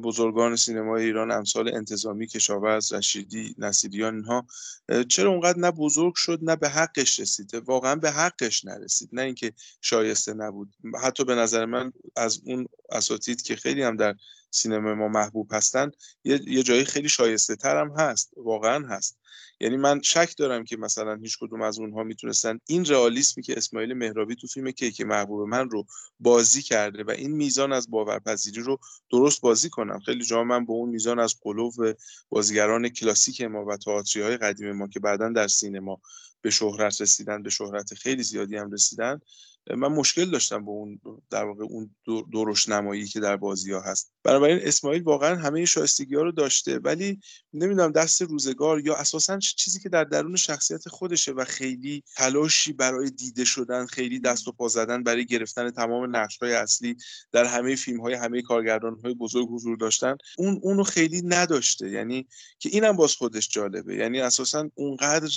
بزرگان 0.04 0.56
سینمای 0.56 1.06
ایران 1.06 1.32
امثال 1.32 1.76
انتظامی 1.76 2.28
کشاورز 2.28 2.94
رشیدی 2.94 3.56
نصیریان 3.58 4.16
اینها 4.16 4.48
چرا 5.10 5.30
اونقدر 5.30 5.60
نه 5.60 5.72
بزرگ 5.72 6.16
شد 6.16 6.40
نه 6.42 6.56
به 6.56 6.70
حقش 6.70 7.20
رسید 7.20 7.54
واقعا 7.54 7.96
به 7.96 8.12
حقش 8.12 8.66
نرسید. 8.66 9.10
نه 9.12 9.22
اینکه 9.22 9.54
شایسته 9.82 10.34
نبود. 10.34 10.76
حتی 11.02 11.24
به 11.24 11.36
نظر 11.36 11.66
من 11.66 11.92
از 12.16 12.42
اون 12.46 12.68
اساتید 12.90 13.42
که 13.42 13.56
خیلی 13.56 13.84
هم 13.84 13.96
در 13.96 14.16
سینما 14.52 14.96
ما 14.96 15.08
محبوب 15.08 15.50
هستن 15.54 15.92
یه, 16.24 16.42
یه 16.48 16.64
جایی 16.64 16.86
خیلی 16.86 17.10
شایسته 17.10 17.56
تر 17.56 17.82
هم 17.82 17.92
هست. 17.98 18.32
واقعا 18.38 18.88
هست. 18.88 19.18
یعنی 19.60 19.78
من 19.78 20.02
شک 20.02 20.38
دارم 20.38 20.64
که 20.64 20.78
مثلا 20.78 21.16
هیچ 21.16 21.38
کدوم 21.40 21.62
از 21.62 21.80
اونها 21.80 22.04
می‌تونستن 22.04 22.60
این 22.68 22.86
رئالیسمی 22.86 23.44
که 23.44 23.58
اسماعیل 23.58 23.94
مهرابی 23.94 24.36
تو 24.36 24.48
فیلم 24.48 24.72
کیک 24.72 25.02
محبوب 25.02 25.48
من 25.48 25.70
رو 25.70 25.86
بازی 26.20 26.62
کرده 26.62 27.04
و 27.04 27.12
این 27.12 27.32
میزان 27.32 27.74
از 27.74 27.90
باورپذیری 27.90 28.62
رو 28.62 28.80
درست 29.12 29.42
بازی 29.42 29.70
کنم. 29.70 30.00
خیلی 30.00 30.24
جا 30.24 30.44
من 30.44 30.66
به 30.66 30.72
اون 30.72 30.90
میزان 30.90 31.20
از 31.20 31.36
قلوب 31.42 31.74
بازیگران 32.30 32.90
کلاسیک 32.90 33.42
ما 33.42 33.66
و 33.66 33.78
تئاتری 33.78 34.22
های 34.22 34.38
قدیم 34.38 34.72
ما 34.72 34.88
که 34.88 35.00
بعدا 35.00 35.30
در 35.30 35.48
سینما 35.48 36.02
به 36.42 36.50
شهرت 36.50 37.02
رسیدن 37.02 37.44
به 37.44 37.50
شهرت 37.50 37.94
خیلی 37.94 38.24
زیادی 38.24 38.58
هم 38.58 38.72
رسیدن 38.72 39.20
من 39.70 39.88
مشکل 39.88 40.26
داشتم 40.26 40.66
با 40.66 40.72
اون 40.72 41.00
در 41.30 41.44
واقع 41.44 41.64
اون 41.64 41.96
درش 42.34 42.70
نمایی 42.70 43.06
که 43.06 43.20
در 43.20 43.38
بازی 43.38 43.72
ها 43.72 43.82
هست. 43.82 44.12
بنابراین 44.24 44.60
اسماعیل 44.62 45.04
واقعا 45.04 45.36
همه 45.36 45.66
شایستگی 45.66 46.16
ها 46.16 46.22
رو 46.22 46.32
داشته 46.32 46.80
ولی 46.80 47.20
نمی‌دونم 47.54 47.92
دست 47.92 48.22
روزگار 48.22 48.80
یا 48.80 48.96
اساسا 48.96 49.40
چیزی 49.40 49.80
که 49.80 49.90
در 49.90 50.04
درون 50.04 50.36
شخصیت 50.36 50.90
خودشه 50.90 51.32
و 51.32 51.46
خیلی 51.46 52.04
تلاشی 52.16 52.74
برای 52.74 53.10
دیده 53.10 53.46
شدن 53.46 53.86
خیلی 53.86 54.20
دست 54.20 54.48
و 54.48 54.52
پا 54.52 54.68
زدن 54.68 55.04
برای 55.04 55.26
گرفتن 55.26 55.72
تمام 55.72 56.16
نقش 56.16 56.38
های 56.38 56.54
اصلی 56.54 56.96
در 57.32 57.46
همه 57.46 57.76
فیلم 57.76 58.02
های 58.02 58.14
همه 58.14 58.42
کارگردان 58.42 59.00
های 59.04 59.14
بزرگ 59.14 59.48
حضور 59.50 59.78
داشتن 59.78 60.18
اون 60.38 60.60
اونو 60.64 60.84
خیلی 60.84 61.22
نداشته. 61.22 61.90
یعنی 61.90 62.28
که 62.60 62.70
اینم 62.70 62.96
باز 62.96 63.16
خودش 63.16 63.50
جالبه. 63.50 63.96
یعنی 63.96 64.22
اساسا 64.22 64.70
اونقدر 64.76 65.30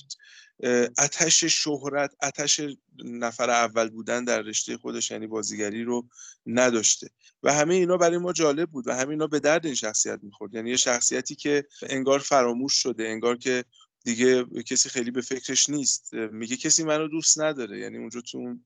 اتش 0.98 1.44
شهرت 1.44 2.14
اتش 2.22 2.60
نفر 3.04 3.50
اول 3.50 3.88
بودن 3.88 4.24
در 4.24 4.42
رشته 4.42 4.76
خودش 4.76 5.10
یعنی 5.10 5.26
بازیگری 5.26 5.84
رو 5.84 6.06
نداشته. 6.46 7.08
و 7.42 7.52
همه 7.52 7.74
اینا 7.74 7.96
برای 7.96 8.18
ما 8.18 8.32
جالب 8.32 8.70
بود 8.70 8.88
و 8.88 8.94
همه 8.94 9.10
اینا 9.10 9.26
به 9.26 9.40
درد 9.40 9.66
این 9.66 9.74
شخصیت 9.74 10.20
می‌خورد. 10.22 10.54
یعنی 10.54 10.70
یه 10.70 10.76
شخصیتی 10.76 11.34
که 11.34 11.64
انگار 11.82 12.18
فراموش 12.18 12.74
شده 12.74 13.08
انگار 13.08 13.36
که 13.36 13.64
دیگه 14.04 14.44
کسی 14.44 14.88
خیلی 14.88 15.10
به 15.10 15.20
فکرش 15.20 15.68
نیست. 15.68 16.14
میگه 16.14 16.56
کسی 16.56 16.84
منو 16.84 17.08
دوست 17.08 17.40
نداره. 17.40 17.78
یعنی 17.78 17.98
اونجا 17.98 18.20
تو 18.20 18.38
اون 18.38 18.64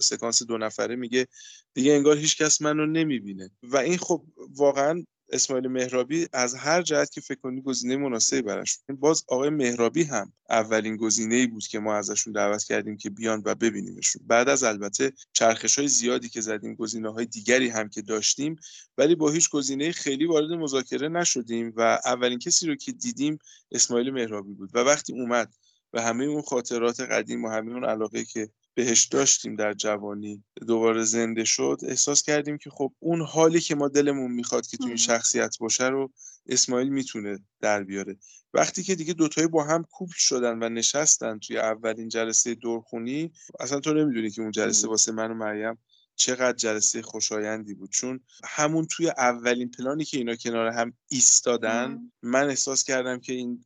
سکانس 0.00 0.42
دو 0.42 0.58
نفره 0.58 0.96
میگه 0.96 1.26
دیگه 1.74 1.92
انگار 1.92 2.16
هیچ 2.16 2.42
کس 2.42 2.62
منو 2.62 2.86
نمی‌بینه. 2.86 3.50
و 3.62 3.76
این 3.76 3.98
خب 3.98 4.24
واقعا 4.38 5.04
اسماعیل 5.32 5.68
مهرابی 5.68 6.28
از 6.32 6.54
هر 6.54 6.82
جهت 6.82 7.10
که 7.10 7.20
فکر 7.20 7.40
کنی 7.40 7.62
گزینه 7.62 7.96
مناسبی 7.96 8.42
براش 8.42 8.78
باز 8.88 9.24
آقای 9.28 9.50
مهرابی 9.50 10.02
هم 10.02 10.32
اولین 10.50 10.96
گزینه 10.96 11.34
ای 11.34 11.46
بود 11.46 11.66
که 11.66 11.78
ما 11.78 11.94
ازشون 11.94 12.32
دعوت 12.32 12.64
کردیم 12.64 12.96
که 12.96 13.10
بیان 13.10 13.42
و 13.44 13.54
ببینیمشون. 13.54 14.22
بعد 14.26 14.48
از 14.48 14.64
البته 14.64 15.12
چرخش 15.32 15.78
های 15.78 15.88
زیادی 15.88 16.28
که 16.28 16.40
زدیم 16.40 16.74
گزینه 16.74 17.12
های 17.12 17.26
دیگری 17.26 17.68
هم 17.68 17.88
که 17.88 18.02
داشتیم 18.02 18.56
ولی 18.98 19.14
با 19.14 19.30
هیچ 19.30 19.50
گزینه 19.50 19.92
خیلی 19.92 20.24
وارد 20.24 20.50
مذاکره 20.50 21.08
نشدیم 21.08 21.72
و 21.76 22.00
اولین 22.04 22.38
کسی 22.38 22.66
رو 22.66 22.74
که 22.74 22.92
دیدیم 22.92 23.38
اسماعیل 23.72 24.10
مهرابی 24.10 24.52
بود. 24.52 24.70
و 24.74 24.78
وقتی 24.78 25.12
اومد 25.12 25.54
و 25.92 26.02
همه 26.02 26.24
اون 26.24 26.42
خاطرات 26.42 27.00
قدیم 27.00 27.44
و 27.44 27.48
همه 27.48 27.72
اون 27.72 27.84
علاقه 27.84 28.24
که 28.24 28.50
بهش 28.80 29.04
داشتیم 29.04 29.56
در 29.56 29.72
جوانی 29.72 30.44
دوباره 30.66 31.02
زنده 31.02 31.44
شد 31.44 31.78
احساس 31.82 32.22
کردیم 32.22 32.58
که 32.58 32.70
خب 32.70 32.92
اون 32.98 33.20
حالی 33.20 33.60
که 33.60 33.74
ما 33.74 33.88
دلمون 33.88 34.30
می‌خواد 34.30 34.66
که 34.66 34.76
تو 34.76 34.86
این 34.86 34.96
شخصیت 34.96 35.58
باشه 35.58 35.88
رو 35.88 36.12
اسماعیل 36.46 36.88
می‌تونه 36.88 37.38
در 37.60 37.82
بیاره. 37.82 38.16
وقتی 38.54 38.82
که 38.82 38.94
دیگه 38.94 39.12
دوتایی 39.12 39.46
با 39.46 39.64
هم 39.64 39.84
کوپ 39.90 40.08
شدن 40.12 40.62
و 40.62 40.68
نشستن 40.68 41.38
توی 41.38 41.58
اولین 41.58 42.08
جلسه 42.08 42.54
دورخونی 42.54 43.32
اصلا 43.60 43.80
تو 43.80 43.94
نمی‌دونی 43.94 44.30
که 44.30 44.42
اون 44.42 44.50
جلسه 44.50 44.88
واسه 44.88 45.12
من 45.12 45.30
و 45.30 45.34
مریم 45.34 45.78
چقدر 46.16 46.56
جلسه 46.56 47.02
خوشایندی 47.02 47.74
بود. 47.74 47.90
چون 47.90 48.20
همون 48.44 48.86
توی 48.86 49.08
اولین 49.08 49.70
پلانی 49.70 50.04
که 50.04 50.18
اینا 50.18 50.36
کنار 50.36 50.66
هم 50.66 50.92
ایستادن 51.08 51.98
من 52.22 52.48
احساس 52.48 52.84
کردم 52.84 53.20
که 53.20 53.32
این 53.32 53.64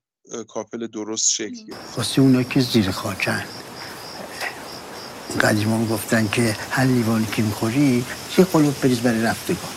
کاپل 0.48 0.86
درست 0.86 1.30
شکل 1.30 1.64
گرفت. 1.64 1.98
واسه 1.98 2.22
اونا 2.22 2.42
که 2.42 2.60
زیر 2.60 2.90
خاکن. 2.90 3.44
قدیمان 5.40 5.86
گفتن 5.86 6.28
که 6.28 6.56
هر 6.70 6.84
لیوان 6.84 7.26
که 7.32 7.42
می‌خوری 7.42 8.04
چه 8.30 8.44
قلوب 8.44 8.74
بریز 8.82 9.00
برای 9.00 9.22
رفتگان. 9.22 9.72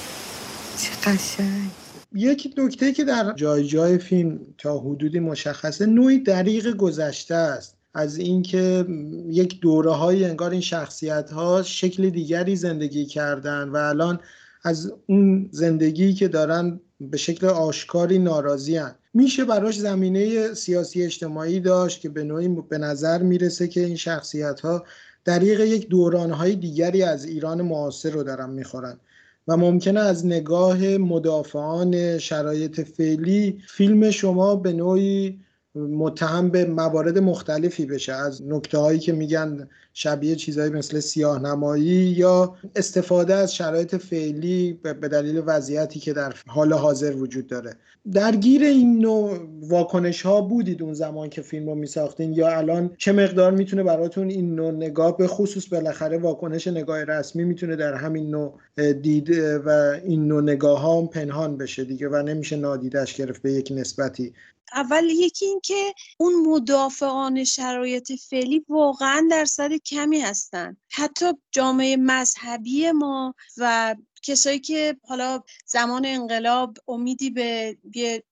چه 0.77 1.11
قشنگ. 1.11 1.69
یک 2.15 2.53
نکته 2.57 2.93
که 2.93 3.03
در 3.03 3.33
جای 3.33 3.67
جای 3.67 3.97
فیلم 3.97 4.39
تا 4.57 4.77
حدودی 4.77 5.19
مشخصه 5.19 5.85
نوعی 5.85 6.19
دریغ 6.19 6.67
گذشته 6.67 7.35
است. 7.35 7.77
از 7.93 8.17
اینکه 8.17 8.85
یک 9.29 9.59
دوره 9.59 9.91
های 9.91 10.25
انگار 10.25 10.51
این 10.51 10.61
شخصیت 10.61 11.31
ها 11.31 11.63
شکل 11.63 12.09
دیگری 12.09 12.55
زندگی 12.55 13.05
کردن 13.05 13.69
و 13.69 13.77
الان 13.77 14.19
از 14.63 14.93
اون 15.05 15.49
زندگی 15.51 16.13
که 16.13 16.27
دارن 16.27 16.79
به 17.01 17.17
شکل 17.17 17.47
آشکاری 17.47 18.19
ناراضی 18.19 18.77
هن. 18.77 18.95
میشه 19.13 19.45
براش 19.45 19.77
زمینه 19.79 20.53
سیاسی 20.53 21.03
اجتماعی 21.03 21.59
داشت 21.59 22.01
که 22.01 22.09
به 22.09 22.23
نوعی 22.23 22.47
به 22.47 22.77
نظر 22.77 23.21
می‌رسه 23.21 23.67
که 23.67 23.85
این 23.85 23.95
شخصیت 23.95 24.59
ها 24.59 24.85
دریغ 25.27 25.59
یک 25.59 25.89
دورانهای 25.89 26.55
دیگری 26.55 27.03
از 27.03 27.25
ایران 27.25 27.61
معاصر 27.61 28.09
رو 28.09 28.23
دارن 28.23 28.49
می‌خورن. 28.49 28.99
و 29.47 29.57
ممکنه 29.57 29.99
از 29.99 30.25
نگاه 30.25 30.97
مدافعان 30.97 32.17
شرایط 32.17 32.81
فعلی 32.81 33.61
فیلم 33.67 34.11
شما 34.11 34.55
به 34.55 34.73
نوعی 34.73 35.39
متهم 35.77 36.49
به 36.49 36.65
موارد 36.65 37.17
مختلفی 37.17 37.85
بشه. 37.85 38.13
از 38.13 38.41
نکته 38.47 38.77
هایی 38.77 38.99
که 38.99 39.13
میگن 39.13 39.69
شبیه 39.93 40.35
چیزهایی 40.35 40.71
مثل 40.71 40.99
سیاه 40.99 41.41
نمایی 41.41 41.85
یا 41.85 42.55
استفاده 42.75 43.33
از 43.33 43.55
شرایط 43.55 43.95
فعلی 43.95 44.79
به 44.83 44.93
دلیل 44.93 45.41
وضعیتی 45.45 45.99
که 45.99 46.13
در 46.13 46.33
حال 46.47 46.73
حاضر 46.73 47.15
وجود 47.15 47.47
داره. 47.47 47.73
درگیر 48.13 48.63
این 48.63 48.99
نوع 48.99 49.39
واکنش 49.61 50.21
ها 50.21 50.41
بودید 50.41 50.83
اون 50.83 50.93
زمان 50.93 51.29
که 51.29 51.41
فیلم 51.41 51.69
رو 51.69 51.75
میساختین 51.75 52.33
یا 52.33 52.57
الان 52.57 52.91
چه 52.97 53.11
مقدار 53.11 53.51
می‌تونه 53.51 53.83
براتون 53.83 54.29
این 54.29 54.55
نوع 54.55 54.71
نگاه 54.71 55.17
به 55.17 55.27
خصوص 55.27 55.67
بالاخره 55.67 56.17
واکنش 56.17 56.67
نگاه 56.67 57.03
رسمی 57.03 57.43
می‌تونه 57.43 57.75
در 57.75 57.93
همین 57.93 58.29
نوع 58.29 58.53
دید 58.93 59.29
و 59.65 59.69
این 60.05 60.27
نوع 60.27 60.41
نگاه 60.41 60.81
ها 60.81 61.01
هم 61.01 61.07
پنهان 61.07 61.57
بشه 61.57 61.83
دیگه 61.83 62.09
و 62.09 62.15
نمیشه 62.15 62.55
نادیدش 62.55 63.15
گرفت 63.15 63.41
به 63.41 63.51
یک 63.51 63.73
نسبتی. 63.75 64.33
اول 64.73 65.09
یکی 65.09 65.45
این 65.45 65.59
که 65.63 65.93
اون 66.17 66.33
مدافعان 66.45 67.43
شرایط 67.43 68.11
فعلی 68.29 68.65
واقعا 68.69 69.27
درصد 69.31 69.73
کمی 69.73 70.19
هستن. 70.19 70.77
حتی 70.91 71.25
جامعه 71.51 71.97
مذهبی 71.97 72.91
ما 72.91 73.35
و 73.57 73.95
کسایی 74.23 74.59
که 74.59 74.97
حالا 75.07 75.43
زمان 75.65 76.05
انقلاب 76.05 76.77
امیدی 76.87 77.29
به 77.29 77.77
یه 77.95 78.23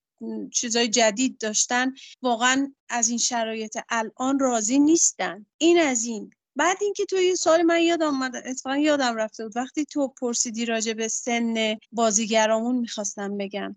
چیزای 0.51 0.87
جدید 0.87 1.37
داشتن 1.37 1.93
واقعا 2.21 2.73
از 2.89 3.09
این 3.09 3.17
شرایط 3.17 3.77
الان 3.89 4.39
راضی 4.39 4.79
نیستن. 4.79 5.45
این 5.57 5.79
از 5.79 6.03
این. 6.03 6.31
بعد 6.55 6.77
اینکه 6.81 7.05
تو 7.05 7.15
این 7.15 7.35
سال 7.35 7.61
من 7.61 7.81
یادم 7.81 8.07
اومد 8.07 8.35
اتفاقا 8.35 8.77
یادم 8.77 9.15
رفته 9.15 9.43
بود. 9.43 9.57
وقتی 9.57 9.85
تو 9.85 10.07
پرسیدی 10.07 10.65
راجع 10.65 10.93
به 10.93 11.07
سن 11.07 11.77
بازیگرامون 11.91 12.75
می‌خواستم 12.75 13.37
بگم. 13.37 13.75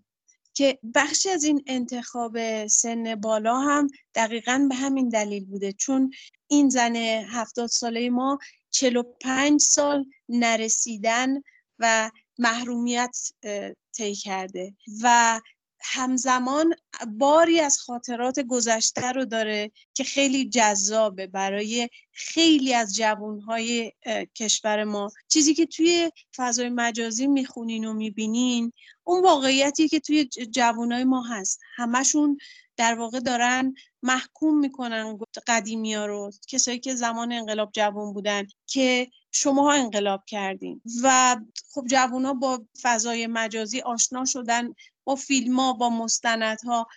که 0.59 0.79
بخشی 0.95 1.29
از 1.29 1.43
این 1.43 1.63
انتخاب 1.67 2.67
سن 2.67 3.15
بالا 3.15 3.59
هم 3.59 3.87
دقیقا 4.15 4.65
به 4.69 4.75
همین 4.75 5.09
دلیل 5.09 5.45
بوده. 5.45 5.71
چون 5.73 6.11
این 6.47 6.69
زن 6.69 6.95
هفتاد 7.29 7.69
ساله 7.69 8.09
ما 8.09 8.39
45 8.69 9.61
سال 9.61 10.05
نرسیدن 10.29 11.41
و 11.79 12.11
محرومیت 12.37 13.17
طی 13.93 14.15
کرده. 14.15 14.73
و 15.03 15.39
همزمان 15.81 16.73
باری 17.07 17.59
از 17.59 17.79
خاطرات 17.79 18.39
گذشته 18.39 19.11
رو 19.11 19.25
داره 19.25 19.71
که 19.93 20.03
خیلی 20.03 20.49
جذابه 20.49 21.27
برای 21.27 21.89
خیلی 22.11 22.73
از 22.73 22.95
جوانهای 22.95 23.91
کشور 24.35 24.83
ما. 24.83 25.11
چیزی 25.27 25.53
که 25.53 25.65
توی 25.65 26.11
فضای 26.35 26.69
مجازی 26.69 27.27
می‌خونین 27.27 27.85
و 27.85 27.93
می‌بینین 27.93 28.73
اون 29.03 29.23
واقعیتی 29.23 29.87
که 29.87 29.99
توی 29.99 30.25
جوانهای 30.25 31.03
ما 31.03 31.21
هست. 31.21 31.59
همشون 31.75 32.37
در 32.77 32.99
واقع 32.99 33.19
دارن 33.19 33.73
محکوم 34.03 34.59
می‌کنن 34.59 35.19
قدیمی 35.47 35.93
ها 35.93 36.05
رو. 36.05 36.31
کسایی 36.47 36.79
که 36.79 36.95
زمان 36.95 37.31
انقلاب 37.31 37.71
جوان 37.71 38.13
بودن 38.13 38.47
که 38.65 39.07
شماها 39.31 39.71
انقلاب 39.71 40.23
کردین. 40.27 40.81
و 41.03 41.37
خب 41.73 41.85
جوان 41.87 42.25
ها 42.25 42.33
با 42.33 42.65
فضای 42.81 43.27
مجازی 43.27 43.81
آشنا 43.81 44.25
شدن 44.25 44.73
فیلم 45.15 45.59
ها 45.59 45.73
با 45.73 45.89
مستندها 45.89 46.87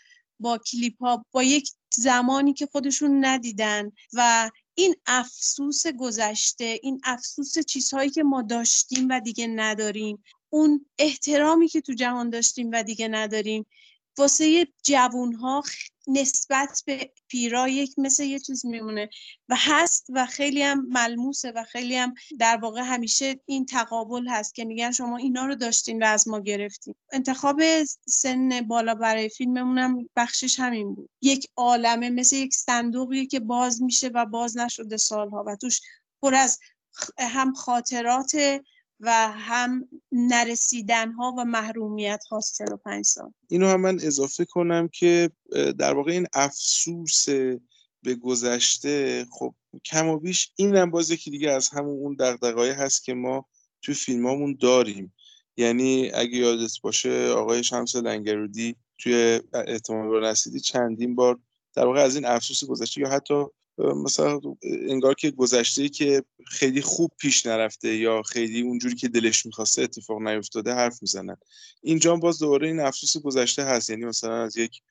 با 0.40 0.58
کلیپ 0.58 1.02
ها 1.02 1.26
با 1.32 1.42
یک 1.42 1.70
زمانی 1.94 2.52
که 2.52 2.66
خودشون 2.66 3.24
ندیدن 3.24 3.92
و 4.12 4.50
این 4.74 4.94
افسوس 5.06 5.86
گذشته 5.86 6.80
این 6.82 7.00
افسوس 7.04 7.58
چیزهایی 7.58 8.10
که 8.10 8.22
ما 8.22 8.42
داشتیم 8.42 9.08
و 9.10 9.20
دیگه 9.20 9.46
نداریم 9.46 10.24
اون 10.50 10.86
احترامی 10.98 11.68
که 11.68 11.80
تو 11.80 11.92
جهان 11.92 12.30
داشتیم 12.30 12.70
و 12.72 12.82
دیگه 12.82 13.08
نداریم 13.08 13.66
واسه 14.18 14.66
جوون 14.82 15.34
ها 15.34 15.62
نسبت 16.06 16.82
به 16.86 17.12
پیرا 17.28 17.68
یک 17.68 17.98
مثل 17.98 18.24
یه 18.24 18.38
چیز 18.38 18.66
میمونه 18.66 19.08
و 19.48 19.54
هست 19.58 20.06
و 20.10 20.26
خیلی 20.26 20.62
هم 20.62 20.86
ملموسه 20.88 21.52
و 21.52 21.64
خیلی 21.64 21.96
هم 21.96 22.14
در 22.38 22.56
واقع 22.56 22.80
همیشه 22.80 23.40
این 23.46 23.66
تقابل 23.66 24.28
هست 24.28 24.54
که 24.54 24.64
میگن 24.64 24.90
شما 24.90 25.16
اینا 25.16 25.46
رو 25.46 25.54
داشتین 25.54 26.02
و 26.02 26.06
از 26.06 26.28
ما 26.28 26.40
گرفتیم 26.40 26.94
انتخاب 27.12 27.62
سن 28.08 28.60
بالا 28.60 28.94
برای 28.94 29.28
فیلممون 29.28 29.78
هم 29.78 30.08
بخشش 30.16 30.60
همین 30.60 30.94
بود. 30.94 31.10
یک 31.20 31.48
عالمه 31.56 32.10
مثل 32.10 32.36
یک 32.36 32.54
صندوقی 32.54 33.26
که 33.26 33.40
باز 33.40 33.82
میشه 33.82 34.08
و 34.08 34.26
باز 34.26 34.56
نشده 34.56 34.96
سالها 34.96 35.44
و 35.46 35.56
توش 35.56 35.80
پر 36.22 36.34
از 36.34 36.58
هم 37.18 37.52
خاطرات 37.52 38.60
و 39.02 39.32
هم 39.32 39.88
نرسیدن 40.12 41.12
ها 41.12 41.34
و 41.38 41.44
محرومیت 41.44 42.24
ها 42.30 42.40
35 42.40 43.04
سال. 43.04 43.32
اینو 43.48 43.66
هم 43.66 43.80
من 43.80 43.94
اضافه 43.94 44.44
کنم 44.44 44.88
که 44.88 45.30
در 45.78 45.94
واقع 45.94 46.12
این 46.12 46.26
افسوس 46.34 47.28
به 48.02 48.14
گذشته 48.14 49.26
خب 49.30 49.54
کم 49.84 50.08
و 50.08 50.18
بیش 50.18 50.52
این 50.56 50.76
هم 50.76 50.90
باز 50.90 51.10
یکی 51.10 51.30
دیگه 51.30 51.50
از 51.50 51.68
همون 51.68 51.98
اون 51.98 52.14
دقدقایی 52.14 52.72
هست 52.72 53.04
که 53.04 53.14
ما 53.14 53.46
تو 53.82 53.94
فیلمامون 53.94 54.56
داریم. 54.60 55.14
یعنی 55.56 56.10
اگه 56.14 56.36
یادت 56.36 56.80
باشه 56.82 57.28
آقای 57.28 57.64
شمس 57.64 57.96
لنگرودی 57.96 58.76
توی 58.98 59.40
اعتماد 59.54 60.24
نسیدی 60.24 60.60
چندین 60.60 61.14
بار 61.14 61.38
در 61.74 61.86
واقع 61.86 62.00
از 62.00 62.14
این 62.14 62.24
افسوس 62.24 62.64
گذشته 62.64 63.00
یا 63.00 63.08
حتی 63.08 63.44
مثلا 63.78 64.40
انگار 64.62 65.14
که 65.14 65.30
گذشته 65.30 65.88
که 65.88 66.22
خیلی 66.46 66.82
خوب 66.82 67.10
پیش 67.18 67.46
نرفته 67.46 67.96
یا 67.96 68.22
خیلی 68.22 68.60
اونجوری 68.60 68.94
که 68.94 69.08
دلش 69.08 69.46
می‌خواسته 69.46 69.82
اتفاق 69.82 70.22
نیفتاده 70.22 70.74
حرف 70.74 70.98
می‌زنن. 71.02 71.36
اینجا 71.82 72.16
باز 72.16 72.38
دوباره 72.38 72.68
این 72.68 72.80
افسوس 72.80 73.16
گذشته 73.22 73.64
هست. 73.64 73.90
یعنی 73.90 74.04
مثلا 74.04 74.42
از 74.42 74.56
یک 74.56 74.82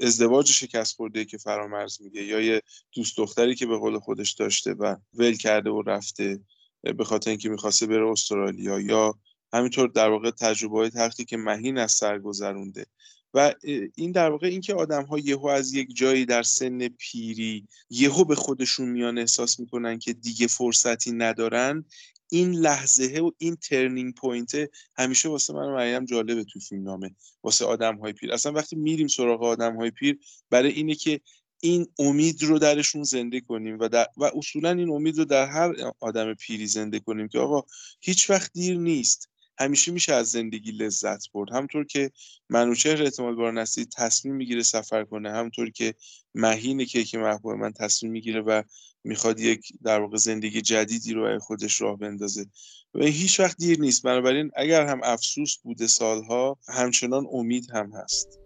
ازدواج 0.00 0.52
شکست 0.52 0.96
خورده 0.96 1.24
که 1.24 1.38
فرامرز 1.38 2.02
میگه 2.02 2.22
یا 2.22 2.40
یه 2.40 2.62
دوست 2.92 3.16
دختری 3.16 3.54
که 3.54 3.66
به 3.66 3.76
قول 3.76 3.98
خودش 3.98 4.32
داشته 4.32 4.72
و 4.72 4.96
ول 5.14 5.36
کرده 5.36 5.70
و 5.70 5.82
رفته 5.82 6.40
به 6.82 7.04
خاطر 7.04 7.30
اینکه 7.30 7.48
می‌خواسته 7.48 7.86
بره 7.86 8.10
استرالیا 8.10 8.80
یا 8.80 9.14
همینطور 9.52 9.88
در 9.88 10.08
واقع 10.08 10.30
تجربه 10.30 10.78
های 10.78 10.90
تختی 10.90 11.24
که 11.24 11.36
مهین 11.36 11.78
از 11.78 11.92
سر 11.92 12.18
گذرونده. 12.18 12.86
و 13.34 13.54
این 13.94 14.12
در 14.12 14.30
واقع 14.30 14.46
اینکه 14.46 14.74
آدم 14.74 15.04
ها 15.04 15.18
یهو 15.18 15.46
از 15.46 15.74
یک 15.74 15.96
جایی 15.96 16.24
در 16.24 16.42
سن 16.42 16.88
پیری 16.88 17.68
یهو 17.90 18.24
به 18.24 18.34
خودشون 18.34 18.88
میان 18.88 19.18
احساس 19.18 19.60
می‌کنن 19.60 19.98
که 19.98 20.12
دیگه 20.12 20.46
فرصتی 20.46 21.12
ندارن 21.12 21.84
این 22.30 22.52
لحظه 22.52 23.20
و 23.20 23.30
این 23.38 23.56
turning 23.56 24.14
point 24.14 24.70
همیشه 24.96 25.28
واسه 25.28 25.52
من 25.52 25.66
مریم 25.66 26.04
جالبه 26.04 26.44
تو 26.44 26.60
فیلم 26.60 26.82
نامه 26.82 27.14
واسه 27.42 27.64
آدم 27.64 27.96
های 27.96 28.12
پیر. 28.12 28.32
اصلا 28.32 28.52
وقتی 28.52 28.76
میریم 28.76 29.06
سراغ 29.06 29.42
آدم 29.42 29.76
های 29.76 29.90
پیر 29.90 30.18
برای 30.50 30.72
اینه 30.72 30.94
که 30.94 31.20
این 31.60 31.86
امید 31.98 32.42
رو 32.42 32.58
درشون 32.58 33.02
زنده 33.02 33.40
کنیم 33.40 33.78
و, 33.78 33.88
در 33.88 34.06
و 34.16 34.24
اصولا 34.24 34.70
این 34.70 34.90
امید 34.90 35.18
رو 35.18 35.24
در 35.24 35.46
هر 35.46 35.74
آدم 36.00 36.34
پیری 36.34 36.66
زنده 36.66 37.00
کنیم 37.00 37.28
که 37.28 37.38
آقا 37.38 37.62
هیچ 38.00 38.30
وقت 38.30 38.52
دیر 38.52 38.78
نیست. 38.78 39.28
همیشه 39.58 39.92
میشه 39.92 40.14
از 40.14 40.30
زندگی 40.30 40.72
لذت 40.72 41.32
برد. 41.32 41.52
همطور 41.52 41.84
که 41.84 42.10
منوچهر 42.48 43.02
احتمال 43.02 43.34
بار 43.34 43.52
نستی 43.52 43.86
تصمیم 43.96 44.34
می‌گیره 44.34 44.62
سفر 44.62 45.04
کنه 45.04 45.30
همطور 45.30 45.70
که 45.70 45.94
مهین 46.34 46.84
که 46.84 47.18
محبوب 47.18 47.52
من 47.52 47.72
تصمیم 47.72 48.12
می‌گیره 48.12 48.40
و 48.40 48.62
می‌خواد 49.04 49.40
یک 49.40 49.72
در 49.84 50.00
واقع 50.00 50.16
زندگی 50.16 50.60
جدیدی 50.60 51.12
رو 51.12 51.38
خودش 51.38 51.80
راه 51.80 51.98
بندازه. 51.98 52.46
و 52.94 53.04
هیچ 53.04 53.40
وقت 53.40 53.56
دیر 53.56 53.80
نیست. 53.80 54.02
بنابراین 54.02 54.50
اگر 54.56 54.86
هم 54.86 55.00
افسوس 55.04 55.56
بوده 55.56 55.86
سالها 55.86 56.58
همچنان 56.68 57.26
امید 57.32 57.70
هم 57.70 57.92
هست. 57.92 58.38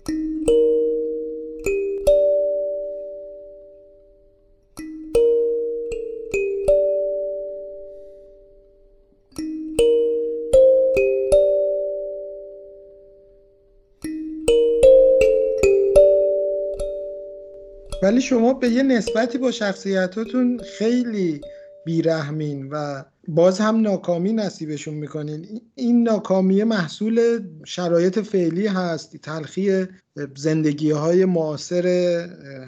ولی 18.03 18.21
شما 18.21 18.53
به 18.53 18.69
یه 18.69 18.83
نسبتی 18.83 19.39
با 19.39 19.51
شخصیتاتون 19.51 20.61
خیلی 20.79 21.41
بیرحمین 21.85 22.69
و 22.71 23.05
باز 23.31 23.59
هم 23.61 23.81
ناکامی 23.81 24.33
نصیبشون 24.33 24.95
می‌کنین. 24.95 25.61
این 25.74 26.03
ناکامی 26.03 26.64
محصول 26.64 27.41
شرایط 27.64 28.18
فعلی 28.18 28.66
هست 28.66 29.16
تلخی 29.16 29.87
زندگی 30.37 30.91
های 30.91 31.24
معاصر 31.24 31.87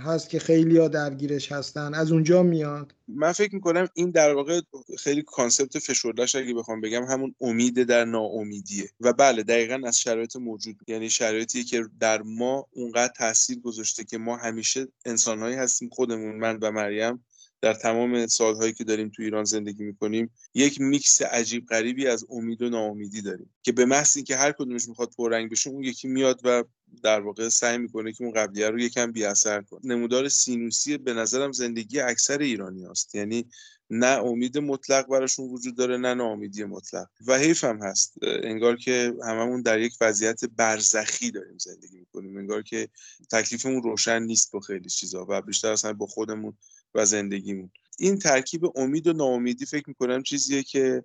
هست 0.05 0.31
که 0.31 0.39
خیلی 0.39 0.79
ها 0.79 0.89
درگیرش 0.89 1.53
هستن. 1.53 1.95
از 1.95 2.13
اونجا 2.13 2.43
میاد. 2.43 2.95
من 3.09 3.33
فکر 3.33 3.55
می‌کنم 3.55 3.89
این 3.95 4.11
در 4.11 4.35
واقع 4.35 4.61
خیلی 4.99 5.23
کانسپت 5.23 5.79
فشردهش 5.79 6.37
اگه 6.37 6.55
بخوام 6.55 6.81
بگم 6.81 7.05
همون 7.05 7.35
امید 7.41 7.83
در 7.83 8.05
ناامیدیه. 8.05 8.91
و 9.01 9.13
بله 9.13 9.43
دقیقا 9.43 9.81
از 9.85 10.01
شرایط 10.01 10.37
موجود. 10.37 10.77
یعنی 10.89 11.11
شرایطی 11.11 11.65
که 11.65 11.85
در 12.01 12.23
ما 12.23 12.67
اونقدر 12.73 13.13
تاثیر 13.17 13.59
گذاشته 13.59 14.05
که 14.05 14.19
ما 14.19 14.37
همیشه 14.37 14.89
انسانهایی 15.05 15.57
هستیم 15.57 15.89
خودمون 15.93 16.37
من 16.37 16.59
و 16.63 16.71
مریم 16.71 17.25
در 17.63 17.75
تمام 17.75 18.27
سالهایی 18.27 18.73
که 18.73 18.85
داریم 18.85 19.09
تو 19.09 19.23
ایران 19.23 19.45
زندگی 19.45 19.85
می‌کنیم 19.85 20.31
یک 20.55 20.81
میکس 20.81 21.23
عجیب 21.23 21.67
غریبی 21.67 22.07
از 22.07 22.27
امید 22.31 22.63
و 22.63 22.69
ناامیدی 22.69 23.23
داریم 23.23 23.55
که 23.63 23.73
به 23.73 23.85
محض 23.85 24.17
اینکه 24.17 24.37
هر 24.37 24.53
کدومش 24.53 24.89
می‌خواد 24.89 25.11
پررنگ 25.19 25.51
بشه 25.51 25.71
اون 25.71 25.85
یکی 25.85 26.09
میاد 26.09 26.41
و 26.45 26.65
در 27.03 27.21
واقع 27.21 27.49
سعی 27.49 27.79
می‌کنه 27.79 28.13
که 28.13 28.25
اون 28.25 28.33
قبلیه 28.33 28.69
رو 28.69 28.81
یکم 28.81 29.13
بی 29.13 29.25
اثر 29.25 29.63
کنه. 29.63 29.81
نمودار 29.85 30.29
سینوسی 30.29 30.99
به 30.99 31.15
نظرم 31.15 31.53
زندگی 31.53 32.01
اکثر 32.01 32.39
ایرانی 32.39 32.85
هست 32.85 33.15
یعنی 33.15 33.47
نه 33.91 34.07
امید 34.07 34.59
مطلق 34.59 35.07
براشون 35.07 35.49
وجود 35.49 35.77
داره 35.77 35.97
نه 35.97 36.15
ناامیدی 36.15 36.65
مطلق. 36.65 37.07
و 37.27 37.39
حیف 37.39 37.65
هم 37.65 37.83
هست. 37.83 38.15
انگار 38.23 38.77
که 38.77 39.15
هممون 39.25 39.63
در 39.63 39.81
یک 39.81 39.97
وضعیت 40.01 40.45
برزخی 40.45 41.31
داریم 41.31 41.59
زندگی 41.59 41.99
می‌کنیم. 41.99 42.37
انگار 42.37 42.63
که 42.63 42.89
تکلیفمون 43.31 43.83
روشن 43.83 44.23
نیست 44.23 44.53
با 44.53 44.61
خیلی 44.61 44.89
چیزا 44.89 45.27
و 45.29 45.43
بیشتر 45.43 45.73
اصلا 45.73 45.93
با 45.93 46.07
خودمون 46.07 46.57
و 46.95 47.05
زندگیمون. 47.05 47.71
این 47.99 48.19
ترکیب 48.19 48.79
امید 48.79 49.07
و 49.07 49.13
ناامیدی 49.13 49.67
فکر 49.67 49.85
می‌کنم 49.89 50.23
چیزیه 50.23 50.63
که 50.63 51.05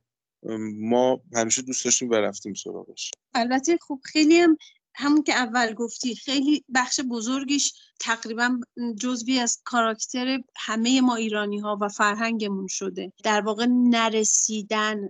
ما 0.80 1.22
همیشه 1.34 1.62
دوست 1.62 1.86
داشتیم 1.86 2.10
و 2.10 2.14
رفتیم 2.14 2.54
سراغش. 2.54 3.12
البته 3.34 3.78
خب 3.88 4.00
خیلی 4.04 4.38
هم 4.38 4.58
همون 4.98 5.24
که 5.24 5.34
اول 5.34 5.74
گفتی 5.74 6.16
خیلی 6.16 6.64
بخش 6.76 7.00
بزرگیش 7.10 7.74
تقریبا 8.00 8.60
جزوی 9.00 9.40
از 9.40 9.62
کاراکتر 9.64 10.42
همه 10.56 11.02
ما 11.02 11.16
ایرانی 11.16 11.60
ها 11.60 11.78
و 11.82 11.90
فرهنگمون 11.90 12.68
شده. 12.68 13.14
در 13.24 13.42
واقع 13.42 13.66
نرسیدن 13.70 15.10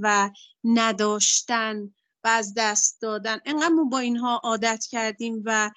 و 0.00 0.30
نداشتن 0.64 1.94
و 2.24 2.28
از 2.28 2.54
دست 2.56 3.00
دادن. 3.00 3.38
انقدر 3.44 3.68
ما 3.68 3.84
با 3.84 3.98
اینها 3.98 4.40
عادت 4.44 4.86
کردیم 4.90 5.42
و 5.44 5.70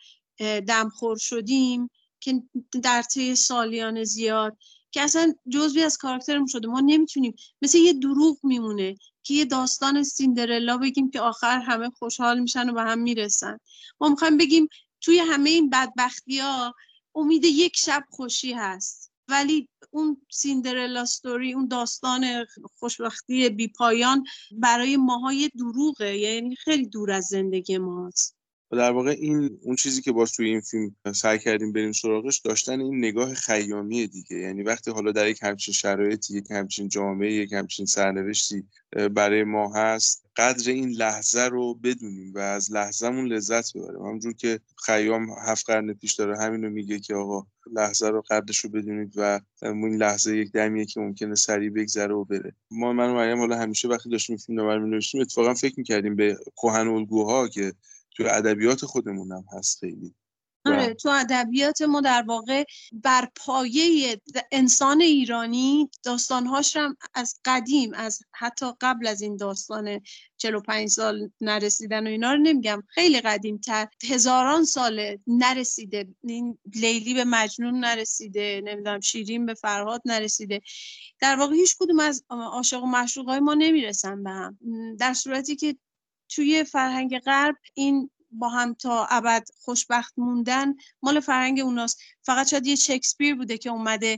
دمخور 0.67 1.17
شدیم 1.17 1.89
که 2.25 2.43
در 2.81 3.01
طی 3.01 3.35
سالیان 3.35 4.03
زیاد 4.03 4.57
که 4.91 5.01
اصلا 5.01 5.33
جزوی 5.49 5.83
از 5.83 5.97
کاراکترمون 5.97 6.47
شده. 6.47 6.67
ما 6.67 6.79
نمی‌تونیم. 6.79 7.35
مثل 7.61 7.77
یه 7.77 7.93
دروغ 7.93 8.37
میمونه 8.43 8.97
که 9.23 9.33
یه 9.33 9.45
داستان 9.45 10.03
سیندرلا 10.03 10.77
بگیم 10.77 11.11
که 11.11 11.21
آخر 11.21 11.59
همه 11.59 11.89
خوشحال 11.89 12.39
میشن 12.39 12.69
و 12.69 12.73
به 12.73 12.81
هم 12.81 12.99
می‌رسن. 12.99 13.59
ما 13.99 14.09
می‌خوایم 14.09 14.37
بگیم 14.37 14.67
توی 15.01 15.19
همه 15.19 15.49
این 15.49 15.69
بدبختی 15.69 16.39
ها 16.39 16.73
امید 17.15 17.45
یک 17.45 17.77
شب 17.77 18.03
خوشی 18.09 18.53
هست. 18.53 19.11
ولی 19.27 19.69
اون 19.91 20.21
سیندرلا 20.31 21.05
ستوری 21.05 21.53
اون 21.53 21.67
داستان 21.67 22.45
خوشبختی 22.79 23.49
بی 23.49 23.67
پایان 23.67 24.23
برای 24.51 24.97
ماها 24.97 25.33
یه 25.33 25.51
دروغه. 25.59 26.17
یعنی 26.17 26.55
خیلی 26.55 26.85
دور 26.85 27.11
از 27.11 27.25
زندگی 27.25 27.77
ماست. 27.77 28.35
در 28.75 28.91
واقع 28.91 29.09
این 29.09 29.59
اون 29.61 29.75
چیزی 29.75 30.01
که 30.01 30.11
باز 30.11 30.31
توی 30.31 30.49
این 30.49 30.61
فیلم 30.61 30.95
سعی 31.15 31.39
کردیم 31.39 31.71
بریم 31.73 31.91
سراغش 31.91 32.39
داشتن 32.39 32.81
این 32.81 32.97
نگاه 32.97 33.33
خیامی 33.33 34.07
دیگه. 34.07 34.37
یعنی 34.37 34.63
وقتی 34.63 34.91
حالا 34.91 35.11
در 35.11 35.27
یک 35.27 35.39
همچین 35.43 35.73
شرایطی 35.73 36.37
یک 36.37 36.51
همچین 36.51 36.89
جامعه 36.89 37.33
یک 37.33 37.53
همچین 37.53 37.85
سرنوشتی 37.85 38.63
برای 39.11 39.43
ما 39.43 39.73
هست 39.75 40.25
قدر 40.37 40.71
این 40.71 40.89
لحظه 40.89 41.41
رو 41.41 41.73
بدونیم 41.73 42.33
و 42.33 42.39
از 42.39 42.71
لحظهمون 42.71 43.27
لذت 43.27 43.77
ببریم. 43.77 44.01
همونجور 44.01 44.33
که 44.33 44.59
خیام 44.85 45.29
هفت 45.47 45.69
قرن 45.69 45.93
پیش 45.93 46.13
داره 46.13 46.37
همین 46.37 46.63
رو 46.63 46.69
میگه 46.69 46.99
که 46.99 47.15
آقا 47.15 47.47
لحظه 47.73 48.09
رو 48.09 48.23
قدرش 48.29 48.57
رو 48.57 48.69
بدونید 48.69 49.13
و 49.15 49.39
این 49.61 49.95
لحظه 49.95 50.37
یک 50.37 50.51
دمیه 50.51 50.85
که 50.85 50.99
ممکنه 50.99 51.35
سریع 51.35 51.69
بگذره 51.69 52.13
و 52.13 52.23
بره. 52.23 52.55
ما 52.71 52.93
من 52.93 53.09
و 53.09 53.13
مریم 53.13 53.37
حالا 53.37 53.57
همیشه 53.57 53.87
وقتی 53.87 54.09
داشتیم 54.09 54.37
فیلم 54.37 54.59
رو 54.59 54.87
نوشتیم 54.87 55.21
اتفاقا 55.21 55.53
فکر 55.53 55.73
می‌کردیم 55.77 56.15
به 56.15 56.37
کهن 56.55 56.87
الگوها 56.87 57.47
که 57.47 57.73
توی 58.15 58.29
ادبیات 58.29 58.85
خودمون 58.85 59.31
هم 59.31 59.45
هست 59.57 59.79
خیلی. 59.79 60.15
آره 60.67 60.93
تو 60.93 61.09
ادبیات 61.09 61.81
ما 61.81 62.01
در 62.01 62.23
واقع 62.27 62.63
بر 62.91 63.27
پایه 63.35 64.17
انسان 64.51 65.01
ایرانی 65.01 65.89
داستانهاش 66.03 66.75
هم 66.75 66.97
از 67.13 67.39
قدیم 67.45 67.93
از 67.93 68.19
حتی 68.31 68.65
قبل 68.81 69.07
از 69.07 69.21
این 69.21 69.37
داستان 69.37 70.01
45 70.37 70.89
سال 70.89 71.29
نرسیدن 71.41 72.07
و 72.07 72.09
اینا 72.09 72.33
رو 72.33 72.39
نمیگم. 72.39 72.83
خیلی 72.87 73.21
قدیم 73.21 73.57
تر 73.57 73.87
هزاران 74.03 74.65
سال 74.65 75.17
نرسیده. 75.27 76.07
این 76.23 76.57
لیلی 76.75 77.13
به 77.13 77.23
مجنون 77.23 77.79
نرسیده 77.79 78.61
نمی‌دونم 78.65 78.99
شیرین 78.99 79.45
به 79.45 79.53
فرهاد 79.53 80.01
نرسیده. 80.05 80.61
در 81.19 81.35
واقع 81.35 81.55
هیچ 81.55 81.75
کدوم 81.79 81.99
از 81.99 82.23
عاشق 82.29 82.83
و 82.83 82.87
مشروق 82.87 83.29
های 83.29 83.39
ما 83.39 83.53
نمی‌رسن 83.53 84.23
به 84.23 84.29
هم. 84.29 84.57
در 84.99 85.13
صورتی 85.13 85.55
که 85.55 85.75
توی 86.29 86.63
فرهنگ 86.63 87.19
غرب 87.19 87.55
این 87.73 88.09
با 88.31 88.49
هم 88.49 88.73
تا 88.73 89.05
ابد 89.05 89.47
خوشبخت 89.59 90.13
موندن 90.17 90.75
مال 91.01 91.19
فرهنگ 91.19 91.59
اوناست. 91.59 91.99
فقط 92.21 92.47
شاید 92.47 92.67
یه 92.67 92.75
شکسپیر 92.75 93.35
بوده 93.35 93.57
که 93.57 93.69
اومده 93.69 94.17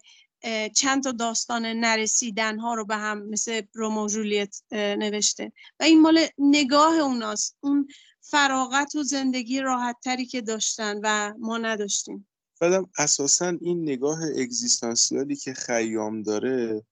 چند 0.75 1.03
تا 1.03 1.11
داستان 1.11 1.65
نرسیدن 1.65 2.59
ها 2.59 2.73
رو 2.73 2.85
به 2.85 2.95
هم 2.95 3.29
مثل 3.29 3.61
رومو 3.73 4.07
جولیت 4.07 4.61
نوشته. 4.71 5.51
و 5.79 5.83
این 5.83 6.01
مال 6.01 6.19
نگاه 6.37 6.95
اوناست. 6.95 7.57
اون 7.59 7.87
فراغت 8.21 8.95
و 8.95 9.03
زندگی 9.03 9.61
راحت 9.61 9.95
تری 10.03 10.25
که 10.25 10.41
داشتن 10.41 10.99
و 11.03 11.33
ما 11.39 11.57
نداشتیم. 11.57 12.27
بعدم 12.61 12.89
اساسا 12.97 13.57
این 13.61 13.81
نگاه 13.81 14.19
اگزیستانسیالی 14.23 15.35
که 15.35 15.53
خیام 15.53 16.23
داره 16.23 16.83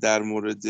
در 0.00 0.22
مورد 0.22 0.66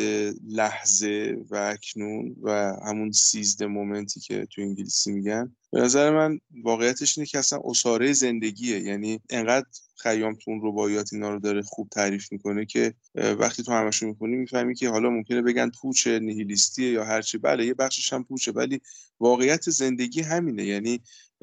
لحظه 0.48 1.36
و 1.50 1.56
اکنون 1.56 2.36
و 2.42 2.76
همون 2.86 3.12
سیزده 3.12 3.66
مومنتی 3.66 4.20
که 4.20 4.46
تو 4.50 4.62
انگلیسی 4.62 5.12
میگن 5.12 5.56
به 5.72 5.80
نظر 5.80 6.10
من 6.10 6.38
واقعیتش 6.62 7.18
اینه 7.18 7.26
که 7.26 7.38
اصلا 7.38 7.60
اصاره 7.64 8.12
زندگیه. 8.12 8.80
یعنی 8.80 9.20
انقدر 9.30 9.66
خیام 9.96 10.34
تو 10.34 10.50
اون 10.50 10.60
رباعیات 10.62 11.12
اینا 11.12 11.30
رو 11.30 11.38
داره 11.38 11.62
خوب 11.62 11.88
تعریف 11.88 12.32
می‌کنه 12.32 12.64
که 12.64 12.94
وقتی 13.14 13.62
تو 13.62 13.72
همشون 13.72 14.08
می‌کنی 14.08 14.36
می‌فهمی 14.36 14.74
که 14.74 14.88
حالا 14.88 15.10
ممکنه 15.10 15.42
بگن 15.42 15.70
پوچه 15.80 16.18
نیهیلیستیه 16.18 16.90
یا 16.90 17.04
هرچی. 17.04 17.38
بله 17.38 17.66
یه 17.66 17.74
بخشش 17.74 18.12
هم 18.12 18.24
پوچه 18.24 18.52
ولی 18.52 18.80
واقعیت 19.20 19.70
زندگی 19.70 20.20
همینه. 20.20 20.64
یعنی 20.64 21.00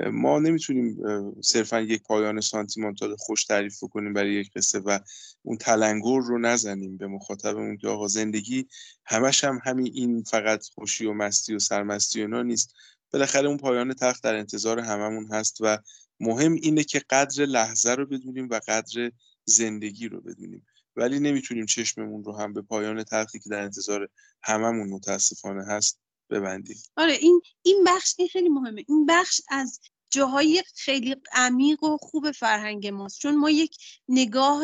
ما 0.08 0.39
نمی‌تونیم 0.39 0.97
صرفا 1.41 1.82
یک 1.82 2.04
پایان 2.04 2.41
سانتیمانتال 2.41 3.16
خوش 3.16 3.45
تعریف 3.45 3.80
کنیم 3.80 4.14
برای 4.14 4.34
یک 4.34 4.52
قصه 4.56 4.80
و 4.80 5.00
اون 5.41 5.58
تلنگر 5.58 6.20
رو 6.20 6.39
نزنیم 6.39 6.97
به 6.97 7.08
مخاطبمون 7.08 7.78
که 7.78 7.88
آقا 7.88 8.08
زندگی 8.08 8.68
همش 9.06 9.43
هم 9.43 9.60
همین 9.64 9.91
این 9.93 10.24
فقط 10.24 10.66
خوشی 10.68 11.06
و 11.06 11.14
مستی 11.14 11.56
و 11.56 11.60
سرمستی 11.60 12.20
و 12.20 12.22
اینا 12.22 12.43
نیست. 12.43 12.74
بالاخره 13.12 13.47
اون 13.47 13.58
پایان 13.58 13.93
تخت 13.93 14.24
در 14.24 14.36
انتظار 14.36 14.80
هممون 14.80 15.28
هست 15.32 15.58
و 15.62 15.78
مهم 16.20 16.54
اینه 16.54 16.84
که 16.84 17.02
قدر 17.10 17.45
لحظه 17.45 17.95
رو 17.95 18.06
بدونیم 18.06 18.50
و 18.50 18.60
قدر 18.68 19.12
زندگی 19.45 20.08
رو 20.08 20.22
بدونیم. 20.22 20.66
ولی 20.95 21.20
نمی‌تونیم 21.20 21.66
چشممون 21.66 22.24
رو 22.24 22.38
هم 22.38 22.54
به 22.54 22.62
پایان 22.62 23.04
تختی 23.04 23.39
که 23.39 23.50
در 23.50 23.62
انتظار 23.62 24.10
هممون 24.43 24.89
متاسفانه 24.89 25.64
هست 25.66 26.00
ببندیم. 26.30 26.77
آره 26.97 27.13
این 27.13 27.41
این 27.61 27.84
بخش 27.88 28.15
این 28.17 28.27
خیلی 28.27 28.49
مهمه. 28.49 28.86
این 28.88 29.05
بخش 29.05 29.41
از 29.49 29.80
جاهای 30.09 30.63
خیلی 30.75 31.15
عمیق 31.32 31.84
و 31.84 31.97
خوب 31.97 32.32
فرهنگ 32.32 32.88
ماست. 32.88 33.19
چون 33.19 33.36
ما 33.36 33.49
یک 33.49 33.77
نگاه 34.07 34.63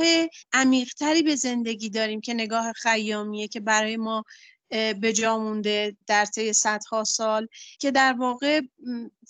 عمیقتری 0.53 1.21
به 1.21 1.35
زندگی 1.35 1.89
داریم 1.89 2.21
که 2.21 2.33
نگاه 2.33 2.73
خیامیه 2.73 3.47
که 3.47 3.59
برای 3.59 3.97
ما 3.97 4.23
به 4.69 5.13
جا 5.13 5.37
مونده 5.37 5.97
در 6.07 6.25
طی 6.25 6.53
صدها 6.53 7.03
سال 7.03 7.47
که 7.79 7.91
در 7.91 8.13
واقع 8.13 8.61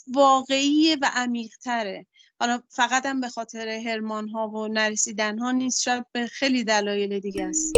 واقعی 0.07 0.95
و 0.95 1.11
عمیقتره. 1.13 2.05
حالا 2.39 2.61
فقط 2.69 3.05
هم 3.05 3.21
به 3.21 3.29
خاطر 3.29 3.67
هرمان 3.67 4.29
ها 4.29 4.47
و 4.47 4.67
نرسیدن 4.67 5.39
ها 5.39 5.51
نیست. 5.51 5.81
شاید 5.81 6.05
به 6.11 6.27
خیلی 6.27 6.63
دلایل 6.63 7.19
دیگه 7.19 7.43
است. 7.43 7.73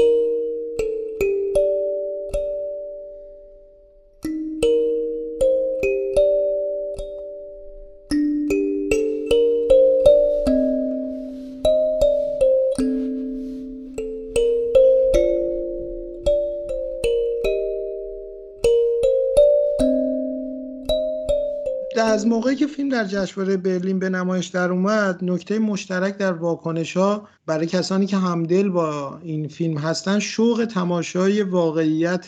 موقعی 22.38 22.56
که 22.56 22.68
فیلم 22.68 22.90
در 22.90 23.06
جشنواره 23.06 23.58
برلین 23.58 24.00
به 24.00 24.10
نمایش 24.10 24.48
در 24.48 24.72
اومد 24.72 25.24
نکته 25.24 25.60
مشترک 25.60 26.18
در 26.18 26.34
واکنش 26.34 26.98
ها 26.98 27.28
برای 27.46 27.68
کسانی 27.68 28.06
که 28.06 28.18
همدل 28.18 28.70
با 28.70 29.20
این 29.24 29.48
فیلم 29.48 29.78
هستن 29.78 30.20
شوق 30.20 30.68
تماشای 30.74 31.42
واقعیت 31.42 32.28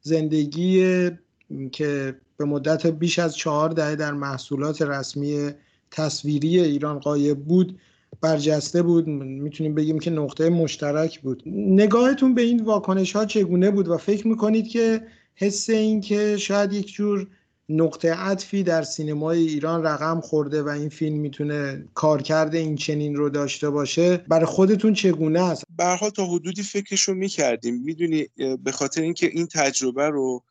زندگی 0.00 1.10
که 1.72 2.16
به 2.36 2.44
مدت 2.44 2.86
بیش 2.86 3.18
از 3.18 3.36
چهار 3.36 3.70
دهه 3.70 3.96
در 3.96 4.12
محصولات 4.12 4.82
رسمی 4.82 5.50
تصویری 5.90 6.60
ایران 6.60 6.98
قایب 6.98 7.38
بود 7.38 7.78
برجسته 8.20 8.82
بود. 8.82 9.06
می‌تونیم 9.06 9.74
بگیم 9.74 9.98
که 9.98 10.10
نقطه 10.10 10.50
مشترک 10.50 11.20
بود. 11.20 11.42
نگاهتون 11.46 12.34
به 12.34 12.42
این 12.42 12.64
واکنش 12.64 13.16
ها 13.16 13.24
چگونه 13.24 13.70
بود؟ 13.70 13.88
و 13.88 13.96
فکر 13.96 14.28
می‌کنید 14.28 14.68
که 14.68 15.02
حس 15.34 15.70
این 15.70 16.00
که 16.00 16.36
شاید 16.36 16.72
یک 16.72 16.92
جور 16.92 17.26
نقطه 17.70 18.14
عطفی 18.14 18.62
در 18.62 18.82
سینمای 18.82 19.38
ایران 19.38 19.82
رقم 19.82 20.20
خورده 20.20 20.62
و 20.62 20.68
این 20.68 20.88
فیلم 20.88 21.20
می‌تونه 21.20 21.84
کارکرد 21.94 22.54
این 22.54 22.76
چنین 22.76 23.14
رو 23.16 23.30
داشته 23.30 23.70
باشه. 23.70 24.16
برای 24.16 24.46
خودتون 24.46 24.94
چگونه 24.94 25.40
است؟ 25.40 25.64
به 25.76 26.10
تا 26.10 26.26
حدودی 26.26 26.62
فکرشو 26.62 27.14
می‌کردیم. 27.14 27.82
می‌دونی 27.82 28.26
به 28.64 28.72
خاطر 28.72 29.02
اینکه 29.02 29.26
این 29.26 29.46
تجربه 29.46 30.08
رو 30.08 30.44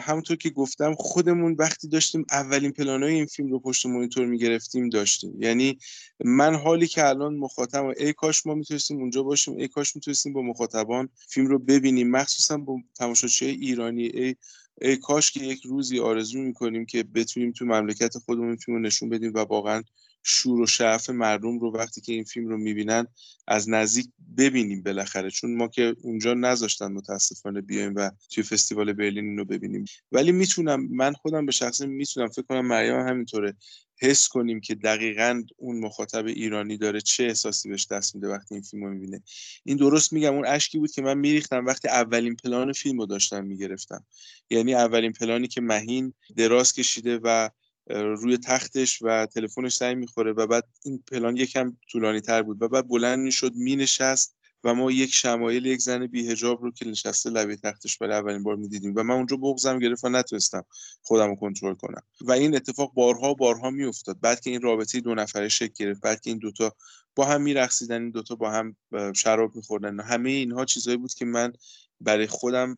همونطور 0.00 0.36
که 0.36 0.50
گفتم 0.50 0.94
خودمون 0.94 1.56
وقتی 1.58 1.88
داشتیم 1.88 2.24
اولین 2.30 2.72
پلانای 2.72 3.14
این 3.14 3.26
فیلم 3.26 3.50
رو 3.50 3.58
پشت 3.58 3.86
مونیتور 3.86 4.26
می‌گرفتیم 4.26 4.88
داشتیم. 4.88 5.42
یعنی 5.42 5.78
من 6.24 6.54
حالی 6.54 6.86
که 6.86 7.08
الان 7.08 7.34
مخاطب 7.34 7.84
ای 7.96 8.12
کاش 8.12 8.46
ما 8.46 8.54
می‌تونستیم 8.54 8.98
اونجا 8.98 9.22
باشیم 9.22 9.56
ای 9.56 9.68
کاش 9.68 9.96
می‌تونستیم 9.96 10.32
با 10.32 10.42
مخاطبان 10.42 11.08
فیلم 11.28 11.46
رو 11.46 11.58
ببینیم. 11.58 12.10
مخصوصا 12.10 12.56
با 12.56 12.76
تماشاچی 12.94 13.46
ایرانی 13.46 14.06
ای 14.06 14.36
ای 14.82 14.96
کاش 14.96 15.30
که 15.30 15.40
یک 15.40 15.62
روزی 15.66 15.98
آرزو 16.00 16.38
می‌کنیم 16.38 16.86
که 16.86 17.02
بتونیم 17.02 17.52
تو 17.52 17.64
مملکت 17.64 18.18
خودمون 18.18 18.56
فیلم 18.56 18.76
رو 18.76 18.82
نشون 18.82 19.08
بدیم 19.08 19.32
و 19.34 19.38
واقعا 19.38 19.82
شور 20.22 20.60
و 20.60 20.66
شعف 20.66 21.10
مردم 21.10 21.58
رو 21.58 21.72
وقتی 21.72 22.00
که 22.00 22.12
این 22.12 22.24
فیلم 22.24 22.48
رو 22.48 22.58
می‌بینن 22.58 23.06
از 23.48 23.68
نزدیک 23.68 24.10
ببینیم 24.38 24.82
بالاخره. 24.82 25.30
چون 25.30 25.56
ما 25.56 25.68
که 25.68 25.96
اونجا 26.02 26.34
نذاشتن 26.34 26.92
متاسفانه 26.92 27.60
بیایم 27.60 27.94
و 27.96 28.10
توی 28.30 28.44
فستیوال 28.44 28.92
برلین 28.92 29.38
رو 29.38 29.44
ببینیم. 29.44 29.84
ولی 30.12 30.32
می‌تونم 30.32 30.88
من 30.90 31.12
خودم 31.12 31.46
به 31.46 31.52
شخصه 31.52 31.86
می‌تونم 31.86 32.28
فکر 32.28 32.42
کنم 32.42 32.66
مریم 32.66 33.08
همینطوره. 33.08 33.56
حس 34.00 34.28
کنیم 34.28 34.60
که 34.60 34.74
دقیقا 34.74 35.42
اون 35.56 35.80
مخاطب 35.80 36.26
ایرانی 36.26 36.76
داره 36.76 37.00
چه 37.00 37.24
احساسی 37.24 37.68
بهش 37.68 37.86
دست 37.86 38.14
میده 38.14 38.28
وقتی 38.28 38.54
این 38.54 38.62
فیلم 38.62 38.84
رو 38.84 38.90
می‌بینه. 38.90 39.22
این 39.64 39.76
درست 39.76 40.12
میگم 40.12 40.34
اون 40.34 40.46
اشکی 40.46 40.78
بود 40.78 40.90
که 40.90 41.02
من 41.02 41.18
میریختم 41.18 41.66
وقتی 41.66 41.88
اولین 41.88 42.36
پلان 42.36 42.72
فیلم 42.72 42.98
رو 42.98 43.06
داشتم 43.06 43.44
می‌گرفتم. 43.44 44.04
یعنی 44.50 44.74
اولین 44.74 45.12
پلانی 45.12 45.48
که 45.48 45.60
مهین 45.60 46.12
دراز 46.36 46.72
کشیده 46.72 47.20
و 47.22 47.48
روی 47.90 48.38
تختش 48.38 48.98
و 49.02 49.26
تلفنش 49.26 49.76
زنگ 49.76 49.96
می‌خوره 49.96 50.32
و 50.32 50.46
بعد 50.46 50.68
این 50.84 51.04
پلان 51.10 51.36
یکم 51.36 51.76
طولانی 51.90 52.20
تر 52.20 52.42
بود 52.42 52.62
و 52.62 52.68
بعد 52.68 52.88
بلند 52.88 53.18
می‌شد 53.18 53.52
مینشست 53.54 54.36
و 54.64 54.74
ما 54.74 54.90
یک 54.90 55.12
شمایل 55.12 55.66
یک 55.66 55.80
زن 55.80 56.06
بیهجاب 56.06 56.62
رو 56.62 56.70
که 56.70 56.88
نشسته 56.88 57.30
لبه 57.30 57.56
تختش 57.56 57.98
برای 57.98 58.16
اولین 58.16 58.42
بار 58.42 58.56
می‌دیدیم 58.56 58.92
و 58.96 59.02
من 59.02 59.14
اونجا 59.14 59.36
بغزم 59.36 59.78
گرفت 59.78 60.04
و 60.04 60.08
نتونستم 60.08 60.64
خودم 61.02 61.28
رو 61.28 61.36
کنترل 61.36 61.74
کنم. 61.74 62.02
و 62.20 62.32
این 62.32 62.56
اتفاق 62.56 62.92
بارها 62.94 63.34
بارها 63.34 63.70
میافتاد. 63.70 64.20
بعد 64.20 64.40
که 64.40 64.50
این 64.50 64.60
رابطه 64.60 65.00
دو 65.00 65.14
نفره 65.14 65.48
شکل 65.48 65.72
گرفت 65.76 66.00
بعد 66.00 66.20
که 66.20 66.30
این 66.30 66.38
دوتا 66.38 66.74
با 67.14 67.24
هم 67.24 67.42
میرقصیدن 67.42 68.02
این 68.02 68.10
دوتا 68.10 68.34
با 68.34 68.50
هم 68.50 68.76
شراب 69.14 69.56
میخوردن 69.56 70.00
همه 70.00 70.30
اینها 70.30 70.64
چیزهایی 70.64 70.98
بود 70.98 71.14
که 71.14 71.24
من 71.24 71.52
برای 72.00 72.26
خودم 72.26 72.76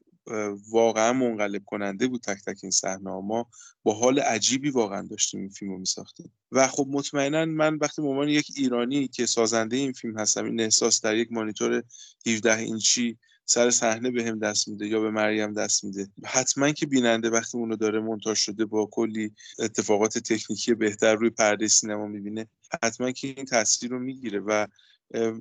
واقعا 0.70 1.12
منقلب 1.12 1.64
کننده 1.64 2.06
بود 2.06 2.20
تک 2.20 2.44
تک 2.46 2.58
این 2.62 2.70
صحنه 2.70 3.10
ما 3.10 3.46
با 3.82 3.94
حال 3.94 4.18
عجیبی 4.18 4.70
واقعا 4.70 5.02
داشتیم 5.02 5.40
این 5.40 5.48
فیلم 5.48 5.70
رو 5.70 5.78
میساختیم. 5.78 6.32
و 6.52 6.68
خب 6.68 6.86
مطمئنا 6.90 7.44
من 7.44 7.76
وقتی 7.76 8.02
به 8.02 8.08
عنوان 8.08 8.28
یک 8.28 8.52
ایرانی 8.56 9.08
که 9.08 9.26
سازنده 9.26 9.76
این 9.76 9.92
فیلم 9.92 10.18
هستم 10.18 10.44
این 10.44 10.60
احساس 10.60 11.00
در 11.00 11.16
یک 11.16 11.32
مانیتور 11.32 11.82
17 12.26 12.58
اینچی 12.58 13.18
سر 13.44 13.70
صحنه 13.70 14.10
به 14.10 14.24
هم 14.24 14.38
دست 14.38 14.68
میده 14.68 14.86
یا 14.86 15.00
به 15.00 15.10
مریم 15.10 15.52
دست 15.52 15.84
میده. 15.84 16.08
حتما 16.24 16.70
که 16.70 16.86
بیننده 16.86 17.30
وقتی 17.30 17.58
اونو 17.58 17.76
داره 17.76 18.00
مونتاژ 18.00 18.38
شده 18.38 18.64
با 18.64 18.88
کلی 18.92 19.32
اتفاقات 19.58 20.18
تکنیکی 20.18 20.74
بهتر 20.74 21.14
روی 21.14 21.30
پرده 21.30 21.68
سینما 21.68 22.06
می‌بینه 22.06 22.46
حتما 22.82 23.10
که 23.10 23.28
این 23.28 23.44
تاثیر 23.44 23.90
رو 23.90 23.98
می‌گیره. 23.98 24.40
و 24.40 24.66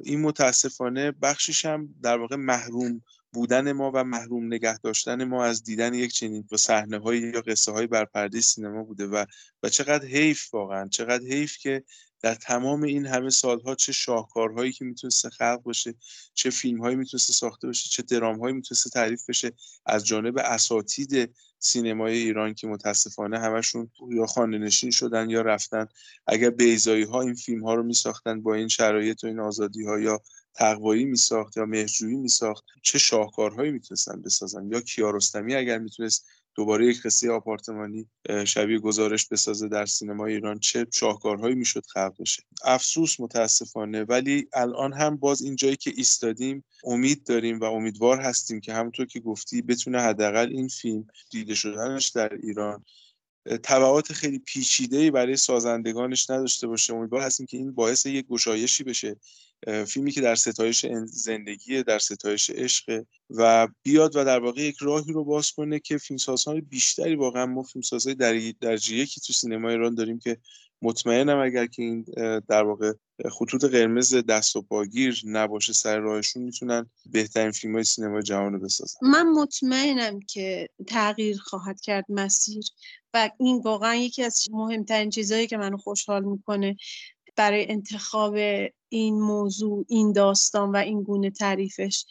این 0.03 0.21
متاسفانه 0.21 1.11
بخشش 1.11 1.65
هم 1.65 1.95
در 2.01 2.17
واقع 2.17 2.35
محروم 2.35 3.01
بودن 3.35 3.71
ما 3.71 3.91
و 3.93 4.03
محروم 4.03 4.45
نگه 4.45 4.77
داشتن 4.77 5.23
ما 5.23 5.45
از 5.45 5.63
دیدن 5.63 5.93
یک 5.93 6.11
چنین 6.11 6.47
صحنه 6.57 6.97
های 6.97 7.19
یا 7.19 7.41
قصه 7.41 7.71
های 7.71 7.87
بر 7.87 8.05
پرده 8.05 8.41
سینما 8.41 8.83
بوده 8.83 9.07
و 9.07 9.25
و 9.63 9.69
چقدر 9.69 10.05
حیف 10.05 10.53
واقعا 10.53 10.87
چقدر 10.87 11.25
حیف 11.25 11.57
که 11.57 11.83
در 12.21 12.35
تمام 12.35 12.83
این 12.83 13.05
همه 13.05 13.29
سالها 13.29 13.75
چه 13.75 13.91
شاهکارهایی 13.91 14.71
که 14.71 14.85
می‌تونسته 14.85 15.29
خلق 15.29 15.61
باشه 15.63 15.95
چه 16.33 16.49
فیلم 16.49 16.81
هایی 16.81 16.95
می‌تونسته 16.95 17.33
ساخته 17.33 17.67
باشه 17.67 17.89
چه 17.89 18.03
درام 18.03 18.39
هایی 18.39 18.55
می‌تونسته 18.55 18.89
تعریف 18.89 19.29
بشه 19.29 19.51
از 19.85 20.05
جانب 20.05 20.37
اساتید 20.37 21.35
سینمای 21.59 22.17
ایران 22.17 22.53
که 22.53 22.67
متاسفانه 22.67 23.39
همشون 23.39 23.91
یا 24.09 24.25
خانه 24.25 24.57
نشین 24.57 24.91
شدن 24.91 25.29
یا 25.29 25.41
رفتن. 25.41 25.87
اگر 26.27 26.49
بیزایی 26.49 27.03
ها 27.03 27.21
این 27.21 27.33
فیلم 27.33 27.63
ها 27.63 27.73
رو 27.73 27.83
میساختن 27.83 28.41
با 28.41 28.53
این 28.53 28.67
شرایط 28.67 29.23
و 29.23 29.27
این 29.27 29.39
آزادی 29.39 29.83
ها 29.85 29.99
یا 29.99 30.21
تقوایی 30.55 31.05
میساخت 31.05 31.57
یا 31.57 31.65
مهرجویی 31.65 32.15
میساخت 32.15 32.63
چه 32.81 32.97
شاهکارهایی 32.97 33.71
می‌تونستن 33.71 34.21
بسازن؟ 34.21 34.69
یا 34.71 34.81
کیارستمی 34.81 35.55
اگر 35.55 35.79
می‌تونست 35.79 36.25
دوباره 36.55 36.87
یک 36.87 37.01
قصه 37.01 37.31
آپارتمانی 37.31 38.09
شبیه 38.45 38.79
گزارش 38.79 39.27
بسازه 39.27 39.67
در 39.67 39.85
سینما 39.85 40.25
ایران 40.25 40.59
چه 40.59 40.87
شاهکارهایی 40.93 41.55
می‌شد 41.55 41.85
خلق 41.85 42.13
بشه؟ 42.19 42.43
افسوس 42.63 43.19
متاسفانه. 43.19 44.03
ولی 44.03 44.47
الان 44.53 44.93
هم 44.93 45.17
باز 45.17 45.41
این 45.41 45.55
جایی 45.55 45.75
که 45.75 45.91
ایستادیم 45.95 46.63
امید 46.83 47.23
داریم 47.23 47.59
و 47.59 47.63
امیدوار 47.63 48.21
هستیم 48.21 48.59
که 48.59 48.73
همونطور 48.73 49.05
که 49.05 49.19
گفتی 49.19 49.61
بتونه 49.61 50.01
حداقل 50.01 50.49
این 50.51 50.67
فیلم 50.67 51.07
دیده 51.31 51.55
شدنش 51.55 52.09
در 52.09 52.33
ایران 52.33 52.85
تبعات 53.63 54.13
خیلی 54.13 54.39
پیچیده 54.39 55.11
برای 55.11 55.37
سازندگانش 55.37 56.29
نداشته 56.29 56.67
باشه. 56.67 56.93
امیدوار 56.93 57.21
هستیم 57.21 57.45
که 57.45 57.57
این 57.57 57.71
باعث 57.71 58.05
یک 58.05 58.27
گشایشی 58.27 58.83
بشه 58.83 59.15
فیلمی 59.87 60.11
که 60.11 60.21
در 60.21 60.35
ستایش 60.35 60.85
زندگی 61.05 61.83
در 61.83 61.99
ستایش 61.99 62.49
عشق 62.49 63.03
و 63.29 63.67
بیاد 63.83 64.15
و 64.15 64.25
در 64.25 64.39
واقع 64.39 64.61
یک 64.61 64.77
راهی 64.79 65.13
رو 65.13 65.23
باز 65.23 65.51
کنه 65.51 65.79
که 65.79 65.97
فیلمسازهای 65.97 66.61
بیشتری 66.61 67.15
واقعا 67.15 67.45
ما 67.45 67.63
فیلمسازهای 67.63 68.15
در 68.15 68.51
درجه 68.61 68.95
یکی 68.95 69.21
تو 69.21 69.33
سینما 69.33 69.69
ایران 69.69 69.95
داریم 69.95 70.19
که 70.19 70.37
مطمئنم 70.81 71.39
اگر 71.39 71.65
که 71.65 71.81
این 71.81 72.05
در 72.47 72.63
واقع 72.63 72.93
خطوط 73.31 73.65
قرمز 73.65 74.15
دست 74.15 74.55
و 74.55 74.61
پاگیر 74.61 75.21
نباشه 75.25 75.73
سر 75.73 75.99
راهشون 75.99 76.43
می‌تونن 76.43 76.89
بهترین 77.05 77.51
فیلم 77.51 77.73
های 77.73 77.83
سینما 77.83 78.21
جهان 78.21 78.53
رو 78.53 78.59
بسازن. 78.59 78.97
من 79.01 79.29
مطمئنم 79.29 80.19
که 80.19 80.69
تغییر 80.87 81.37
خواهد 81.37 81.81
کرد 81.81 82.05
مسیر 82.09 82.63
و 83.13 83.29
این 83.39 83.61
واقعا 83.61 83.95
یکی 83.95 84.23
از 84.23 84.43
مهمترین 84.51 85.09
چیزهایی 85.09 85.47
که 85.47 85.57
منو 85.57 85.77
خوشحال 85.77 86.23
می‌کنه 86.23 86.75
برای 87.35 87.71
انتخاب 87.71 88.35
این 88.97 89.21
موضوع 89.21 89.85
این 89.89 90.11
داستان 90.11 90.71
و 90.71 90.75
این 90.75 91.03
گونه 91.03 91.31
تعریفش. 91.31 92.05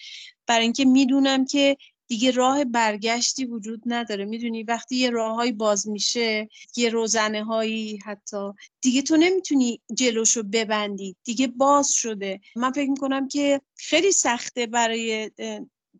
برای 0.46 0.62
اینکه 0.62 0.84
می‌دونم 0.84 1.44
که 1.44 1.76
دیگه 2.06 2.30
راه 2.30 2.64
برگشتی 2.64 3.44
وجود 3.44 3.82
نداره. 3.86 4.24
می‌دونی 4.24 4.62
وقتی 4.62 4.96
یه 4.96 5.10
راههایی 5.10 5.52
باز 5.52 5.88
میشه 5.88 6.48
یه 6.76 6.88
روزنه 6.88 7.44
هایی 7.44 7.98
حتی. 8.04 8.52
دیگه 8.80 9.02
تو 9.02 9.16
نمی‌تونی 9.16 9.80
جلوشو 9.94 10.42
ببندی. 10.42 11.16
دیگه 11.24 11.46
باز 11.46 11.90
شده. 11.90 12.40
من 12.56 12.72
فکر 12.72 12.90
می‌کنم 12.90 13.28
که 13.28 13.60
خیلی 13.76 14.12
سخته 14.12 14.66
برای 14.66 15.30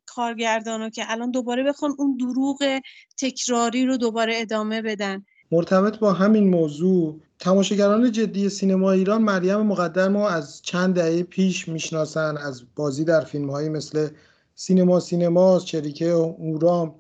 کارگردان 0.07 0.91
که 0.91 1.13
الان 1.13 1.31
دوباره 1.31 1.63
بخوان 1.63 1.95
اون 1.99 2.17
دروغ 2.17 2.81
تکراری 3.17 3.87
رو 3.87 3.97
دوباره 3.97 4.41
ادامه 4.41 4.83
بدن. 4.83 5.25
مرتبط 5.55 5.99
با 5.99 6.13
همین 6.13 6.51
موضوع 6.51 7.21
تماشاگران 7.39 8.13
جدی 8.13 8.49
سینما 8.49 8.93
ایران 8.93 9.23
مریم 9.23 9.61
مقدر 9.61 10.09
ما 10.09 10.29
از 10.29 10.63
چند 10.63 10.95
دهه 10.95 11.23
پیش 11.23 11.69
می‌شناسن 11.69 12.37
از 12.37 12.63
بازی 12.77 13.05
در 13.05 13.21
فیلم 13.21 13.69
مثل 13.69 14.09
سینما 14.55 15.01
سینما 15.01 15.59
چریکه 15.59 16.13
و 16.13 16.35
اورام. 16.39 16.95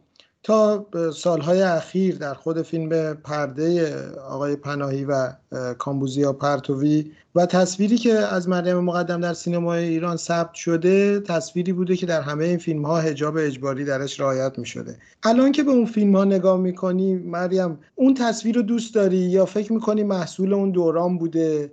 تا 0.44 0.86
سالهای 1.14 1.62
اخیر 1.62 2.16
در 2.16 2.34
خود 2.34 2.62
فیلم 2.62 3.14
پرده 3.14 3.96
آقای 4.18 4.56
پناهی 4.56 5.04
و 5.04 5.32
کامبوزیا 5.78 6.32
پرتوی 6.32 7.10
و 7.34 7.46
تصویری 7.46 7.96
که 7.96 8.12
از 8.12 8.48
مریم 8.48 8.78
مقدم 8.78 9.20
در 9.20 9.34
سینمای 9.34 9.84
ایران 9.84 10.16
ثبت 10.16 10.54
شده 10.54 11.20
تصویری 11.20 11.72
بوده 11.72 11.96
که 11.96 12.06
در 12.06 12.20
همه 12.20 12.44
این 12.44 12.58
فیلم 12.58 12.84
ها 12.84 12.98
هجاب 13.00 13.36
اجباری 13.36 13.84
درش 13.84 14.20
رعایت 14.20 14.58
می 14.58 14.66
شده 14.66 14.96
الان 15.22 15.52
که 15.52 15.62
به 15.62 15.70
اون 15.70 15.86
فیلم 15.86 16.16
ها 16.16 16.24
نگاه 16.24 16.60
می‌کنی 16.60 17.14
مریم 17.14 17.78
اون 17.94 18.14
تصویر 18.14 18.56
رو 18.56 18.62
دوست 18.62 18.94
داری 18.94 19.16
یا 19.16 19.44
فکر 19.44 19.72
می‌کنی 19.72 20.02
محصول 20.02 20.52
اون 20.52 20.70
دوران 20.70 21.18
بوده؟ 21.18 21.72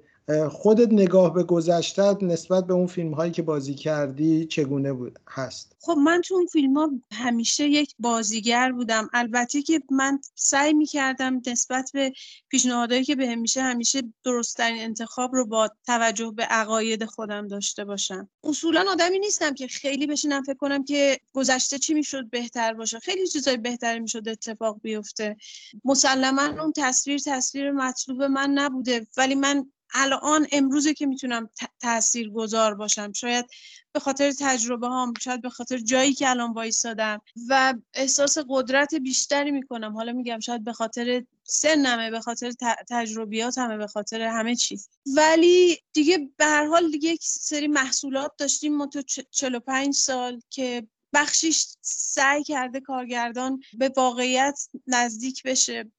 خودت 0.50 0.94
نگاه 0.94 1.34
به 1.34 1.44
گذشتت 1.44 2.18
نسبت 2.24 2.68
به 2.68 2.74
اون 2.74 2.88
فیلم 2.88 3.14
هایی 3.14 3.32
که 3.32 3.42
بازی 3.42 3.74
کردی 3.74 4.46
چگونه 4.46 4.94
بود؟ 4.94 5.20
هست. 5.30 5.76
خب 5.80 5.98
من 5.98 6.22
تو 6.22 6.36
اون 6.36 6.46
فیلم 6.46 6.78
ها 6.78 6.92
همیشه 7.12 7.68
یک 7.68 7.96
بازیگر 8.00 8.72
بودم. 8.72 9.10
البته 9.14 9.62
که 9.62 9.82
من 9.92 10.20
سعی 10.36 10.74
می 10.74 10.86
کردم 10.86 11.42
نسبت 11.48 11.92
به 11.94 12.14
پیشنهادهایی 12.50 13.04
که 13.04 13.16
به 13.16 13.36
میشه 13.36 13.62
همیشه 13.62 14.02
درستترین 14.24 14.84
انتخاب 14.84 15.36
رو 15.36 15.46
با 15.46 15.70
توجه 15.86 16.32
به 16.32 16.44
عقاید 16.44 17.06
خودم 17.06 17.48
داشته 17.48 17.86
باشم. 17.86 18.30
اصولا 18.44 18.86
آدمی 18.92 19.20
نیستم 19.20 19.54
که 19.54 19.68
خیلی 19.68 20.08
بشینم 20.08 20.44
فکر 20.44 20.58
کنم 20.58 20.84
که 20.84 21.20
گذشته 21.34 21.80
چی 21.80 21.94
می‌شد 21.94 22.30
بهتر 22.30 22.74
باشه. 22.74 23.00
خیلی 23.00 23.28
چیزای 23.28 23.58
بهتری 23.58 24.00
می‌شد 24.00 24.30
اتفاق 24.30 24.80
بیفته. 24.82 25.38
مسلما 25.86 26.62
اون 26.62 26.74
تصویر 26.76 27.20
تصویر 27.20 27.72
مطلوب 27.72 28.24
من 28.24 28.50
نبوده. 28.50 29.08
ولی 29.18 29.36
من 29.36 29.72
الان 29.94 30.48
امروزه 30.52 30.94
که 30.94 31.06
می‌تونم 31.06 31.50
تأثیر 31.80 32.30
گذار 32.30 32.76
باشم. 32.76 33.14
شاید 33.14 33.46
به 33.94 34.00
خاطر 34.00 34.32
تجربه 34.40 34.88
هم 34.88 35.14
شاید 35.22 35.42
به 35.42 35.50
خاطر 35.50 35.78
جایی 35.78 36.14
که 36.14 36.30
الان 36.30 36.54
وایستادم 36.54 37.22
و 37.50 37.74
احساس 37.94 38.38
قدرت 38.50 38.96
بیشتری 38.96 39.52
می‌کنم. 39.52 39.94
حالا 39.94 40.12
میگم 40.12 40.40
شاید 40.40 40.64
به 40.64 40.74
خاطر 40.74 41.24
سنمه 41.44 42.12
به 42.12 42.20
خاطر 42.20 42.52
تجربیاتمه 42.90 43.78
به 43.78 43.88
خاطر 43.88 44.22
همه 44.22 44.56
چی 44.56 44.80
ولی 45.16 45.78
دیگه 45.94 46.30
به 46.38 46.46
هر 46.46 46.66
حال 46.66 46.92
دیگه 46.92 47.10
یک 47.10 47.24
سری 47.24 47.68
محصولات 47.68 48.32
داشتیم. 48.38 48.78
ما 48.78 48.88
تو 48.88 49.02
45 49.32 49.94
سال 49.94 50.42
که 50.50 50.88
بخشیش 51.14 51.68
سعی 51.82 52.44
کرده 52.44 52.80
کارگردان 52.80 53.62
به 53.74 53.94
واقعیت 53.98 54.60
نزدیک 54.88 55.44
بشه. 55.44 55.92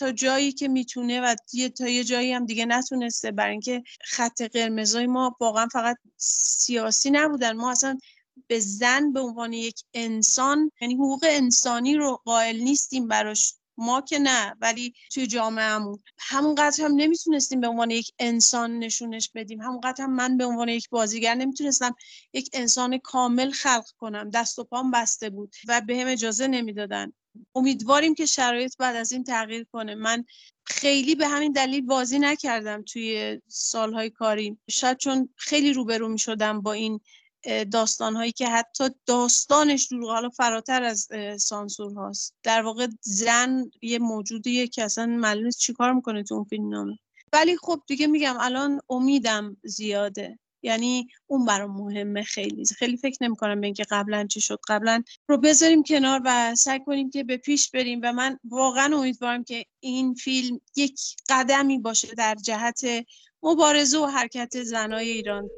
تا 0.00 0.12
جایی 0.12 0.52
که 0.52 0.68
می‌تونه 0.68 1.20
و 1.20 1.34
تا 1.78 1.88
یه 1.88 2.04
جایی 2.04 2.32
هم 2.32 2.46
دیگه 2.46 2.66
نتونسته. 2.66 3.30
برای 3.30 3.50
اینکه 3.50 3.82
خط 4.00 4.42
قرمزای 4.42 5.06
ما 5.06 5.36
واقعا 5.40 5.68
فقط 5.72 5.96
سیاسی 6.16 7.10
نبودن. 7.10 7.52
ما 7.52 7.70
اصلا 7.70 7.98
به 8.46 8.60
زن 8.60 9.12
به 9.12 9.20
عنوان 9.20 9.52
یک 9.52 9.80
انسان 9.94 10.72
یعنی 10.80 10.94
حقوق 10.94 11.20
انسانی 11.28 11.96
رو 11.96 12.20
قائل 12.24 12.56
نیستیم 12.56 13.08
براش. 13.08 13.54
ما 13.80 14.00
که 14.00 14.18
نه 14.18 14.56
ولی 14.60 14.94
توی 15.12 15.26
جامعهمون 15.26 15.98
همونقدر 16.18 16.84
هم 16.84 16.92
نمی‌تونستیم 16.94 17.60
به 17.60 17.68
عنوان 17.68 17.90
یک 17.90 18.12
انسان 18.18 18.78
نشونش 18.78 19.30
بدیم. 19.34 19.60
همونقدر 19.60 20.04
هم 20.04 20.12
من 20.14 20.36
به 20.36 20.44
عنوان 20.44 20.68
یک 20.68 20.88
بازیگر 20.90 21.34
نمی‌تونستم 21.34 21.94
یک 22.32 22.50
انسان 22.52 22.98
کامل 22.98 23.50
خلق 23.50 23.86
کنم. 23.98 24.30
دست 24.30 24.58
و 24.58 24.64
پام 24.64 24.90
بسته 24.90 25.30
بود 25.30 25.54
و 25.68 25.80
به 25.80 25.96
هم 25.96 26.06
اجازه 26.06 26.46
نمی‌دادن. 26.46 27.12
امیدواریم 27.54 28.14
که 28.14 28.26
شرایط 28.26 28.76
بعد 28.78 28.96
از 28.96 29.12
این 29.12 29.24
تغییر 29.24 29.66
کنه. 29.72 29.94
من 29.94 30.24
خیلی 30.64 31.14
به 31.14 31.28
همین 31.28 31.52
دلیل 31.52 31.86
بازی 31.86 32.18
نکردم 32.18 32.82
توی 32.82 33.40
سالهای 33.48 34.10
کاری. 34.10 34.58
شاید 34.70 34.96
چون 34.96 35.28
خیلی 35.36 35.72
روبرو 35.72 36.08
می 36.08 36.18
شدم 36.18 36.60
با 36.60 36.72
این 36.72 37.00
داستان 37.70 38.16
هایی 38.16 38.32
که 38.32 38.48
حتی 38.48 38.84
داستانش 39.06 39.86
دروغ 39.86 40.10
حالا 40.10 40.28
فراتر 40.28 40.82
از 40.82 41.08
سانسور 41.38 41.94
هاست. 41.94 42.34
در 42.42 42.62
واقع 42.62 42.86
زن 43.00 43.70
یه 43.82 43.98
موجودیه 43.98 44.68
که 44.68 44.84
اصلا 44.84 45.06
معلوم 45.06 45.50
چی 45.50 45.72
کار 45.72 45.92
می‌کنه 45.92 46.22
تو 46.22 46.34
اون 46.34 46.44
فیلم 46.44 46.68
نامه. 46.68 46.98
ولی 47.32 47.56
خب 47.56 47.82
دیگه 47.86 48.06
میگم 48.06 48.36
الان 48.40 48.80
امیدم 48.90 49.56
زیاده. 49.64 50.38
یعنی 50.62 51.08
اون 51.26 51.44
برام 51.44 51.70
مهمه 51.70 52.22
خیلی. 52.22 52.64
خیلی 52.64 52.96
فکر 52.96 53.16
نمی‌کنم 53.20 53.60
به 53.60 53.66
اینکه 53.66 53.84
قبلا 53.90 54.26
چی 54.26 54.40
شد. 54.40 54.58
قبلا 54.68 55.02
رو 55.28 55.38
بذاریم 55.38 55.82
کنار 55.82 56.20
و 56.24 56.54
سعی 56.54 56.80
کنیم 56.86 57.10
که 57.10 57.24
به 57.24 57.36
پیش 57.36 57.70
بریم 57.70 58.00
و 58.02 58.12
من 58.12 58.38
واقعا 58.44 58.96
امیدوارم 58.96 59.44
که 59.44 59.64
این 59.80 60.14
فیلم 60.14 60.60
یک 60.76 61.00
قدمی 61.28 61.78
باشه 61.78 62.14
در 62.14 62.34
جهت 62.34 62.80
مبارزه 63.42 63.98
و 63.98 64.06
حرکت 64.06 64.62
زنای 64.62 65.08
ایران. 65.08 65.50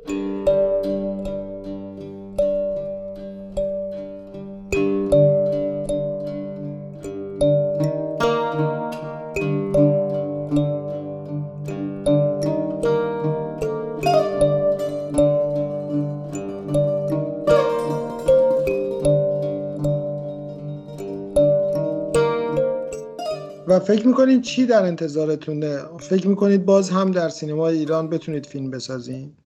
فکر 23.83 24.07
می‌کنید 24.07 24.43
چی 24.43 24.67
در 24.67 24.83
انتظارتونه؟ 24.83 25.83
فکر 26.01 26.29
می‌کنید 26.29 26.65
باز 26.65 26.91
هم 26.91 27.11
در 27.11 27.29
سینمای 27.29 27.79
ایران 27.79 28.09
بتونید 28.09 28.47
فیلم 28.47 28.71
بسازین؟ 28.71 29.37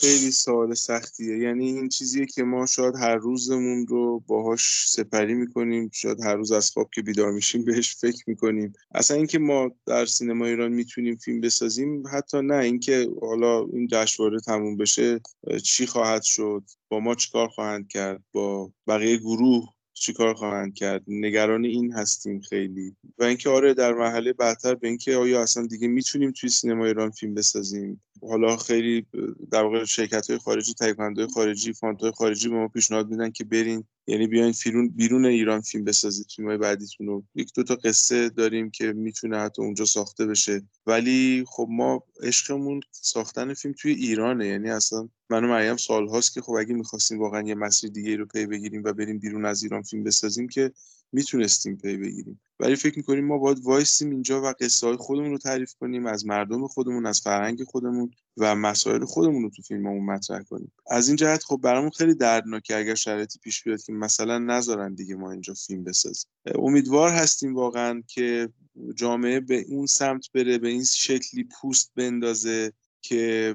خیلی 0.00 0.30
سوال 0.30 0.74
سختیه. 0.74 1.38
یعنی 1.38 1.66
این 1.66 1.88
چیزیه 1.88 2.26
که 2.26 2.42
ما 2.42 2.66
شاید 2.66 2.96
هر 2.96 3.16
روزمون 3.16 3.86
رو 3.86 4.20
باهاش 4.26 4.84
سپری 4.88 5.34
می‌کنیم 5.34 5.90
شاید 5.92 6.20
هر 6.20 6.34
روز 6.34 6.52
از 6.52 6.70
خواب 6.70 6.90
که 6.94 7.02
بیدار 7.02 7.32
میشیم 7.32 7.64
بهش 7.64 7.96
فکر 7.96 8.24
می‌کنیم. 8.26 8.72
اصلا 8.94 9.16
اینکه 9.16 9.38
ما 9.38 9.70
در 9.86 10.06
سینما 10.06 10.46
ایران 10.46 10.72
می‌تونیم 10.72 11.16
فیلم 11.16 11.40
بسازیم 11.40 12.02
حتی 12.12 12.42
نه. 12.42 12.54
اینکه 12.54 13.08
حالا 13.20 13.64
این 13.72 13.88
جشنواره 13.90 14.40
تموم 14.40 14.76
بشه 14.76 15.20
چی 15.64 15.86
خواهد 15.86 16.22
شد؟ 16.22 16.62
با 16.88 17.00
ما 17.00 17.14
چیکار 17.14 17.48
خواهند 17.48 17.88
کرد؟ 17.88 18.22
با 18.32 18.72
بقیه 18.86 19.16
گروه؟ 19.16 19.68
چیکار 20.00 20.34
خواهند 20.34 20.74
کرد؟ 20.74 21.02
نگران 21.08 21.64
این 21.64 21.92
هستیم 21.92 22.40
خیلی. 22.40 22.96
و 23.18 23.24
اینکه 23.24 23.50
آره 23.50 23.74
در 23.74 23.92
مرحله 23.92 24.32
بعدتر 24.32 24.74
به 24.74 24.88
اینکه 24.88 25.16
آیا 25.16 25.42
اصلا 25.42 25.66
دیگه 25.66 25.88
می‌تونیم 25.88 26.32
توی 26.32 26.48
سینما 26.48 26.86
ایران 26.86 27.10
فیلم 27.10 27.34
بسازیم؟ 27.34 28.02
حالا 28.22 28.56
خیلی 28.56 29.06
در 29.50 29.62
واقع 29.62 29.84
شرکت 29.84 30.30
های 30.30 30.38
خارجی 30.38 30.74
تهیه‌کننده 30.74 31.26
خارجی 31.26 31.72
fund 31.72 32.10
خارجی 32.10 32.48
به 32.48 32.54
ما 32.54 32.68
پیشنهاد 32.68 33.10
میدن 33.10 33.30
که 33.30 33.44
برین. 33.44 33.84
یعنی 34.10 34.26
بیاین 34.26 34.52
فیلم 34.52 34.88
بیرون 34.88 35.24
ایران 35.26 35.60
فیلم 35.60 35.84
بسازید 35.84 36.26
فیلم 36.36 36.48
های 36.48 36.56
بعدیتون 36.56 37.06
رو. 37.06 37.24
یک 37.34 37.52
دو 37.54 37.62
تا 37.62 37.74
قصه 37.74 38.28
داریم 38.28 38.70
که 38.70 38.92
می‌تونه 38.92 39.38
حتی 39.38 39.62
اونجا 39.62 39.84
ساخته 39.84 40.26
بشه. 40.26 40.62
ولی 40.86 41.44
خب 41.46 41.66
ما 41.70 42.04
عشقمون 42.22 42.80
ساختن 42.90 43.54
فیلم 43.54 43.74
توی 43.78 43.92
ایرانه. 43.92 44.46
یعنی 44.46 44.70
اصلا 44.70 45.08
من 45.30 45.44
و 45.44 45.48
مریم 45.48 45.76
سال 45.76 46.08
هاست 46.08 46.34
که 46.34 46.40
خب 46.40 46.52
اگه 46.52 46.74
می‌خواستیم 46.74 47.18
واقعا 47.18 47.42
یه 47.42 47.54
مسیر 47.54 47.90
دیگه 47.90 48.16
رو 48.16 48.26
پی 48.26 48.46
بگیریم 48.46 48.82
و 48.84 48.92
بریم 48.92 49.18
بیرون 49.18 49.44
از 49.44 49.62
ایران 49.62 49.82
فیلم 49.82 50.04
بسازیم 50.04 50.48
که 50.48 50.72
می‌تونستیم 51.12 51.76
پی 51.76 51.96
بگیریم. 51.96 52.40
ولی 52.60 52.76
فکر 52.76 52.96
می‌کنیم 52.96 53.24
ما 53.24 53.38
باید 53.38 53.58
وایسیم 53.62 54.10
اینجا 54.10 54.42
و 54.42 54.54
قصه 54.60 54.86
های 54.86 54.96
خودمون 54.96 55.30
رو 55.30 55.38
تعریف 55.38 55.74
کنیم 55.74 56.06
از 56.06 56.26
مردم 56.26 56.66
خودمون 56.66 57.06
از 57.06 57.20
فرهنگ 57.20 57.64
خودمون 57.64 58.10
و 58.36 58.54
مسائل 58.54 59.04
خودمون 59.04 59.42
رو 59.42 59.50
تو 59.50 59.62
فیلممون 59.62 60.04
مطرح 60.04 60.42
کنیم. 60.42 60.72
از 60.90 61.08
این 61.08 61.16
جهت 61.16 61.44
خب 61.44 61.60
برامون 61.62 61.90
خیلی 61.90 62.14
دردناکه 62.14 62.76
اگر 62.76 62.94
شرایطی 62.94 63.38
پیش 63.38 63.62
بیاد 63.62 63.82
که 63.82 63.92
مثلا 63.92 64.38
نذارن 64.38 64.94
دیگه 64.94 65.14
ما 65.14 65.30
اینجا 65.30 65.54
فیلم 65.54 65.84
بسازیم. 65.84 66.30
امیدوار 66.54 67.10
هستیم 67.10 67.54
واقعا 67.54 68.02
که 68.06 68.48
جامعه 68.94 69.40
به 69.40 69.64
اون 69.68 69.86
سمت 69.86 70.32
بره 70.34 70.58
به 70.58 70.68
این 70.68 70.84
شکلی 70.84 71.44
پوست 71.44 71.92
بندازه 71.96 72.72
که 73.02 73.54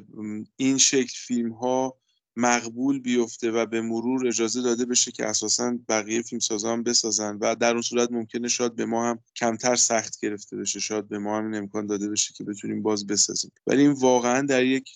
این 0.55 0.77
شکل 0.77 1.13
فیلم 1.15 1.51
ها 1.51 1.97
مقبول 2.37 2.99
بیفته 2.99 3.51
و 3.51 3.65
به 3.65 3.81
مرور 3.81 4.27
اجازه 4.27 4.61
داده 4.61 4.85
بشه 4.85 5.11
که 5.11 5.25
اساسا 5.25 5.77
بقیه 5.89 6.21
فیلمسازان 6.21 6.83
بسازن 6.83 7.37
و 7.41 7.55
در 7.55 7.71
اون 7.71 7.81
صورت 7.81 8.11
ممکنه 8.11 8.47
شاید 8.47 8.75
به 8.75 8.85
ما 8.85 9.09
هم 9.09 9.19
کمتر 9.35 9.75
سخت 9.75 10.19
گرفته 10.19 10.57
بشه. 10.57 10.79
شاید 10.79 11.07
به 11.07 11.19
ما 11.19 11.37
هم 11.37 11.45
این 11.45 11.55
امکان 11.55 11.85
داده 11.85 12.09
بشه 12.09 12.33
که 12.33 12.43
بتونیم 12.43 12.81
باز 12.81 13.07
بسازیم. 13.07 13.51
ولی 13.67 13.81
این 13.81 13.91
واقعا 13.91 14.41
در 14.41 14.65
یک 14.65 14.89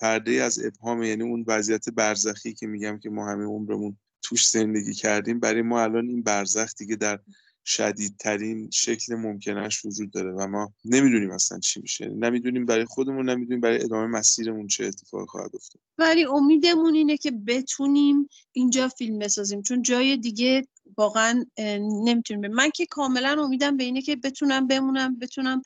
پرده 0.00 0.32
از 0.32 0.64
ابهام 0.64 1.02
یعنی 1.02 1.22
اون 1.22 1.44
وضعیت 1.46 1.88
برزخی 1.88 2.54
که 2.54 2.66
میگم 2.66 2.98
که 2.98 3.10
ما 3.10 3.26
همه 3.26 3.44
عمرمون 3.44 3.96
توش 4.22 4.48
زندگی 4.48 4.94
کردیم 4.94 5.40
برای 5.40 5.62
ما 5.62 5.82
الان 5.82 6.08
این 6.08 6.22
برزخ 6.22 6.74
دیگه 6.78 6.96
در 6.96 7.18
شدیدترین 7.64 8.70
شکل 8.70 9.14
ممکنش 9.14 9.84
وجود 9.84 10.10
داره 10.10 10.32
و 10.32 10.46
ما 10.46 10.72
نمی‌دونیم 10.84 11.30
اصلا 11.30 11.58
چی 11.58 11.80
میشه. 11.80 12.08
نمی‌دونیم 12.08 12.66
برای 12.66 12.84
خودمون 12.84 13.30
نمی‌دونیم 13.30 13.60
برای 13.60 13.84
ادامه 13.84 14.06
مسیرمون 14.06 14.66
چه 14.66 14.84
اتفاقی 14.84 15.26
خواهد 15.26 15.50
افتاد. 15.54 15.82
ولی 15.98 16.24
امیدمون 16.24 16.94
اینه 16.94 17.16
که 17.16 17.30
بتونیم 17.30 18.28
اینجا 18.52 18.88
فیلم 18.88 19.18
بسازیم. 19.18 19.62
چون 19.62 19.82
جای 19.82 20.16
دیگه 20.16 20.66
واقعا 20.96 21.44
نمی‌تونیم 22.04 22.50
من 22.50 22.70
که 22.70 22.86
کاملا 22.86 23.44
امیدم 23.44 23.76
به 23.76 23.84
اینه 23.84 24.02
که 24.02 24.16
بتونم 24.16 24.66
بمونم 24.66 25.18
بتونم 25.18 25.62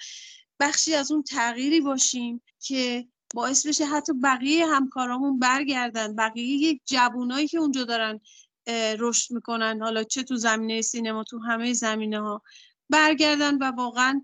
بخشی 0.61 0.95
از 0.95 1.13
اون 1.13 1.23
تغییری 1.23 1.81
باشیم 1.81 2.43
که 2.61 3.07
باعث 3.35 3.67
بشه 3.67 3.87
حتی 3.87 4.13
بقیه 4.13 4.67
همکارامون 4.67 5.39
برگردن. 5.39 6.15
بقیه 6.15 6.81
جوونایی 6.85 7.49
که 7.49 7.59
اونجا 7.59 7.85
دارن 7.85 8.21
رشد 8.99 9.35
می‌کنن. 9.35 9.83
حالا 9.83 10.05
چه 10.05 10.23
تو 10.23 10.37
زمینه 10.37 10.83
سینما 10.83 11.25
تو 11.25 11.39
همه 11.39 11.73
زمینه 11.73 12.21
ها 12.21 12.43
برگردن 12.91 13.59
و 13.59 13.73
واقعا 13.77 14.23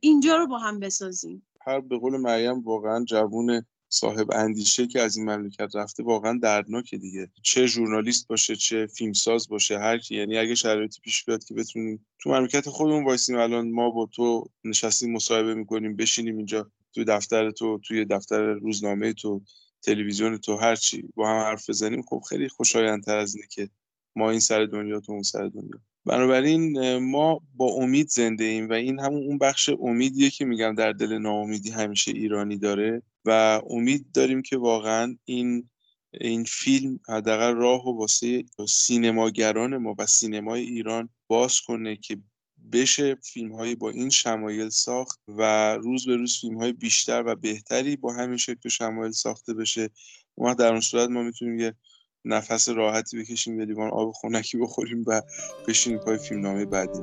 اینجا 0.00 0.36
رو 0.36 0.46
با 0.46 0.58
هم 0.58 0.80
بسازیم. 0.80 1.46
هر 1.66 1.80
به 1.80 1.98
قول 1.98 2.16
مریم 2.16 2.60
واقعا 2.60 3.04
جوون 3.04 3.64
صاحب 3.88 4.30
اندیشه 4.32 4.86
که 4.86 5.00
از 5.00 5.16
این 5.16 5.30
مملکت 5.30 5.76
رفته 5.76 6.02
واقعا 6.02 6.38
دردناکه 6.42 6.96
دیگه. 6.96 7.30
چه 7.42 7.66
ژورنالیست 7.66 8.28
باشه 8.28 8.56
چه 8.56 8.86
فیلمساز 8.86 9.48
باشه 9.48 9.78
هر 9.78 9.98
کی. 9.98 10.16
یعنی 10.16 10.38
اگه 10.38 10.54
شرایطی 10.54 11.00
پیش 11.00 11.24
بیاد 11.24 11.44
که 11.44 11.54
بتونیم 11.54 12.06
تو 12.22 12.30
مملکت 12.30 12.68
خودمون 12.68 13.04
وایسیم 13.04 13.38
الان 13.38 13.70
ما 13.70 13.90
با 13.90 14.08
تو 14.12 14.50
نشستیم 14.64 15.12
مصاحبه 15.12 15.54
می‌کنیم 15.54 15.96
بشینیم 15.96 16.36
اینجا 16.36 16.70
توی 16.94 17.04
دفتر 17.04 17.50
تو 17.50 17.78
توی 17.78 18.04
دفتر 18.04 18.42
روزنامه 18.42 19.12
تو. 19.12 19.42
تلویزیون 19.82 20.38
تو 20.38 20.56
هر 20.56 20.76
چی 20.76 21.04
با 21.14 21.28
هم 21.28 21.36
حرف 21.36 21.70
بزنیم 21.70 22.02
خب 22.02 22.22
خیلی 22.28 22.48
خوشایندتر 22.48 23.18
از 23.18 23.34
اینه 23.34 23.46
که 23.50 23.68
ما 24.16 24.30
این 24.30 24.40
سر 24.40 24.64
دنیا 24.64 25.00
تو 25.00 25.12
اون 25.12 25.22
سر 25.22 25.48
دنیا. 25.48 25.80
بنابراین 26.04 26.96
ما 26.98 27.40
با 27.54 27.66
امید 27.66 28.08
زنده 28.08 28.44
ایم 28.44 28.68
و 28.68 28.72
این 28.72 29.00
همون 29.00 29.22
اون 29.22 29.38
بخش 29.38 29.70
امیدیه 29.80 30.30
که 30.30 30.44
میگم 30.44 30.74
در 30.74 30.92
دل 30.92 31.18
ناامیدی 31.18 31.70
همیشه 31.70 32.10
ایرانی 32.10 32.58
داره 32.58 33.02
و 33.24 33.60
امید 33.70 34.12
داریم 34.12 34.42
که 34.42 34.56
واقعا 34.56 35.16
این 35.24 35.68
این 36.20 36.44
فیلم 36.44 37.00
حداقل 37.08 37.54
راه 37.54 37.86
و 37.86 37.98
واسه 37.98 38.44
سینماگران 38.68 39.76
ما 39.76 39.94
و 39.98 40.06
سینمای 40.06 40.62
ایران 40.62 41.08
باز 41.28 41.60
کنه 41.60 41.96
که 41.96 42.16
بشه 42.72 43.14
فیلم 43.14 43.52
هایی 43.52 43.74
با 43.74 43.90
این 43.90 44.10
شمایل 44.10 44.68
ساخت 44.68 45.20
و 45.28 45.74
روز 45.74 46.06
به 46.06 46.16
روز 46.16 46.38
فیلم 46.40 46.58
های 46.58 46.72
بیشتر 46.72 47.22
و 47.26 47.34
بهتری 47.34 47.96
با 47.96 48.12
همین 48.12 48.36
شکل 48.36 48.68
شمایل 48.68 49.12
ساخته 49.12 49.54
بشه. 49.54 49.90
اون 50.34 50.54
در 50.54 50.70
اون 50.70 50.80
صورت 50.80 51.08
ما 51.08 51.22
می‌تونیم 51.22 51.60
یه 51.60 51.74
نفس 52.24 52.68
راحتی 52.68 53.18
بکشیم 53.18 53.60
یه 53.60 53.66
لیوان 53.66 53.90
آب 53.90 54.12
خونکی 54.12 54.58
بخوریم 54.58 55.04
و 55.06 55.22
بشینیم 55.68 55.98
پای 55.98 56.18
فیلمنامه 56.18 56.64
بعدی. 56.64 56.98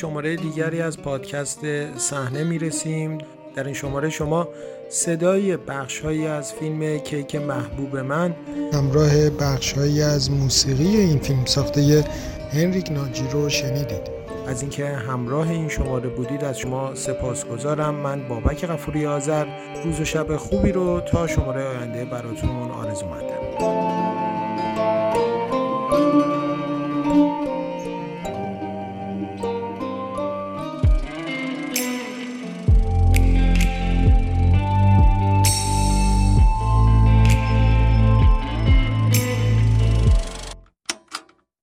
شماره 0.00 0.36
دیگری 0.36 0.82
از 0.82 0.98
پادکست 0.98 1.60
صحنه 1.96 2.44
می‌رسیم. 2.44 3.18
در 3.56 3.64
این 3.64 3.74
شماره 3.74 4.10
شما 4.10 4.48
صدای 4.88 5.56
بخشهایی 5.56 6.26
از 6.26 6.52
فیلم 6.52 6.98
کیک 6.98 7.36
محبوب 7.36 7.96
من 7.96 8.34
همراه 8.72 9.30
بخشهایی 9.30 10.02
از 10.02 10.30
موسیقی 10.30 10.96
این 10.96 11.18
فیلم 11.18 11.44
ساخته 11.44 12.04
هنریک 12.52 12.92
ناجی 12.92 13.24
رو 13.32 13.48
شنیدید. 13.48 14.10
از 14.46 14.62
اینکه 14.62 14.86
همراه 14.86 15.50
این 15.50 15.68
شماره 15.68 16.08
بودید 16.08 16.44
از 16.44 16.58
شما 16.58 16.94
سپاسگزارم. 16.94 17.94
من 17.94 18.28
بابک 18.28 18.66
غفوری 18.66 19.06
آذر. 19.06 19.46
روز 19.84 20.00
و 20.00 20.04
شب 20.04 20.36
خوبی 20.36 20.72
رو 20.72 21.00
تا 21.00 21.26
شماره 21.26 21.64
آینده 21.64 22.04
براتون 22.04 22.70
آرزو 22.70 23.06
مندم 23.06 23.29